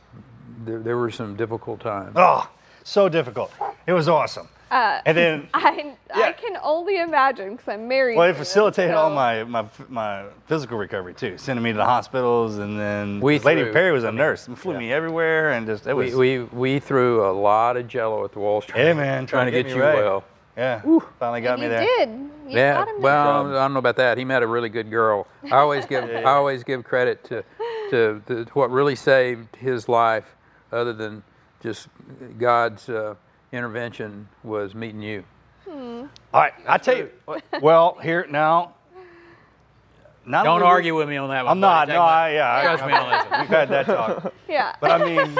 there, 0.64 0.80
there 0.80 0.96
were 0.96 1.10
some 1.10 1.36
difficult 1.36 1.80
times. 1.80 2.12
Oh, 2.16 2.48
so 2.84 3.08
difficult. 3.08 3.52
It 3.86 3.92
was 3.92 4.08
awesome. 4.08 4.48
Uh, 4.70 5.00
and 5.06 5.16
then 5.16 5.48
I, 5.54 5.94
I 6.12 6.32
can 6.32 6.56
only 6.62 6.98
imagine 6.98 7.52
because 7.52 7.68
I'm 7.68 7.86
married. 7.86 8.16
Well, 8.16 8.28
it 8.28 8.32
to 8.32 8.38
him, 8.38 8.44
facilitated 8.44 8.94
all 8.94 9.10
my, 9.10 9.44
my 9.44 9.64
my 9.88 10.24
physical 10.46 10.76
recovery 10.76 11.14
too, 11.14 11.38
sending 11.38 11.62
me 11.62 11.70
to 11.72 11.76
the 11.76 11.84
hospitals, 11.84 12.58
and 12.58 12.78
then 12.78 13.20
We 13.20 13.38
Lady 13.38 13.62
threw- 13.62 13.72
Perry 13.72 13.92
was 13.92 14.04
a 14.04 14.10
nurse, 14.12 14.48
and 14.48 14.58
flew 14.58 14.72
yeah. 14.72 14.78
me 14.78 14.92
everywhere, 14.92 15.52
and 15.52 15.66
just 15.66 15.86
it 15.86 15.94
was. 15.94 16.14
We, 16.14 16.38
we, 16.40 16.44
we 16.44 16.78
threw 16.80 17.24
a 17.28 17.32
lot 17.32 17.76
of 17.76 17.86
jello 17.86 18.24
at 18.24 18.32
the 18.32 18.40
walls 18.40 18.66
trying, 18.66 18.86
Hey, 18.86 18.92
man, 18.92 19.26
trying 19.26 19.46
to 19.46 19.52
trying 19.52 19.52
get, 19.52 19.62
to 19.62 19.68
you 19.68 19.74
get 19.76 19.80
me 19.94 20.00
right. 20.00 20.04
well. 20.04 20.24
yeah, 20.56 20.80
finally 21.18 21.40
got 21.42 21.58
You 21.58 21.62
me 21.64 21.68
there. 21.68 21.80
He 21.82 21.86
did. 21.86 22.08
You 22.08 22.30
yeah, 22.58 22.74
got 22.74 22.88
him 22.88 23.02
well. 23.02 23.46
I 23.48 23.52
don't 23.64 23.72
know 23.72 23.78
about 23.78 23.96
that. 23.96 24.18
He 24.18 24.24
met 24.24 24.42
a 24.42 24.46
really 24.46 24.68
good 24.68 24.90
girl. 24.90 25.26
I 25.44 25.50
always 25.58 25.86
give 25.86 26.04
I 26.04 26.22
always 26.24 26.64
give 26.64 26.82
credit 26.84 27.22
to 27.24 27.44
to, 27.90 28.20
to 28.26 28.44
what 28.54 28.70
really 28.70 28.96
saved 28.96 29.54
his 29.56 29.88
life, 29.88 30.34
other 30.72 30.92
than 30.92 31.22
just 31.62 31.88
God's 32.38 32.88
uh, 32.88 33.14
intervention, 33.56 34.28
was 34.44 34.74
meeting 34.74 35.02
you. 35.02 35.24
Hmm. 35.68 36.04
All 36.32 36.40
right, 36.42 36.52
I 36.66 36.78
tell 36.78 36.96
you. 36.96 37.10
Well, 37.60 37.98
here 38.02 38.26
now. 38.30 38.74
Not 40.28 40.42
Don't 40.42 40.54
only- 40.56 40.66
argue 40.66 40.96
with 40.96 41.08
me 41.08 41.16
on 41.16 41.28
that 41.30 41.44
one. 41.44 41.52
I'm 41.52 41.60
not. 41.60 41.86
buddy. 41.86 41.92
No, 41.96 42.02
I, 42.02 42.30
yeah. 42.32 42.56
I- 42.56 42.62
Trust 42.64 42.84
me 42.86 42.92
on 42.92 43.10
this. 43.10 43.22
We've 43.42 43.48
had 43.48 43.68
that 43.68 43.86
talk. 43.86 44.34
Yeah. 44.48 44.74
But 44.80 44.90
I 45.00 45.04
mean, 45.04 45.38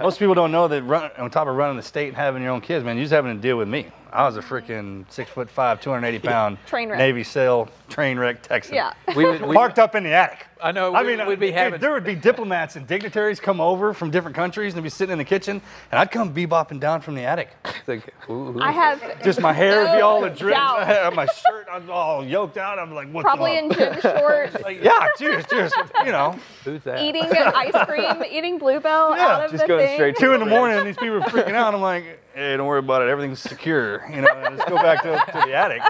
most 0.00 0.18
people 0.18 0.34
don't 0.34 0.50
know 0.50 0.66
that 0.66 0.82
run, 0.82 1.12
on 1.18 1.30
top 1.30 1.46
of 1.46 1.54
running 1.54 1.76
the 1.76 1.84
state 1.84 2.08
and 2.08 2.16
having 2.16 2.42
your 2.42 2.50
own 2.50 2.60
kids, 2.60 2.84
man, 2.84 2.96
you're 2.96 3.04
just 3.04 3.12
having 3.12 3.36
to 3.36 3.40
deal 3.40 3.56
with 3.56 3.68
me. 3.68 3.86
I 4.12 4.24
was 4.26 4.36
a 4.36 4.40
freaking 4.42 5.04
six 5.10 5.30
foot 5.30 5.48
five, 5.48 5.80
280 5.80 6.18
pound 6.26 6.58
Train 6.66 6.88
wreck. 6.88 6.98
Navy 6.98 7.22
SEAL 7.22 7.68
train 7.88 8.18
wreck 8.18 8.42
Texan. 8.42 8.74
Yeah. 8.74 8.92
We 9.14 9.24
would, 9.24 9.40
we, 9.42 9.54
Parked 9.54 9.78
up 9.78 9.94
in 9.94 10.02
the 10.02 10.10
attic. 10.12 10.46
I 10.64 10.72
know. 10.72 10.94
I 10.94 11.02
mean, 11.02 11.20
uh, 11.20 11.26
we'd 11.26 11.38
be 11.38 11.48
dude, 11.48 11.54
having. 11.56 11.80
there 11.80 11.92
would 11.92 12.04
be 12.04 12.14
diplomats 12.14 12.76
and 12.76 12.86
dignitaries 12.86 13.38
come 13.38 13.60
over 13.60 13.92
from 13.92 14.10
different 14.10 14.34
countries 14.34 14.72
and 14.72 14.78
they'd 14.78 14.86
be 14.86 14.88
sitting 14.90 15.12
in 15.12 15.18
the 15.18 15.24
kitchen, 15.24 15.60
and 15.92 15.98
I'd 15.98 16.10
come 16.10 16.32
bebopping 16.32 16.80
down 16.80 17.02
from 17.02 17.14
the 17.16 17.22
attic. 17.24 17.50
Think, 17.86 18.08
ooh, 18.30 18.32
ooh. 18.56 18.60
I 18.62 18.72
have 18.72 19.22
Just 19.22 19.42
my 19.42 19.52
hair 19.52 19.84
would 19.84 19.94
be 19.94 20.00
all 20.00 20.22
no 20.22 20.28
adrift. 20.28 20.56
my 21.14 21.26
shirt, 21.26 21.66
I'm 21.70 21.90
all 21.90 22.24
yoked 22.24 22.56
out. 22.56 22.78
I'm 22.78 22.94
like, 22.94 23.12
what's 23.12 23.24
Probably 23.24 23.58
up? 23.58 23.64
in 23.64 23.72
gym 23.72 24.00
shorts, 24.00 24.56
Like, 24.62 24.82
yeah, 24.82 25.08
cheers, 25.18 25.44
cheers. 25.50 25.70
You 26.02 26.12
know, 26.12 26.38
Who's 26.64 26.82
that? 26.84 27.02
eating 27.02 27.24
ice 27.24 27.84
cream, 27.86 28.24
eating 28.30 28.56
bluebell 28.58 29.16
Yeah, 29.16 29.26
out 29.26 29.44
of 29.44 29.50
just 29.50 29.64
the 29.64 29.68
going 29.68 29.86
thing. 29.86 29.96
straight 29.96 30.16
two 30.16 30.32
in 30.32 30.40
the 30.40 30.46
morning, 30.46 30.78
and 30.78 30.86
these 30.86 30.96
people 30.96 31.16
are 31.16 31.28
freaking 31.28 31.52
out. 31.54 31.74
I'm 31.74 31.82
like, 31.82 32.20
hey, 32.34 32.56
don't 32.56 32.66
worry 32.66 32.78
about 32.78 33.02
it. 33.02 33.10
Everything's 33.10 33.38
secure. 33.40 34.02
You 34.10 34.22
know, 34.22 34.28
and 34.34 34.56
just 34.56 34.66
go 34.68 34.76
back 34.76 35.02
to, 35.02 35.10
to 35.32 35.46
the 35.46 35.54
attic. 35.54 35.82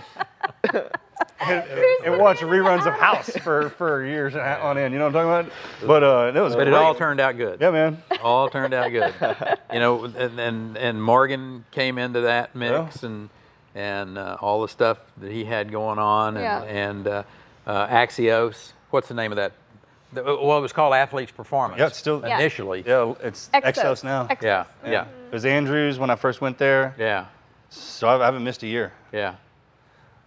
And, 1.40 1.62
and 2.06 2.18
watch 2.20 2.38
reruns 2.38 2.86
of 2.86 2.94
House 2.94 3.28
for, 3.38 3.68
for 3.70 4.04
years 4.04 4.34
on 4.34 4.78
end. 4.78 4.92
You 4.92 4.98
know 4.98 5.08
what 5.08 5.16
I'm 5.16 5.26
talking 5.42 5.48
about? 5.50 5.86
But 5.86 6.02
uh, 6.02 6.32
it 6.34 6.40
was 6.42 6.56
But 6.56 6.68
it 6.68 6.74
all 6.74 6.94
turned 6.94 7.20
out 7.20 7.36
good. 7.36 7.60
Yeah, 7.60 7.70
man. 7.70 8.02
all 8.22 8.48
turned 8.48 8.72
out 8.72 8.90
good. 8.90 9.12
you 9.72 9.78
know, 9.80 10.04
and 10.04 10.38
and, 10.40 10.76
and 10.78 11.02
Morgan 11.02 11.64
came 11.70 11.98
into 11.98 12.22
that 12.22 12.54
mix 12.54 13.02
and 13.02 13.28
and 13.74 14.16
uh, 14.16 14.36
all 14.40 14.62
the 14.62 14.68
stuff 14.68 14.98
that 15.18 15.30
he 15.32 15.44
had 15.44 15.70
going 15.70 15.98
on 15.98 16.36
and 16.36 16.44
Yeah. 16.44 16.62
and 16.62 17.06
uh, 17.06 17.22
uh, 17.66 17.88
Exos. 17.88 18.72
What's 18.90 19.08
the 19.08 19.14
name 19.14 19.32
of 19.32 19.36
that? 19.36 19.52
The, 20.12 20.22
well, 20.22 20.58
it 20.58 20.62
was 20.62 20.72
called 20.72 20.94
Athletes 20.94 21.32
Performance. 21.32 21.78
Yeah, 21.80 21.88
it's 21.88 21.98
still- 21.98 22.24
initially. 22.24 22.84
Yeah, 22.86 23.14
it's 23.20 23.50
Exos. 23.52 23.74
Exos 23.74 24.04
now. 24.04 24.26
Exos. 24.28 24.42
Yeah, 24.42 24.64
yeah, 24.86 25.04
It 25.26 25.32
was 25.32 25.44
Andrews 25.44 25.98
when 25.98 26.08
I 26.10 26.14
first 26.14 26.40
went 26.40 26.56
there. 26.56 26.94
yeah, 26.98 27.26
So 27.68 28.06
I 28.08 28.20
I 28.22 28.24
haven't 28.24 28.44
missed 28.44 28.62
a 28.62 28.68
year. 28.68 28.92
yeah. 29.12 29.34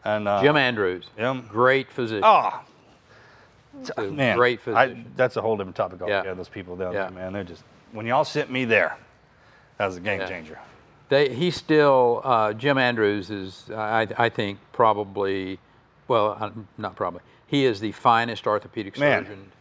And 0.05 0.27
uh, 0.27 0.41
Jim 0.41 0.55
Andrews, 0.55 1.09
yeah. 1.17 1.41
great 1.49 1.91
physician. 1.91 2.23
Oh, 2.25 2.61
man. 4.11 4.37
great 4.37 4.59
I, 4.59 4.61
physician. 4.61 5.11
that's 5.15 5.35
a 5.37 5.41
whole 5.41 5.57
different 5.57 5.75
topic 5.75 5.99
Yeah. 5.99 6.17
altogether. 6.17 6.35
Those 6.35 6.49
people 6.49 6.75
down 6.75 6.93
Yeah. 6.93 7.03
there, 7.03 7.11
man. 7.11 7.33
They're 7.33 7.43
just 7.43 7.63
when 7.91 8.05
y'all 8.05 8.23
sent 8.25 8.51
me 8.51 8.65
there, 8.65 8.97
that 9.77 9.85
was 9.85 9.97
a 9.97 9.99
game 9.99 10.19
Yeah. 10.19 10.27
changer. 10.27 10.59
They, 11.09 11.33
he 11.33 11.51
still, 11.51 12.21
uh, 12.23 12.53
Jim 12.53 12.77
Andrews 12.77 13.29
is, 13.29 13.69
I, 13.73 14.07
I 14.17 14.29
think, 14.29 14.59
probably, 14.73 15.57
well, 16.07 16.37
uh, 16.39 16.49
not 16.77 16.95
probably, 16.95 17.21
he 17.47 17.65
is 17.65 17.79
the 17.79 17.93
finest 17.93 18.45
orthopedic 18.45 18.97
Man. 18.97 19.23
surgeon. 19.23 19.51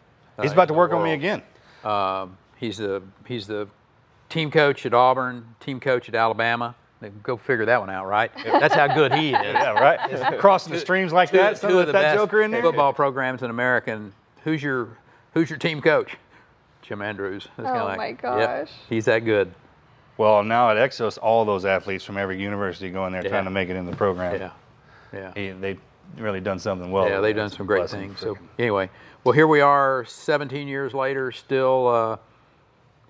He's 0.42 0.50
uh, 0.50 0.54
about 0.54 0.62
in 0.62 0.68
to 0.68 0.74
work 0.74 0.92
on 0.92 1.04
me 1.04 1.12
again. 1.12 1.42
Um, 1.84 2.36
he's 2.56 2.78
the 2.78 3.02
he's 3.26 3.46
the 3.46 3.68
team 4.28 4.50
coach 4.50 4.84
at 4.84 4.92
Auburn, 4.92 5.54
team 5.60 5.78
coach 5.78 6.08
at 6.08 6.14
Alabama. 6.16 6.74
Go 7.22 7.36
figure 7.36 7.66
that 7.66 7.80
one 7.80 7.90
out, 7.90 8.06
right? 8.06 8.30
That's 8.44 8.74
how 8.74 8.92
good 8.94 9.12
he 9.14 9.28
is. 9.28 9.32
Yeah, 9.32 9.72
right. 9.72 10.38
Crossing 10.40 10.72
the 10.72 10.80
streams 10.80 11.12
like 11.12 11.30
two, 11.30 11.36
that. 11.36 11.60
two 11.60 11.68
Two 11.68 11.78
of 11.80 11.86
the 11.86 11.92
that 11.92 12.02
best 12.02 12.16
Joker 12.16 12.42
in 12.42 12.50
there. 12.50 12.62
football 12.62 12.92
programs 12.92 13.42
in 13.42 13.50
America. 13.50 13.92
And 13.92 14.12
who's 14.44 14.62
your 14.62 14.96
who's 15.34 15.50
your 15.50 15.58
team 15.58 15.82
coach? 15.82 16.16
Jim 16.82 17.02
Andrews. 17.02 17.48
That's 17.56 17.68
kinda 17.68 17.92
Oh 17.92 17.96
my 17.96 18.08
Yep, 18.08 18.22
gosh. 18.22 18.70
he's 18.88 19.04
that 19.06 19.20
good. 19.24 19.52
Well, 20.16 20.42
now 20.42 20.70
at 20.70 20.76
Exos, 20.78 21.18
all 21.20 21.44
those 21.44 21.64
athletes 21.66 22.02
from 22.04 22.16
every 22.16 22.40
university 22.40 22.90
go 22.90 23.06
in 23.06 23.12
there 23.12 23.22
Yeah. 23.22 23.28
trying 23.28 23.44
to 23.44 23.50
make 23.50 23.68
it 23.68 23.76
in 23.76 23.84
the 23.84 23.94
program. 23.94 24.40
Yeah, 24.40 24.50
yeah. 25.12 25.32
He, 25.34 25.50
they 25.50 25.76
really 26.16 26.40
done 26.40 26.58
something 26.58 26.90
well. 26.90 27.08
yeah, 27.08 27.20
they've 27.20 27.36
done 27.36 27.50
some 27.50 27.66
great 27.66 27.90
things. 27.90 28.18
So 28.20 28.38
anyway, 28.58 28.88
well, 29.24 29.32
here 29.32 29.46
we 29.46 29.60
are, 29.60 30.04
17 30.06 30.66
years 30.68 30.94
later, 30.94 31.30
still 31.32 31.88
uh, 31.88 32.16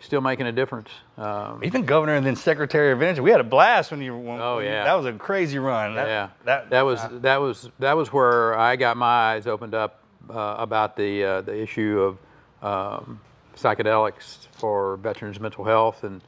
still 0.01 0.20
making 0.20 0.47
a 0.47 0.53
difference. 0.53 0.88
Um, 1.18 1.62
Even 1.64 1.84
governor 1.84 2.14
and 2.14 2.26
then 2.26 2.36
secretary 2.36 2.92
of 2.92 3.03
energy. 3.03 3.20
We 3.20 3.30
had 3.30 3.40
a 3.40 3.44
blast 3.44 3.90
when 3.90 4.01
you. 4.03 4.16
When, 4.16 4.40
Oh, 4.40 4.59
yeah. 4.59 4.84
that 4.84 4.94
was 4.94 5.07
a 5.07 5.12
crazy 5.12 5.59
run. 5.59 5.94
That, 5.94 6.07
yeah, 6.09 6.28
that 6.44 6.70
that 6.70 6.82
was 6.82 7.01
that 7.22 7.40
was 7.40 7.70
that 7.78 7.97
was 7.97 8.12
where 8.12 8.59
I 8.59 8.76
got 8.76 8.97
my 8.97 9.07
eyes 9.34 9.47
opened 9.47 9.74
up 9.74 10.01
uh, 10.30 10.57
about 10.59 10.97
the 10.97 11.24
uh, 11.24 11.40
the 11.42 11.61
issue 11.61 12.16
of 12.62 13.03
um, 13.03 13.20
psychedelics 13.57 14.49
for 14.53 14.97
veterans' 14.99 15.40
mental 15.40 15.64
health, 15.64 16.05
and 16.05 16.20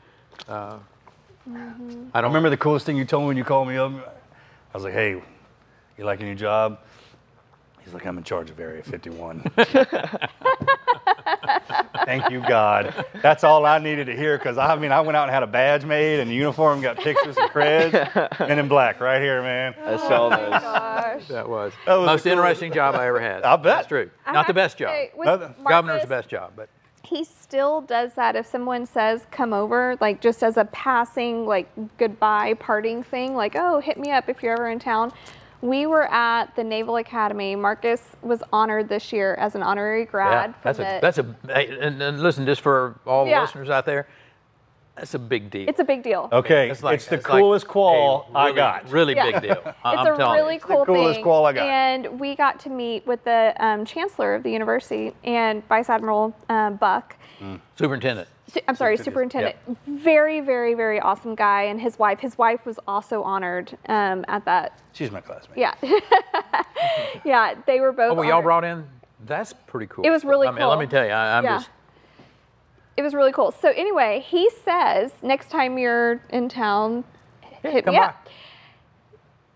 uh, 0.49 0.79
I 1.55 1.73
I 2.14 2.21
don't 2.21 2.31
remember 2.31 2.51
the 2.51 2.57
coolest 2.57 2.87
thing 2.87 2.97
you 2.97 3.05
told 3.05 3.25
me 3.25 3.29
when 3.29 3.37
you 3.37 3.45
called 3.45 3.69
me 3.69 3.77
up. 3.77 3.93
I 3.93 4.77
was 4.77 4.85
like, 4.85 4.95
"Hey, 4.95 5.23
you 5.97 6.05
like 6.05 6.21
a 6.21 6.25
new 6.25 6.35
job?" 6.35 6.79
He's 7.85 7.95
like, 7.95 8.07
"I'm 8.07 8.19
in 8.19 8.25
charge 8.25 8.51
of 8.51 8.61
Area 8.61 8.83
51." 8.83 9.45
Thank 12.09 12.31
you, 12.31 12.41
God. 12.41 13.05
That's 13.21 13.45
all 13.45 13.67
I 13.67 13.79
needed 13.79 14.07
to 14.07 14.17
hear 14.17 14.39
because 14.39 14.57
I 14.57 14.75
mean, 14.77 14.93
I 14.93 15.03
went 15.03 15.15
out 15.15 15.25
and 15.25 15.31
had 15.31 15.43
a 15.43 15.47
badge 15.47 15.85
made 15.85 16.21
and 16.21 16.31
a 16.31 16.35
uniform, 16.35 16.81
got 16.81 16.97
pictures 16.97 17.37
and 17.37 17.51
creds, 17.51 18.41
and 18.49 18.59
in 18.59 18.67
black 18.67 18.99
right 18.99 19.21
here, 19.21 19.43
man. 19.43 19.75
I 19.85 19.97
saw 19.99 20.27
oh 20.27 20.31
those. 20.31 20.51
Gosh. 20.51 21.29
that 21.29 21.47
was, 21.47 21.73
That 21.85 21.97
was 21.97 22.07
most 22.07 22.25
the 22.25 22.31
coolest- 22.31 22.47
interesting 22.63 22.73
job 22.73 22.95
I 22.95 23.09
ever 23.09 23.21
had. 23.21 23.43
I 23.45 23.57
bet. 23.57 23.63
That's 23.65 23.89
true. 23.89 24.11
I 24.25 24.33
Not 24.33 24.47
the 24.47 24.55
best 24.55 24.79
job. 24.79 24.89
say, 24.89 25.11
with 25.15 25.27
Governor's 25.27 25.63
Marcus, 25.63 26.03
the 26.03 26.09
best 26.09 26.29
job, 26.31 26.53
but 26.57 26.71
he 27.05 27.25
still 27.25 27.83
does 27.83 28.15
that 28.15 28.37
if 28.37 28.47
someone 28.47 28.87
says 28.87 29.27
come 29.31 29.53
over 29.53 29.97
like 30.01 30.21
just 30.23 30.43
as 30.43 30.57
a 30.57 30.65
passing 30.67 31.47
like 31.47 31.69
goodbye 31.99 32.55
parting 32.55 33.03
thing 33.03 33.35
like 33.35 33.55
oh 33.57 33.81
hit 33.81 33.99
me 33.99 34.11
up 34.11 34.29
if 34.29 34.43
you're 34.43 34.53
ever 34.53 34.69
in 34.69 34.79
town 34.79 35.11
we 35.61 35.87
were 35.87 36.11
at 36.13 36.55
the 36.57 36.63
naval 36.63 36.97
academy 36.97 37.57
marcus 37.57 38.03
was 38.23 38.43
honored 38.53 38.89
this 38.89 39.13
year 39.13 39.35
as 39.35 39.55
an 39.55 39.63
honorary 39.63 40.05
grad 40.05 40.51
yeah, 40.51 40.53
from 40.53 40.63
that's 40.63 40.79
the, 40.79 40.99
a 40.99 41.01
that's 41.01 41.19
a 41.19 41.81
and, 41.85 42.01
and 42.03 42.23
listen, 42.23 42.47
just 42.47 42.61
for 42.61 42.99
all 43.07 43.25
the 43.25 43.31
Yeah. 43.31 43.41
listeners 43.43 43.69
out 43.69 43.85
there, 43.85 44.07
that's 44.95 45.15
a 45.15 45.19
big 45.19 45.51
deal. 45.51 45.69
it's 45.69 45.81
a 45.81 45.85
big 45.85 46.03
deal 46.03 46.29
Okay, 46.33 46.71
It's 46.71 46.83
like- 46.83 46.97
it's 46.97 47.07
the 47.07 47.17
it's 47.17 47.29
like 47.29 47.41
coolest 47.43 47.67
qual 47.69 48.29
a 48.35 48.39
I 48.39 48.45
really- 48.47 48.57
got. 48.57 48.91
Really 48.91 49.15
Yeah. 49.17 49.31
big 49.33 49.43
deal. 49.43 49.63
I- 49.65 49.69
it's 49.95 50.01
I'm 50.01 50.15
a 50.15 50.17
telling 50.17 50.41
really 50.41 50.55
you. 50.55 50.61
cool 50.61 50.85
coolest 50.87 51.17
thing. 51.17 51.25
qual 51.25 51.45
I 51.47 51.53
got. 51.53 51.67
And 51.67 52.21
we 52.21 52.35
got 52.37 52.59
to 52.61 52.71
meet 52.71 53.07
with 53.07 53.23
the 53.25 53.55
um, 53.59 53.85
chancellor 53.85 54.35
of 54.37 54.43
the 54.45 54.51
university 54.51 55.15
and 55.25 55.67
Vice 55.69 55.89
Admiral 55.91 56.35
um, 56.49 56.77
Buck. 56.77 57.17
Superintendent. 57.76 58.28
Su- 58.49 58.61
I'm 58.66 58.74
sorry, 58.74 58.97
superintendent. 58.97 59.57
Very, 59.86 60.41
very, 60.41 60.74
very 60.74 60.99
awesome 61.01 61.34
guy, 61.34 61.64
and 61.64 61.80
his 61.80 61.99
wife. 61.99 62.18
His 62.18 62.36
wife 62.39 62.64
was 62.66 62.78
also 62.89 63.22
honored 63.22 63.76
um, 63.89 64.24
at 64.28 64.45
that. 64.47 64.80
She's 64.93 65.11
my 65.11 65.20
classmate. 65.20 65.59
Yeah, 65.59 65.74
yeah. 67.24 67.55
They 67.66 67.80
were 67.80 67.93
both. 67.93 68.12
Oh, 68.12 68.14
well, 68.14 68.28
y'all 68.28 68.43
brought 68.43 68.64
in. 68.64 68.84
That's 69.26 69.53
pretty 69.53 69.86
cool. 69.86 70.05
It 70.05 70.11
was 70.11 70.24
really 70.24 70.47
I 70.49 70.51
mean, 70.51 70.61
Let 70.61 70.74
cool. 70.74 70.80
me 70.80 70.86
tell 70.86 71.05
you, 71.05 71.11
I, 71.12 71.39
I'm 71.39 71.45
Yeah. 71.45 71.57
just. 71.59 71.70
It 72.97 73.03
was 73.03 73.14
really 73.14 73.32
cool. 73.32 73.53
So 73.53 73.68
anyway, 73.70 74.24
he 74.26 74.51
says 74.64 75.12
next 75.22 75.51
time 75.51 75.78
you're 75.78 76.20
in 76.30 76.49
town, 76.49 77.05
hit 77.62 77.84
come 77.84 77.95
me 77.95 78.01
by. 78.01 78.07
up. 78.07 78.26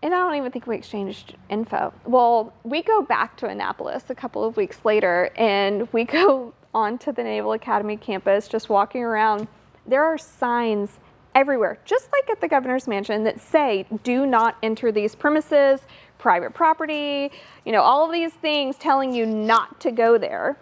And 0.04 0.12
I 0.14 0.18
don't 0.18 0.34
even 0.36 0.50
think 0.52 0.66
we 0.66 0.76
exchanged 0.76 1.36
info. 1.48 1.92
Well, 2.04 2.52
we 2.64 2.82
go 2.82 3.02
back 3.02 3.36
to 3.38 3.46
Annapolis 3.46 4.10
a 4.10 4.14
couple 4.14 4.44
of 4.44 4.56
weeks 4.56 4.84
later, 4.84 5.30
and 5.36 5.88
we 5.92 6.04
go 6.04 6.52
onto 6.74 7.12
the 7.12 7.22
Naval 7.22 7.52
Academy 7.52 7.96
campus, 7.96 8.48
just 8.48 8.68
walking 8.68 9.02
around. 9.02 9.48
There 9.86 10.02
are 10.02 10.16
signs 10.16 10.98
everywhere, 11.34 11.78
just 11.84 12.08
like 12.12 12.30
at 12.30 12.40
the 12.40 12.48
governor's 12.48 12.86
mansion, 12.86 13.24
that 13.24 13.40
say, 13.40 13.86
"Do 14.02 14.26
not 14.26 14.56
enter 14.62 14.92
these 14.92 15.14
premises." 15.14 15.80
Private 16.18 16.54
property, 16.54 17.32
you 17.64 17.72
know, 17.72 17.82
all 17.82 18.06
of 18.06 18.12
these 18.12 18.32
things 18.32 18.76
telling 18.76 19.12
you 19.12 19.26
not 19.26 19.80
to 19.80 19.90
go 19.90 20.18
there. 20.18 20.56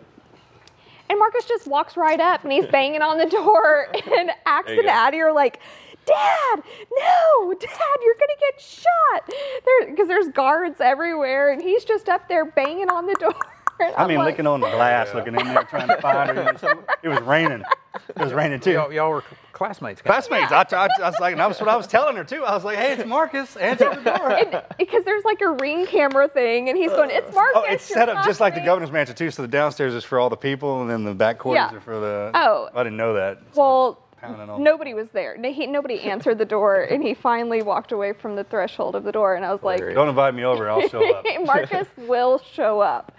And 1.10 1.18
Marcus 1.18 1.44
just 1.44 1.66
walks 1.66 1.98
right 1.98 2.18
up 2.18 2.44
and 2.44 2.52
he's 2.52 2.66
banging 2.72 3.02
on 3.02 3.18
the 3.18 3.26
door, 3.26 3.88
and 4.16 4.30
Axe 4.46 4.70
and 4.70 4.86
Addie 4.86 5.20
are 5.20 5.32
like, 5.32 5.60
Dad, 6.06 6.62
no, 6.90 7.54
Dad, 7.54 7.96
you're 8.02 8.14
gonna 8.14 8.40
get 8.40 8.60
shot. 8.60 9.34
There, 9.64 9.90
because 9.90 10.08
there's 10.08 10.28
guards 10.28 10.80
everywhere, 10.80 11.52
and 11.52 11.60
he's 11.60 11.84
just 11.84 12.08
up 12.08 12.28
there 12.28 12.44
banging 12.46 12.90
on 12.90 13.06
the 13.06 13.14
door. 13.14 13.34
And 13.80 13.94
I 13.98 14.06
mean, 14.06 14.18
like, 14.18 14.26
looking 14.32 14.46
on 14.46 14.60
the 14.60 14.70
glass, 14.70 15.14
looking 15.14 15.34
in 15.34 15.46
there, 15.46 15.64
trying 15.64 15.88
to 15.88 15.96
find 16.00 16.30
her. 16.30 16.42
It 16.48 16.62
was, 16.62 16.74
it 17.02 17.08
was 17.08 17.20
raining. 17.20 17.62
It 18.08 18.18
was 18.22 18.32
raining 18.32 18.60
too. 18.60 18.72
Y'all, 18.72 18.92
y'all 18.92 19.10
were 19.10 19.24
classmates. 19.52 20.00
Classmates. 20.00 20.52
I, 20.52 20.64
I, 20.72 20.88
I 21.02 21.10
was 21.10 21.18
like, 21.20 21.32
and 21.32 21.40
that 21.40 21.48
was 21.48 21.58
what 21.60 21.68
I 21.68 21.76
was 21.76 21.86
telling 21.86 22.16
her 22.16 22.24
too. 22.24 22.44
I 22.44 22.54
was 22.54 22.64
like, 22.64 22.78
"Hey, 22.78 22.92
it's 22.92 23.04
Marcus. 23.06 23.56
Answer 23.56 23.90
the 23.94 24.02
door." 24.02 24.30
and- 24.38 24.62
because 24.78 25.04
there's 25.04 25.24
like 25.24 25.40
a 25.40 25.50
ring 25.52 25.86
camera 25.86 26.28
thing, 26.28 26.68
and 26.68 26.78
he's 26.78 26.90
going, 26.90 27.10
It's 27.10 27.34
Marcus. 27.34 27.52
Oh, 27.56 27.64
it's 27.68 27.84
set 27.84 28.08
up 28.08 28.24
just 28.24 28.40
like 28.40 28.54
the 28.54 28.60
governor's 28.60 28.92
mansion 28.92 29.16
too. 29.16 29.30
So 29.30 29.42
the 29.42 29.48
downstairs 29.48 29.94
is 29.94 30.04
for 30.04 30.18
all 30.18 30.30
the 30.30 30.36
people, 30.36 30.80
and 30.82 30.90
then 30.90 31.04
the 31.04 31.14
back 31.14 31.38
quarters 31.38 31.68
Yeah. 31.72 31.76
are 31.76 31.80
for 31.80 31.98
the. 32.00 32.30
Oh. 32.34 32.68
I 32.74 32.82
didn't 32.84 32.96
know 32.96 33.14
that. 33.14 33.38
Well, 33.54 33.98
Pounding 34.20 34.50
on- 34.50 34.62
nobody 34.62 34.94
was 34.94 35.08
there. 35.10 35.36
He, 35.42 35.66
nobody 35.66 36.00
answered 36.02 36.38
the 36.38 36.44
door, 36.44 36.82
and 36.90 37.02
he 37.02 37.14
finally 37.14 37.62
walked 37.62 37.92
away 37.92 38.12
from 38.12 38.36
the 38.36 38.44
threshold 38.44 38.94
of 38.94 39.04
the 39.04 39.12
door, 39.12 39.34
and 39.34 39.44
I 39.44 39.52
was 39.52 39.62
like, 39.62 39.80
Don't 39.80 40.08
invite 40.08 40.34
me 40.34 40.44
over. 40.44 40.68
I'll 40.68 40.88
show 40.88 41.14
up. 41.14 41.24
Marcus 41.44 41.88
will 41.96 42.38
show 42.52 42.80
up 42.80 43.12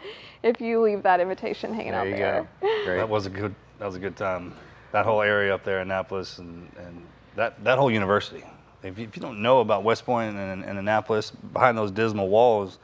if 0.43 0.61
you 0.61 0.81
leave 0.81 1.03
that 1.03 1.19
invitation 1.19 1.73
hanging 1.73 1.91
There 1.91 2.01
out 2.01 2.07
you 2.07 2.15
there. 2.15 2.47
go. 2.61 2.67
Great. 2.85 2.97
That 2.97 3.09
was 3.09 3.25
a 3.25 3.29
good. 3.29 3.55
That 3.79 3.85
was 3.87 3.95
a 3.95 3.99
good 3.99 4.15
time. 4.15 4.53
That 4.91 5.05
whole 5.05 5.21
area 5.21 5.55
up 5.55 5.63
there, 5.63 5.79
Annapolis, 5.79 6.37
and, 6.39 6.69
and 6.77 7.01
that 7.35 7.63
that 7.63 7.77
whole 7.77 7.89
university. 7.89 8.43
If 8.83 8.97
you, 8.97 9.05
if 9.05 9.15
you 9.15 9.21
don't 9.21 9.41
know 9.41 9.59
about 9.61 9.83
West 9.83 10.05
Point 10.05 10.35
and, 10.35 10.63
and 10.65 10.79
Annapolis, 10.79 11.29
behind 11.31 11.77
those 11.77 11.91
dismal 11.91 12.29
walls, 12.29 12.79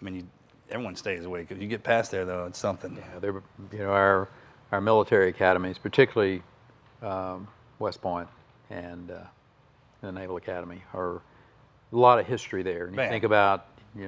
I 0.00 0.04
mean, 0.04 0.14
you, 0.16 0.22
everyone 0.70 0.96
stays 0.96 1.24
away. 1.26 1.46
If 1.48 1.60
you 1.60 1.68
get 1.68 1.82
past 1.82 2.10
there, 2.10 2.24
though, 2.24 2.46
it's 2.46 2.58
something. 2.58 2.96
Yeah, 2.96 3.18
they're, 3.20 3.42
you 3.72 3.78
know, 3.78 3.90
our 3.92 4.28
our 4.72 4.80
military 4.80 5.28
academies, 5.28 5.76
particularly 5.78 6.42
um, 7.02 7.46
West 7.82 8.00
Point 8.00 8.28
and 8.70 9.10
uh, 9.10 9.18
the 10.00 10.12
Naval 10.12 10.36
Academy, 10.36 10.82
are 10.94 11.16
a 11.16 11.96
lot 11.96 12.18
of 12.18 12.26
history 12.26 12.62
there. 12.62 12.84
And 12.84 12.92
you 12.92 12.96
Man. 12.96 13.10
think 13.10 13.24
about, 13.24 13.66
you 13.94 14.06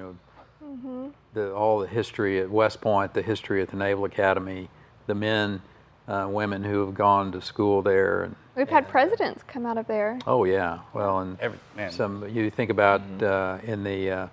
know, 0.62 1.12
the, 1.34 1.52
all 1.52 1.80
the 1.80 1.86
history 1.86 2.40
at 2.40 2.50
West 2.50 2.80
Point, 2.80 3.12
the 3.12 3.20
history 3.20 3.60
at 3.60 3.68
the 3.68 3.76
Naval 3.76 4.06
Academy, 4.06 4.70
the 5.06 5.14
men, 5.14 5.60
uh, 6.08 6.26
women 6.30 6.64
who 6.64 6.86
have 6.86 6.94
gone 6.94 7.32
to 7.32 7.42
school 7.42 7.82
there, 7.82 8.22
and 8.22 8.36
We've 8.56 8.68
had 8.68 8.88
presidents 8.88 9.42
come 9.42 9.66
out 9.66 9.76
of 9.76 9.86
there. 9.88 10.18
oh 10.26 10.44
yeah, 10.44 10.78
well, 10.92 11.18
and 11.18 11.38
Every- 11.40 11.58
some 11.90 12.28
you 12.28 12.48
think 12.50 12.70
about 12.70 13.00
uh, 13.20 13.58
in 13.64 13.82
the 13.82 14.10
uh, 14.10 14.28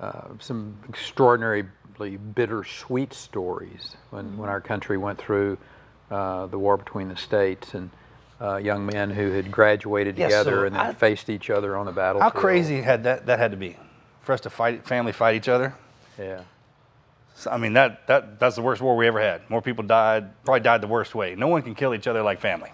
uh, 0.00 0.28
some 0.40 0.78
extraordinarily 0.88 1.68
bittersweet 2.34 3.12
stories 3.12 3.96
when, 4.10 4.38
when 4.38 4.48
our 4.48 4.60
country 4.60 4.96
went 4.96 5.18
through 5.18 5.58
uh, 6.10 6.46
the 6.46 6.58
war 6.58 6.76
between 6.76 7.08
the 7.08 7.16
states 7.16 7.74
and 7.74 7.90
uh, 8.40 8.56
young 8.56 8.84
men 8.86 9.10
who 9.10 9.30
had 9.32 9.50
graduated 9.50 10.18
Yeah, 10.18 10.26
together 10.26 10.50
so 10.50 10.64
and 10.66 10.74
then 10.74 10.80
I- 10.86 10.92
faced 10.92 11.28
each 11.30 11.50
other 11.50 11.76
on 11.76 11.86
the 11.86 11.92
battlefield. 11.92 12.32
How 12.32 12.38
crazy 12.38 12.82
had 12.82 13.04
that 13.04 13.26
that 13.26 13.38
had 13.38 13.50
to 13.52 13.56
be 13.56 13.76
for 14.22 14.32
us 14.32 14.40
to 14.42 14.50
fight 14.50 14.86
family 14.86 15.12
fight 15.12 15.34
each 15.36 15.48
other? 15.48 15.74
Yeah. 16.18 16.42
So, 17.34 17.50
I 17.50 17.58
mean, 17.58 17.74
that, 17.74 18.06
that 18.06 18.38
that's 18.40 18.56
the 18.56 18.62
worst 18.62 18.80
war 18.80 18.96
we 18.96 19.06
ever 19.06 19.20
had. 19.20 19.48
More 19.50 19.60
people 19.60 19.84
died, 19.84 20.30
probably 20.44 20.60
died 20.60 20.80
the 20.80 20.86
worst 20.86 21.14
way. 21.14 21.34
No 21.34 21.48
one 21.48 21.60
can 21.62 21.74
kill 21.74 21.94
each 21.94 22.06
other 22.06 22.22
like 22.22 22.40
family. 22.40 22.72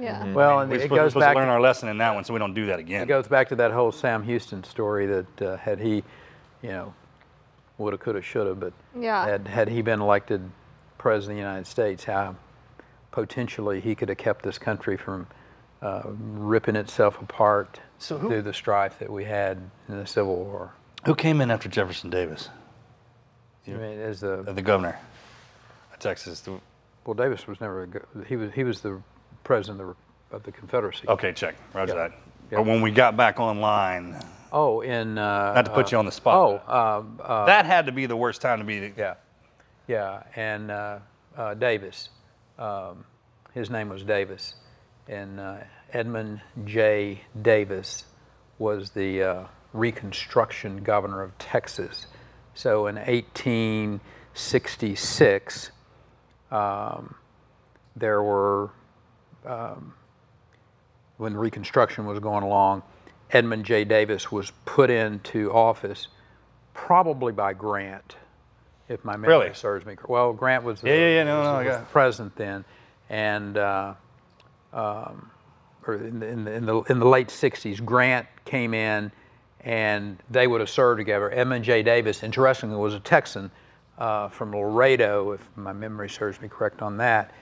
Yeah. 0.00 0.32
Well, 0.32 0.60
and 0.60 0.70
We're 0.70 0.76
it 0.76 0.82
supposed, 0.82 0.90
we're 0.92 0.96
goes 1.04 1.12
supposed 1.12 1.24
back 1.26 1.34
to 1.34 1.40
learn 1.40 1.48
our 1.48 1.60
lesson 1.60 1.88
in 1.88 1.98
that 1.98 2.14
one, 2.14 2.24
so 2.24 2.32
we 2.32 2.38
don't 2.38 2.54
do 2.54 2.66
that 2.66 2.78
again. 2.78 3.02
It 3.02 3.06
goes 3.08 3.28
back 3.28 3.48
to 3.50 3.56
that 3.56 3.72
whole 3.72 3.92
Sam 3.92 4.22
Houston 4.22 4.62
story 4.64 5.06
that 5.06 5.42
uh, 5.42 5.56
had 5.56 5.78
he, 5.80 6.04
you 6.62 6.70
know, 6.70 6.94
woulda, 7.78 7.98
coulda, 7.98 8.22
shoulda, 8.22 8.54
but 8.54 8.72
Yeah. 8.98 9.26
had 9.26 9.46
had 9.48 9.68
he 9.68 9.82
been 9.82 10.00
elected 10.00 10.40
president 10.98 11.32
of 11.32 11.36
the 11.36 11.48
United 11.48 11.66
States, 11.66 12.04
how 12.04 12.34
potentially 13.10 13.80
he 13.80 13.94
could 13.94 14.08
have 14.08 14.18
kept 14.18 14.42
this 14.44 14.58
country 14.58 14.96
from 14.96 15.26
uh, 15.82 16.02
ripping 16.06 16.76
itself 16.76 17.20
apart 17.22 17.80
So 17.98 18.18
who- 18.18 18.28
through 18.28 18.42
the 18.42 18.52
strife 18.52 18.98
that 18.98 19.10
we 19.10 19.24
had 19.24 19.58
in 19.88 19.98
the 19.98 20.06
Civil 20.06 20.36
War. 20.36 20.72
Who 21.06 21.14
came 21.14 21.40
in 21.40 21.50
after 21.50 21.68
Jefferson 21.68 22.10
Davis, 22.10 22.48
I 23.66 23.70
mean, 23.70 24.00
as 24.00 24.20
the 24.20 24.40
uh, 24.40 24.52
the 24.52 24.62
governor 24.62 24.98
of 25.92 25.98
Texas? 26.00 26.40
The- 26.40 26.60
well, 27.04 27.14
Davis 27.14 27.46
was 27.46 27.60
never 27.60 27.84
a, 27.84 28.24
he 28.26 28.36
was 28.36 28.52
he 28.52 28.64
was 28.64 28.80
the 28.80 29.00
president 29.44 29.80
of 29.80 29.96
the, 30.30 30.36
of 30.36 30.42
the 30.42 30.52
Confederacy. 30.52 31.08
Okay, 31.08 31.32
check. 31.32 31.54
Roger 31.72 31.94
Yeah. 31.94 32.08
that. 32.08 32.12
Yeah. 32.50 32.58
But 32.58 32.66
when 32.66 32.82
we 32.82 32.90
got 32.90 33.16
back 33.16 33.38
online, 33.40 34.20
Oh, 34.52 34.80
in 34.80 35.16
uh, 35.18 35.52
not 35.54 35.66
to 35.66 35.70
put 35.70 35.86
uh, 35.86 35.88
you 35.92 35.98
on 35.98 36.04
the 36.06 36.12
spot. 36.12 36.34
Oh, 36.68 36.74
um, 36.98 37.20
uh, 37.22 37.44
that 37.46 37.64
had 37.66 37.86
to 37.86 37.92
be 37.92 38.06
the 38.06 38.16
worst 38.16 38.40
time 38.42 38.58
to 38.58 38.64
be. 38.64 38.92
Yeah, 38.96 39.14
yeah, 39.86 40.22
and 40.34 40.70
uh, 40.70 40.98
uh, 41.36 41.54
Davis, 41.54 42.08
um, 42.58 43.04
his 43.54 43.70
name 43.70 43.88
was 43.88 44.02
Davis, 44.02 44.56
and 45.06 45.40
uh, 45.40 45.56
Edmund 45.92 46.40
J. 46.64 47.20
Davis 47.40 48.04
was 48.58 48.90
the 48.90 49.22
uh, 49.22 49.44
Reconstruction 49.72 50.82
governor 50.82 51.22
of 51.22 51.38
Texas. 51.38 52.08
So 52.54 52.88
in 52.88 52.96
1866, 52.96 55.70
um, 56.50 57.14
there 57.96 58.22
were, 58.22 58.70
um, 59.44 59.92
when 61.18 61.36
Reconstruction 61.36 62.06
was 62.06 62.18
going 62.18 62.42
along, 62.42 62.82
Edmund 63.30 63.64
J. 63.64 63.84
Davis 63.84 64.32
was 64.32 64.50
put 64.64 64.90
into 64.90 65.52
office 65.52 66.08
probably 66.74 67.32
by 67.32 67.52
Grant, 67.52 68.16
if 68.88 69.04
my 69.04 69.16
memory 69.16 69.28
Really? 69.28 69.54
serves 69.54 69.84
me. 69.86 69.96
Well, 70.06 70.32
Grant 70.32 70.64
was 70.64 70.80
the, 70.80 70.88
Yeah, 70.88 70.94
yeah, 70.94 71.08
yeah, 71.16 71.24
no, 71.24 71.42
no, 71.42 71.50
I 71.50 71.58
was 71.58 71.66
got 71.66 71.76
it. 71.76 71.80
the 71.80 71.86
president 71.92 72.36
then, 72.36 72.64
and 73.10 73.58
uh, 73.58 73.94
um, 74.72 75.30
or 75.86 75.94
in 75.94 76.20
the, 76.20 76.26
in, 76.26 76.44
the, 76.44 76.52
in, 76.52 76.66
the, 76.66 76.76
in 76.82 76.98
the 76.98 77.06
late 77.06 77.28
60s, 77.28 77.84
Grant 77.84 78.26
came 78.44 78.74
in 78.74 79.10
and 79.60 80.18
they 80.30 80.46
would 80.46 80.60
have 80.60 80.70
served 80.70 80.98
together. 80.98 81.30
Edmund 81.32 81.64
J. 81.64 81.82
Davis, 81.82 82.22
interestingly, 82.22 82.76
was 82.76 82.94
a 82.94 83.00
Texan 83.00 83.50
uh, 83.98 84.28
from 84.28 84.52
Laredo, 84.52 85.32
if 85.32 85.40
my 85.56 85.72
memory 85.72 86.08
serves 86.08 86.40
me 86.40 86.48
correct 86.48 86.82
on 86.82 86.96
that. 86.98 87.32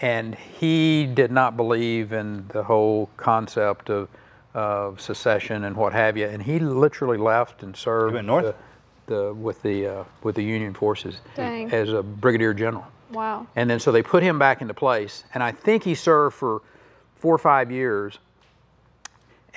And 0.00 0.34
he 0.34 1.06
did 1.06 1.30
not 1.30 1.56
believe 1.56 2.12
in 2.12 2.46
the 2.48 2.62
whole 2.62 3.08
concept 3.16 3.90
of, 3.90 4.08
of 4.54 5.00
secession 5.00 5.64
and 5.64 5.76
what 5.76 5.92
have 5.92 6.16
you. 6.16 6.26
And 6.26 6.42
he 6.42 6.58
literally 6.58 7.18
left 7.18 7.62
and 7.62 7.76
served 7.76 8.14
went 8.14 8.26
north? 8.26 8.44
The, 8.44 8.54
the, 9.06 9.32
with, 9.34 9.62
the, 9.62 9.86
uh, 9.86 10.04
with 10.22 10.34
the 10.36 10.42
Union 10.42 10.74
forces 10.74 11.20
Dang. 11.34 11.70
as 11.72 11.92
a 11.92 12.02
brigadier 12.02 12.54
general. 12.54 12.86
Wow. 13.10 13.46
And 13.56 13.70
then 13.70 13.78
so 13.80 13.92
they 13.92 14.02
put 14.02 14.22
him 14.22 14.38
back 14.38 14.60
into 14.62 14.74
place. 14.74 15.24
And 15.34 15.42
I 15.42 15.52
think 15.52 15.84
he 15.84 15.94
served 15.94 16.34
for 16.36 16.62
four 17.16 17.34
or 17.34 17.38
five 17.38 17.70
years. 17.70 18.18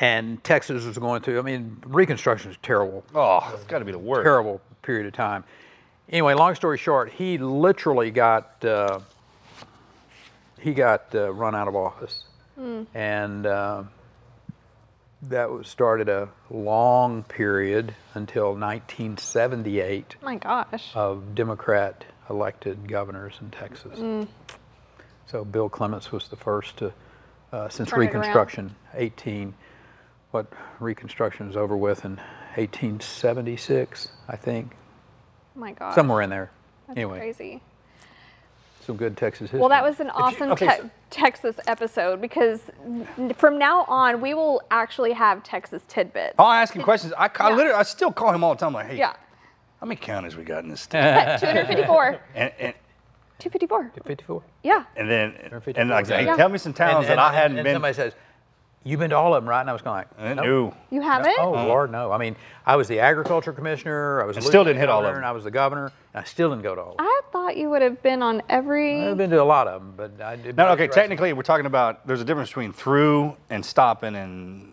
And 0.02 0.41
Texas 0.43 0.86
was 0.86 0.97
going 0.97 1.22
through, 1.22 1.39
I 1.39 1.41
mean, 1.41 1.78
Reconstruction 1.86 2.52
is 2.52 2.58
terrible, 2.62 3.04
Oh, 3.14 3.52
it's 3.54 3.66
got 3.66 3.80
to 3.80 3.86
be 3.86 3.91
the 3.91 3.97
worst. 4.00 4.24
terrible 4.24 4.62
period 4.82 5.06
of 5.08 5.14
time. 5.14 5.43
Anyway, 6.10 6.34
long 6.34 6.56
story 6.56 6.78
short, 6.78 7.12
he 7.12 7.38
literally 7.38 8.10
got 8.10 8.64
uh, 8.64 9.00
he 10.60 10.74
got 10.74 11.14
uh, 11.14 11.32
run 11.34 11.54
out 11.56 11.68
of 11.68 11.76
office, 11.76 12.24
and 12.95 13.45
uh, 13.45 13.84
that 15.24 15.49
started 15.63 16.07
a 16.07 16.30
long 16.49 17.24
period 17.24 17.93
until 18.13 18.53
1978 18.53 20.15
My 20.22 20.36
gosh. 20.38 20.91
of 20.95 21.36
Democrat 21.36 22.05
elected 22.30 22.88
governors 22.88 23.36
in 23.41 23.51
Texas. 23.51 23.99
Mm. 23.99 24.28
So 25.28 25.43
Bill 25.43 25.70
Clements 25.70 26.11
was 26.11 26.28
the 26.30 26.36
first 26.36 26.78
to, 26.78 26.93
uh, 27.51 27.70
since 27.70 27.89
Turn. 27.89 27.99
Reconstruction, 27.99 28.76
18, 28.93 29.53
what 30.32 30.47
Reconstruction 30.80 31.49
is 31.49 31.57
over 31.57 31.76
with 31.76 32.05
in 32.05 32.15
1876, 32.55 34.09
I 34.28 34.36
think, 34.36 34.72
my 35.55 35.74
gosh. 35.74 35.95
somewhere 35.95 36.22
in 36.22 36.30
there. 36.30 36.49
That's 36.88 36.97
anyway, 36.97 37.20
crazy. 37.20 37.61
Some 38.90 38.98
good 38.98 39.16
Texas 39.16 39.42
history. 39.42 39.60
Well, 39.60 39.70
that 39.70 39.84
was 39.84 40.00
an 40.00 40.10
awesome 40.10 40.52
okay, 40.54 40.68
te- 40.68 40.78
so- 40.82 40.90
Texas 41.12 41.60
episode 41.68 42.20
because 42.20 42.62
from 43.38 43.60
now 43.60 43.84
on 43.88 44.20
we 44.20 44.34
will 44.34 44.64
actually 44.72 45.14
have 45.14 45.44
Texas 45.44 45.84
tidbits. 45.88 46.34
Oh, 46.40 46.44
I'll 46.46 46.54
ask 46.54 46.74
him 46.74 46.82
questions. 46.82 47.14
I, 47.16 47.30
I 47.40 47.50
Yeah. 47.50 47.56
literally, 47.56 47.78
I 47.78 47.84
still 47.84 48.12
call 48.12 48.34
him 48.34 48.44
all 48.44 48.56
the 48.56 48.60
time. 48.60 48.74
Like, 48.74 48.88
hey, 48.88 48.98
Yeah. 48.98 49.14
how 49.80 49.86
many 49.86 49.96
counties 50.00 50.36
we 50.36 50.44
got 50.44 50.64
in 50.64 50.70
this 50.72 50.82
state? 50.90 51.38
254. 51.40 52.20
and, 52.36 52.52
and, 52.60 52.74
254. 53.38 53.92
54. 54.06 54.44
Yeah. 54.64 54.84
and 54.98 55.10
then, 55.10 55.34
and 55.76 55.90
like, 55.92 56.08
hey, 56.08 56.26
Yeah. 56.26 56.36
tell 56.36 56.50
me 56.50 56.58
some 56.58 56.74
towns 56.74 57.08
that 57.08 57.20
I 57.20 57.32
hadn't 57.32 57.58
and 57.60 57.64
been. 57.64 57.76
Somebody 57.76 57.94
says, 57.94 58.14
"You've 58.84 58.99
been 58.99 59.09
to 59.11 59.17
all 59.17 59.34
of 59.36 59.43
them, 59.43 59.49
right?" 59.49 59.61
And 59.61 59.69
I 59.69 59.73
was 59.73 59.82
going 59.82 60.05
Uh, 60.19 60.23
like, 60.23 60.36
"Nope." 60.38 60.45
No. 60.45 60.73
You 60.89 61.01
haven't? 61.01 61.36
Oh 61.39 61.51
Lord, 61.51 61.91
no! 61.91 62.11
I 62.11 62.17
mean, 62.17 62.36
I 62.65 62.75
was 62.75 62.88
the 62.88 62.99
agriculture 62.99 63.51
commissioner. 63.53 64.21
I 64.21 64.25
was 64.25 64.38
still 64.45 64.63
didn't 64.63 64.80
hit 64.80 64.89
all 64.89 64.99
of 64.99 65.05
them. 65.07 65.15
And 65.17 65.25
I 65.25 65.32
was 65.32 65.43
the 65.43 65.51
governor. 65.51 65.91
And 66.13 66.21
I 66.21 66.23
still 66.23 66.49
didn't 66.49 66.63
go 66.63 66.75
to 66.75 66.82
all. 66.82 66.91
of 66.91 66.97
them. 66.97 67.05
I 67.07 67.21
thought 67.32 67.57
you 67.57 67.69
would 67.69 67.82
have 67.82 68.01
been 68.01 68.21
on 68.23 68.41
every. 68.49 69.07
I've 69.07 69.17
been 69.17 69.30
to 69.32 69.41
a 69.41 69.43
lot 69.43 69.67
of 69.67 69.82
them, 69.82 69.93
but 69.97 70.25
I 70.25 70.36
did. 70.38 70.55
No, 70.57 70.69
okay. 70.69 70.88
Technically, 70.88 71.34
we're 71.34 71.43
talking 71.43 71.65
about 71.65 72.07
there's 72.07 72.21
a 72.21 72.25
difference 72.25 72.49
between 72.49 72.73
through 72.73 73.36
and 73.49 73.65
stopping 73.65 74.15
and 74.15 74.71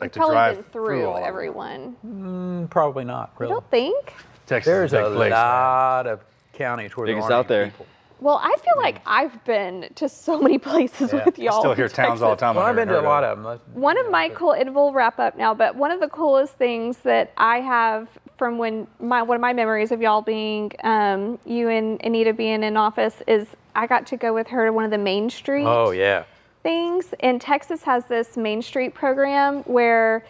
like 0.00 0.12
to 0.12 0.18
Probably 0.20 0.34
drive 0.34 0.54
been 0.56 0.64
through 0.64 1.06
all 1.06 1.16
of 1.16 1.20
them. 1.22 1.28
everyone. 1.28 1.96
Mm, 2.06 2.70
probably 2.70 3.04
not. 3.04 3.30
You 3.34 3.40
Really. 3.46 3.52
don't 3.54 3.70
think? 3.70 4.14
Texas 4.46 4.66
There's 4.70 4.92
is 4.92 4.98
a 4.98 5.04
a 5.04 5.14
place. 5.14 5.30
man. 5.30 5.30
lot 5.32 6.06
of 6.06 6.20
counties 6.52 6.96
where 6.96 7.06
Biggest 7.06 7.26
there 7.28 7.36
aren't 7.36 7.46
out 7.46 7.48
there. 7.48 7.64
people. 7.66 7.86
Well, 8.20 8.40
I 8.42 8.54
feel 8.56 8.74
like 8.82 9.00
I've 9.06 9.44
been 9.44 9.88
to 9.96 10.08
so 10.08 10.40
many 10.40 10.58
places 10.70 11.12
Yeah. 11.12 11.24
with 11.24 11.38
y'all. 11.38 11.60
Still 11.60 11.70
in 11.72 11.76
hear 11.76 11.88
towns 11.88 12.20
all 12.22 12.30
the 12.30 12.36
time. 12.36 12.56
Well, 12.56 12.64
I 12.64 12.70
I've 12.70 12.76
been 12.76 12.88
to 12.88 13.00
a 13.00 13.02
lot 13.02 13.24
of 13.24 13.42
them. 13.42 13.60
One 13.74 13.98
of 13.98 14.10
my 14.10 14.28
cool, 14.30 14.52
it 14.52 14.72
will 14.72 14.92
wrap 14.92 15.18
up 15.18 15.36
now, 15.36 15.54
but 15.54 15.76
one 15.76 15.90
of 15.90 16.00
the 16.00 16.08
coolest 16.08 16.54
things 16.54 16.98
that 16.98 17.32
I 17.36 17.60
have 17.60 18.08
from 18.36 18.58
when 18.58 18.86
my 19.00 19.22
one 19.22 19.36
of 19.36 19.40
my 19.40 19.52
memories 19.52 19.90
of 19.92 20.00
y'all 20.00 20.22
being 20.22 20.72
um, 20.84 21.38
you 21.44 21.68
and 21.68 22.00
Anita 22.04 22.32
being 22.32 22.62
in 22.62 22.76
office 22.76 23.22
is 23.26 23.48
I 23.74 23.86
got 23.86 24.06
to 24.08 24.16
go 24.16 24.32
with 24.34 24.48
her 24.48 24.66
to 24.66 24.72
one 24.72 24.84
of 24.84 24.90
the 24.90 24.98
Main 24.98 25.30
Street 25.30 25.64
Oh 25.66 25.90
yeah. 25.90 26.24
things. 26.62 27.14
And 27.20 27.40
Texas 27.40 27.82
has 27.84 28.06
this 28.06 28.36
Main 28.36 28.62
Street 28.62 28.94
program 28.94 29.62
where 29.62 30.24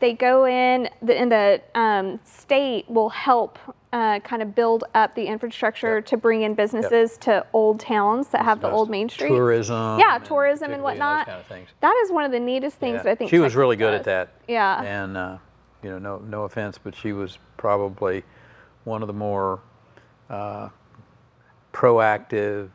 they 0.00 0.12
go 0.14 0.44
in, 0.46 0.88
the, 1.00 1.16
and 1.16 1.30
the 1.30 1.60
um, 1.76 2.18
state 2.24 2.88
will 2.90 3.08
help 3.10 3.58
uh, 3.92 4.20
kind 4.20 4.40
of 4.42 4.54
build 4.54 4.84
up 4.94 5.14
the 5.14 5.26
infrastructure 5.26 6.00
to 6.00 6.16
bring 6.16 6.42
in 6.42 6.54
businesses 6.54 7.18
to 7.18 7.44
old 7.52 7.78
towns 7.78 8.28
that 8.28 8.42
have 8.44 8.60
the 8.60 8.70
old 8.70 8.88
Main 8.88 9.08
Street. 9.08 9.28
Tourism. 9.28 9.98
Yeah, 9.98 10.18
tourism 10.18 10.72
and 10.72 10.82
whatnot. 10.82 11.26
kind 11.26 11.40
of. 11.40 11.68
That 11.80 11.94
is 12.04 12.10
one 12.10 12.24
of 12.24 12.32
the 12.32 12.40
neatest 12.40 12.78
things 12.78 12.96
Yeah. 12.96 13.02
that 13.02 13.10
I 13.10 13.14
think 13.14 13.30
she 13.30 13.38
was 13.38 13.54
really 13.54 13.76
good 13.76 13.90
does. 13.90 14.00
at 14.00 14.04
that. 14.04 14.28
Yeah. 14.48 14.82
And 14.82 15.16
uh, 15.16 15.38
you 15.82 15.90
know, 15.90 15.98
no 15.98 16.18
no 16.18 16.42
offense, 16.44 16.78
but 16.82 16.94
she 16.94 17.12
was 17.12 17.38
probably 17.58 18.24
one 18.84 19.02
of 19.02 19.08
the 19.08 19.14
more 19.14 19.60
uh, 20.30 20.70
proactive, 21.72 22.70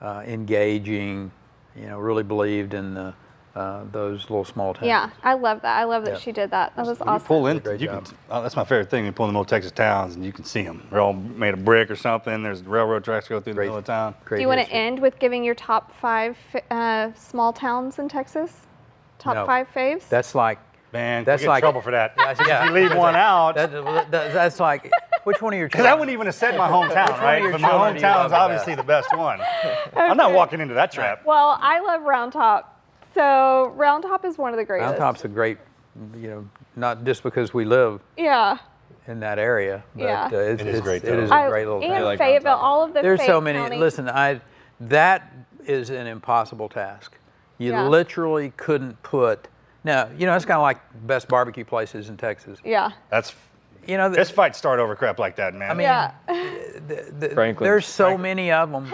uh, 0.00 0.22
engaging. 0.26 1.30
You 1.76 1.86
know, 1.86 1.98
really 1.98 2.24
believed 2.24 2.74
in 2.74 2.94
the, 2.94 3.14
uh, 3.58 3.84
those 3.92 4.22
little 4.30 4.44
small 4.44 4.72
towns. 4.74 4.86
Yeah, 4.86 5.10
I 5.22 5.34
love 5.34 5.62
that. 5.62 5.76
I 5.78 5.84
love 5.84 6.04
that 6.04 6.14
Yeah. 6.14 6.18
she 6.20 6.32
did 6.32 6.50
that. 6.52 6.74
That 6.76 6.86
was 6.86 6.98
When 7.00 7.08
you 7.08 7.14
awesome. 7.14 7.26
pull 7.26 7.46
in, 7.48 7.58
Great 7.58 7.80
you 7.80 7.88
job. 7.88 8.04
can. 8.06 8.16
Oh, 8.30 8.42
that's 8.42 8.56
my 8.56 8.64
favorite 8.64 8.88
thing. 8.90 9.04
You 9.04 9.12
pull 9.12 9.26
in 9.26 9.32
the 9.34 9.38
little 9.38 9.48
Texas 9.48 9.72
towns 9.72 10.14
and 10.14 10.24
you 10.24 10.32
can 10.32 10.44
see 10.44 10.62
them. 10.62 10.86
They're 10.90 11.00
all 11.00 11.12
made 11.12 11.54
of 11.54 11.64
brick 11.64 11.90
or 11.90 11.96
something. 11.96 12.42
There's 12.42 12.62
railroad 12.62 13.04
tracks 13.04 13.28
go 13.28 13.40
through 13.40 13.54
the 13.54 13.60
middle 13.60 13.76
of 13.76 13.84
town. 13.84 14.14
Great 14.24 14.38
Do 14.38 14.42
you 14.42 14.48
want 14.48 14.60
to 14.60 14.72
end 14.72 15.00
with 15.00 15.18
giving 15.18 15.42
your 15.44 15.54
top 15.56 15.92
five 15.92 16.36
uh, 16.70 17.10
small 17.14 17.52
towns 17.52 17.98
in 17.98 18.08
Texas? 18.08 18.52
Top 19.18 19.34
No. 19.34 19.44
five 19.46 19.66
faves? 19.74 20.08
That's 20.08 20.34
like 20.34 20.58
Man, 20.90 21.22
That's 21.24 21.42
get 21.42 21.48
like- 21.50 21.60
trouble 21.62 21.82
for 21.82 21.90
that. 21.90 22.14
yeah. 22.46 22.62
if 22.64 22.68
you 22.70 22.74
leave 22.74 22.96
one 22.96 23.14
out, 23.14 23.56
that, 23.56 23.70
that- 23.72 24.10
that's 24.32 24.58
like 24.58 24.90
which 25.24 25.42
one 25.42 25.52
of 25.52 25.58
your 25.58 25.68
because 25.70 25.84
I 25.84 25.92
wouldn't 25.92 26.12
even 26.12 26.24
have 26.24 26.34
said 26.34 26.56
my 26.56 26.66
hometown, 26.66 27.10
one 27.10 27.20
right? 27.20 27.34
of 27.36 27.42
your 27.42 27.52
But 27.52 27.60
my 27.60 27.68
children 27.68 27.94
do 27.96 28.00
you 28.00 28.06
love 28.06 28.16
hometown's 28.16 28.30
the 28.30 28.36
obviously 28.38 28.74
the 28.74 28.82
best 28.84 29.14
one. 29.14 29.38
I'm 29.96 30.16
not 30.16 30.32
walking 30.32 30.60
into 30.62 30.72
that 30.74 30.90
trap. 30.90 31.22
well, 31.26 31.58
I 31.60 31.80
love 31.80 32.04
Round 32.04 32.32
Top. 32.32 32.77
So 33.14 33.72
Round 33.76 34.02
Top 34.02 34.24
is 34.24 34.38
one 34.38 34.52
of 34.52 34.58
the 34.58 34.64
greatest. 34.64 34.86
Round 34.86 34.98
Top's 34.98 35.24
a 35.24 35.28
great, 35.28 35.58
you 36.16 36.28
know, 36.28 36.48
not 36.76 37.04
just 37.04 37.22
because 37.22 37.52
we 37.54 37.64
live 37.64 38.00
Yeah. 38.16 38.58
in 39.06 39.20
that 39.20 39.38
area, 39.38 39.82
but 39.94 40.02
Yeah. 40.02 40.24
uh, 40.24 40.28
it's, 40.36 40.60
It 40.62 40.66
is 40.68 40.74
it's- 40.76 40.80
great, 40.82 41.02
It 41.04 41.06
though. 41.16 41.18
is 41.22 41.30
a 41.30 41.34
I- 41.34 41.48
great 41.48 41.66
little 41.66 41.80
and 41.82 41.92
town. 41.92 42.04
like 42.04 42.18
Fayetteville, 42.18 42.52
all 42.56 42.82
of 42.84 42.94
the 42.94 43.02
There's 43.02 43.22
so 43.24 43.40
many. 43.40 43.58
County- 43.58 43.78
Listen, 43.78 44.08
I 44.08 44.40
that 44.80 45.32
is 45.66 45.90
an 45.90 46.06
impossible 46.06 46.68
task. 46.68 47.16
You 47.58 47.72
Yeah. 47.72 47.88
literally 47.88 48.52
couldn't 48.56 49.02
put. 49.02 49.48
Now, 49.84 50.08
you 50.16 50.26
know, 50.26 50.36
it's 50.36 50.44
kind 50.44 50.56
of 50.58 50.62
like 50.62 50.78
best 51.06 51.28
barbecue 51.28 51.64
places 51.64 52.08
in 52.08 52.16
Texas. 52.16 52.58
Yeah. 52.64 52.90
That's 53.10 53.34
You 53.86 53.96
know, 53.96 54.10
this 54.10 54.30
fight 54.30 54.54
start 54.54 54.80
over 54.80 54.94
crap 54.94 55.18
like 55.18 55.36
that, 55.36 55.54
man. 55.54 55.70
I 55.70 55.74
mean, 55.74 55.84
Yeah. 55.86 56.10
the- 56.26 57.30
Franklin. 57.30 57.66
there's 57.66 57.86
so 57.86 58.18
many 58.18 58.52
of 58.52 58.70
them. 58.70 58.92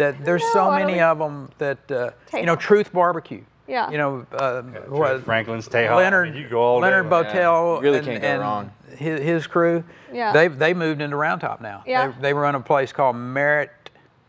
I 0.00 0.02
don't 0.02 0.12
think. 0.12 0.18
that 0.18 0.24
there's 0.24 0.42
No, 0.42 0.52
so 0.52 0.70
many 0.72 0.92
think- 0.94 1.02
of 1.02 1.18
them 1.18 1.50
that 1.58 1.90
uh, 1.90 2.10
you 2.36 2.46
know 2.46 2.56
Truth 2.56 2.92
Barbecue. 2.92 3.42
Yeah. 3.66 3.90
You 3.90 3.98
know, 3.98 4.26
uh, 4.32 4.62
what- 4.88 5.24
Franklin's, 5.24 5.68
Tejas, 5.68 5.90
I 5.90 5.96
Leonard, 5.96 6.32
mean, 6.32 6.42
you 6.42 6.48
go 6.48 6.58
all 6.62 6.78
Leonard 6.80 7.04
with 7.04 7.12
Botello, 7.12 7.76
You 7.76 7.82
really 7.82 7.98
and, 7.98 8.06
can't 8.06 8.22
go 8.22 8.28
and 8.28 8.40
wrong. 8.40 8.70
His, 8.96 9.20
his 9.20 9.46
crew. 9.46 9.84
Yeah. 10.10 10.32
They 10.32 10.48
they 10.48 10.72
moved 10.72 11.02
into 11.02 11.16
Round 11.16 11.40
Top 11.42 11.60
now. 11.60 11.82
Yeah. 11.86 12.08
They, 12.12 12.20
they 12.28 12.34
run 12.34 12.54
a 12.54 12.60
place 12.60 12.92
called 12.92 13.16
Merritt 13.16 13.70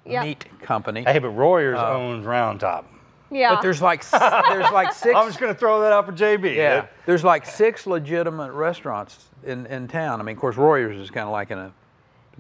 Yeah. 0.06 0.24
Meat 0.24 0.46
Company. 0.62 1.04
hey, 1.06 1.20
but 1.20 1.30
Royers 1.30 1.80
owns 1.80 2.26
Round 2.26 2.60
Top. 2.60 2.86
Yeah. 3.32 3.56
But 3.56 3.62
there's 3.62 3.82
like 3.82 4.04
there's 4.10 4.72
like 4.74 4.92
six. 5.04 5.16
I'm 5.16 5.28
just 5.28 5.40
gonna 5.40 5.54
throw 5.56 5.80
that 5.82 5.94
out 5.94 6.06
for 6.06 6.12
JB. 6.12 6.56
yeah. 6.56 6.88
There's 7.06 7.24
like 7.24 7.46
six 7.46 7.88
legitimate 7.88 8.52
restaurants 8.52 9.30
in, 9.46 9.66
in 9.68 9.88
town. 9.88 10.20
I 10.20 10.24
mean, 10.24 10.36
of 10.36 10.42
course, 10.42 10.58
Royers 10.58 10.98
is 10.98 11.10
kind 11.12 11.26
of 11.28 11.32
like 11.32 11.50
in 11.52 11.60
a 11.60 11.72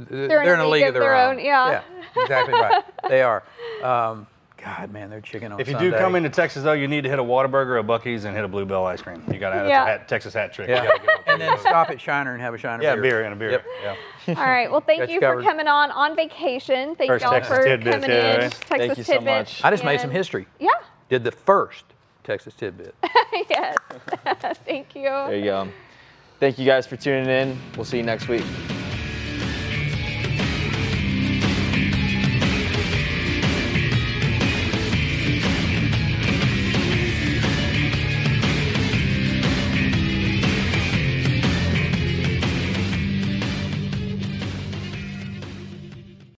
they're, 0.09 0.53
in 0.53 0.59
a 0.59 0.67
league 0.67 0.87
of 0.87 0.93
their 0.93 1.15
own, 1.15 1.39
yeah. 1.39 1.81
Yeah, 2.15 2.21
exactly 2.21 2.53
right. 2.53 2.83
They 3.07 3.21
are. 3.21 3.43
Um, 3.83 4.27
God, 4.63 4.91
man, 4.91 5.09
they're 5.09 5.21
chicken 5.21 5.53
on 5.53 5.59
If 5.59 5.69
you 5.69 5.77
do 5.79 5.91
come 5.93 6.15
into 6.15 6.29
Texas 6.29 6.63
though, 6.63 6.73
you 6.73 6.87
need 6.87 7.03
to 7.05 7.09
hit 7.09 7.17
a 7.17 7.23
Whataburger, 7.23 7.79
a 7.79 7.83
Buc-ee's, 7.83 8.25
and 8.25 8.35
hit 8.35 8.43
a 8.43 8.47
Bluebell 8.47 8.85
ice 8.85 9.01
cream. 9.01 9.23
You 9.31 9.39
gotta 9.39 9.55
have 9.55 9.67
Yeah. 9.67 9.83
a 9.83 9.85
hat, 9.85 10.07
Texas 10.09 10.33
hat 10.33 10.51
trick. 10.53 10.67
Yeah. 10.67 10.83
You 10.83 10.89
gotta 10.89 10.99
go. 10.99 11.13
and 11.27 11.41
then 11.41 11.57
stop 11.59 11.89
at 11.89 12.01
Shiner 12.01 12.33
and 12.33 12.41
have 12.41 12.53
a 12.53 12.57
Shiner 12.57 12.83
yeah, 12.83 12.95
beer. 12.95 13.01
beer 13.01 13.23
and 13.23 13.33
a 13.33 13.37
beer. 13.37 13.51
Yep. 13.51 13.65
Yeah. 14.27 14.33
All 14.35 14.45
right. 14.45 14.69
Well, 14.69 14.81
thank 14.81 15.07
you 15.09 15.15
you 15.15 15.19
for 15.21 15.41
coming 15.41 15.67
on 15.67 15.91
on 15.91 16.15
vacation. 16.15 16.95
Thank 16.95 17.09
First 17.09 17.23
y'all 17.23 17.31
Texas 17.31 17.55
for 17.57 17.63
tidbits, 17.63 17.95
coming 17.95 18.09
yeah, 18.09 18.33
in. 18.33 18.39
right? 18.41 18.51
Texas 18.51 18.67
Thank 18.67 18.97
you 18.97 19.03
so 19.03 19.13
tidbits. 19.13 19.61
much. 19.61 19.63
I 19.63 19.71
just 19.71 19.85
made 19.85 20.01
some 20.01 20.11
history. 20.11 20.45
Yeah. 20.59 20.69
did 21.07 21.23
the 21.23 21.31
first 21.31 21.85
Texas 22.23 22.53
Tidbit. 22.53 22.93
yes. 23.49 23.75
Thank 24.65 24.95
you. 24.95 25.03
There 25.03 25.35
you 25.35 25.45
go. 25.45 25.67
Thank 26.39 26.59
you 26.59 26.65
guys 26.65 26.85
for 26.85 26.95
tuning 26.95 27.29
in. 27.29 27.57
We'll 27.75 27.85
see 27.85 27.97
you 27.97 28.03
next 28.03 28.27
week. 28.27 28.43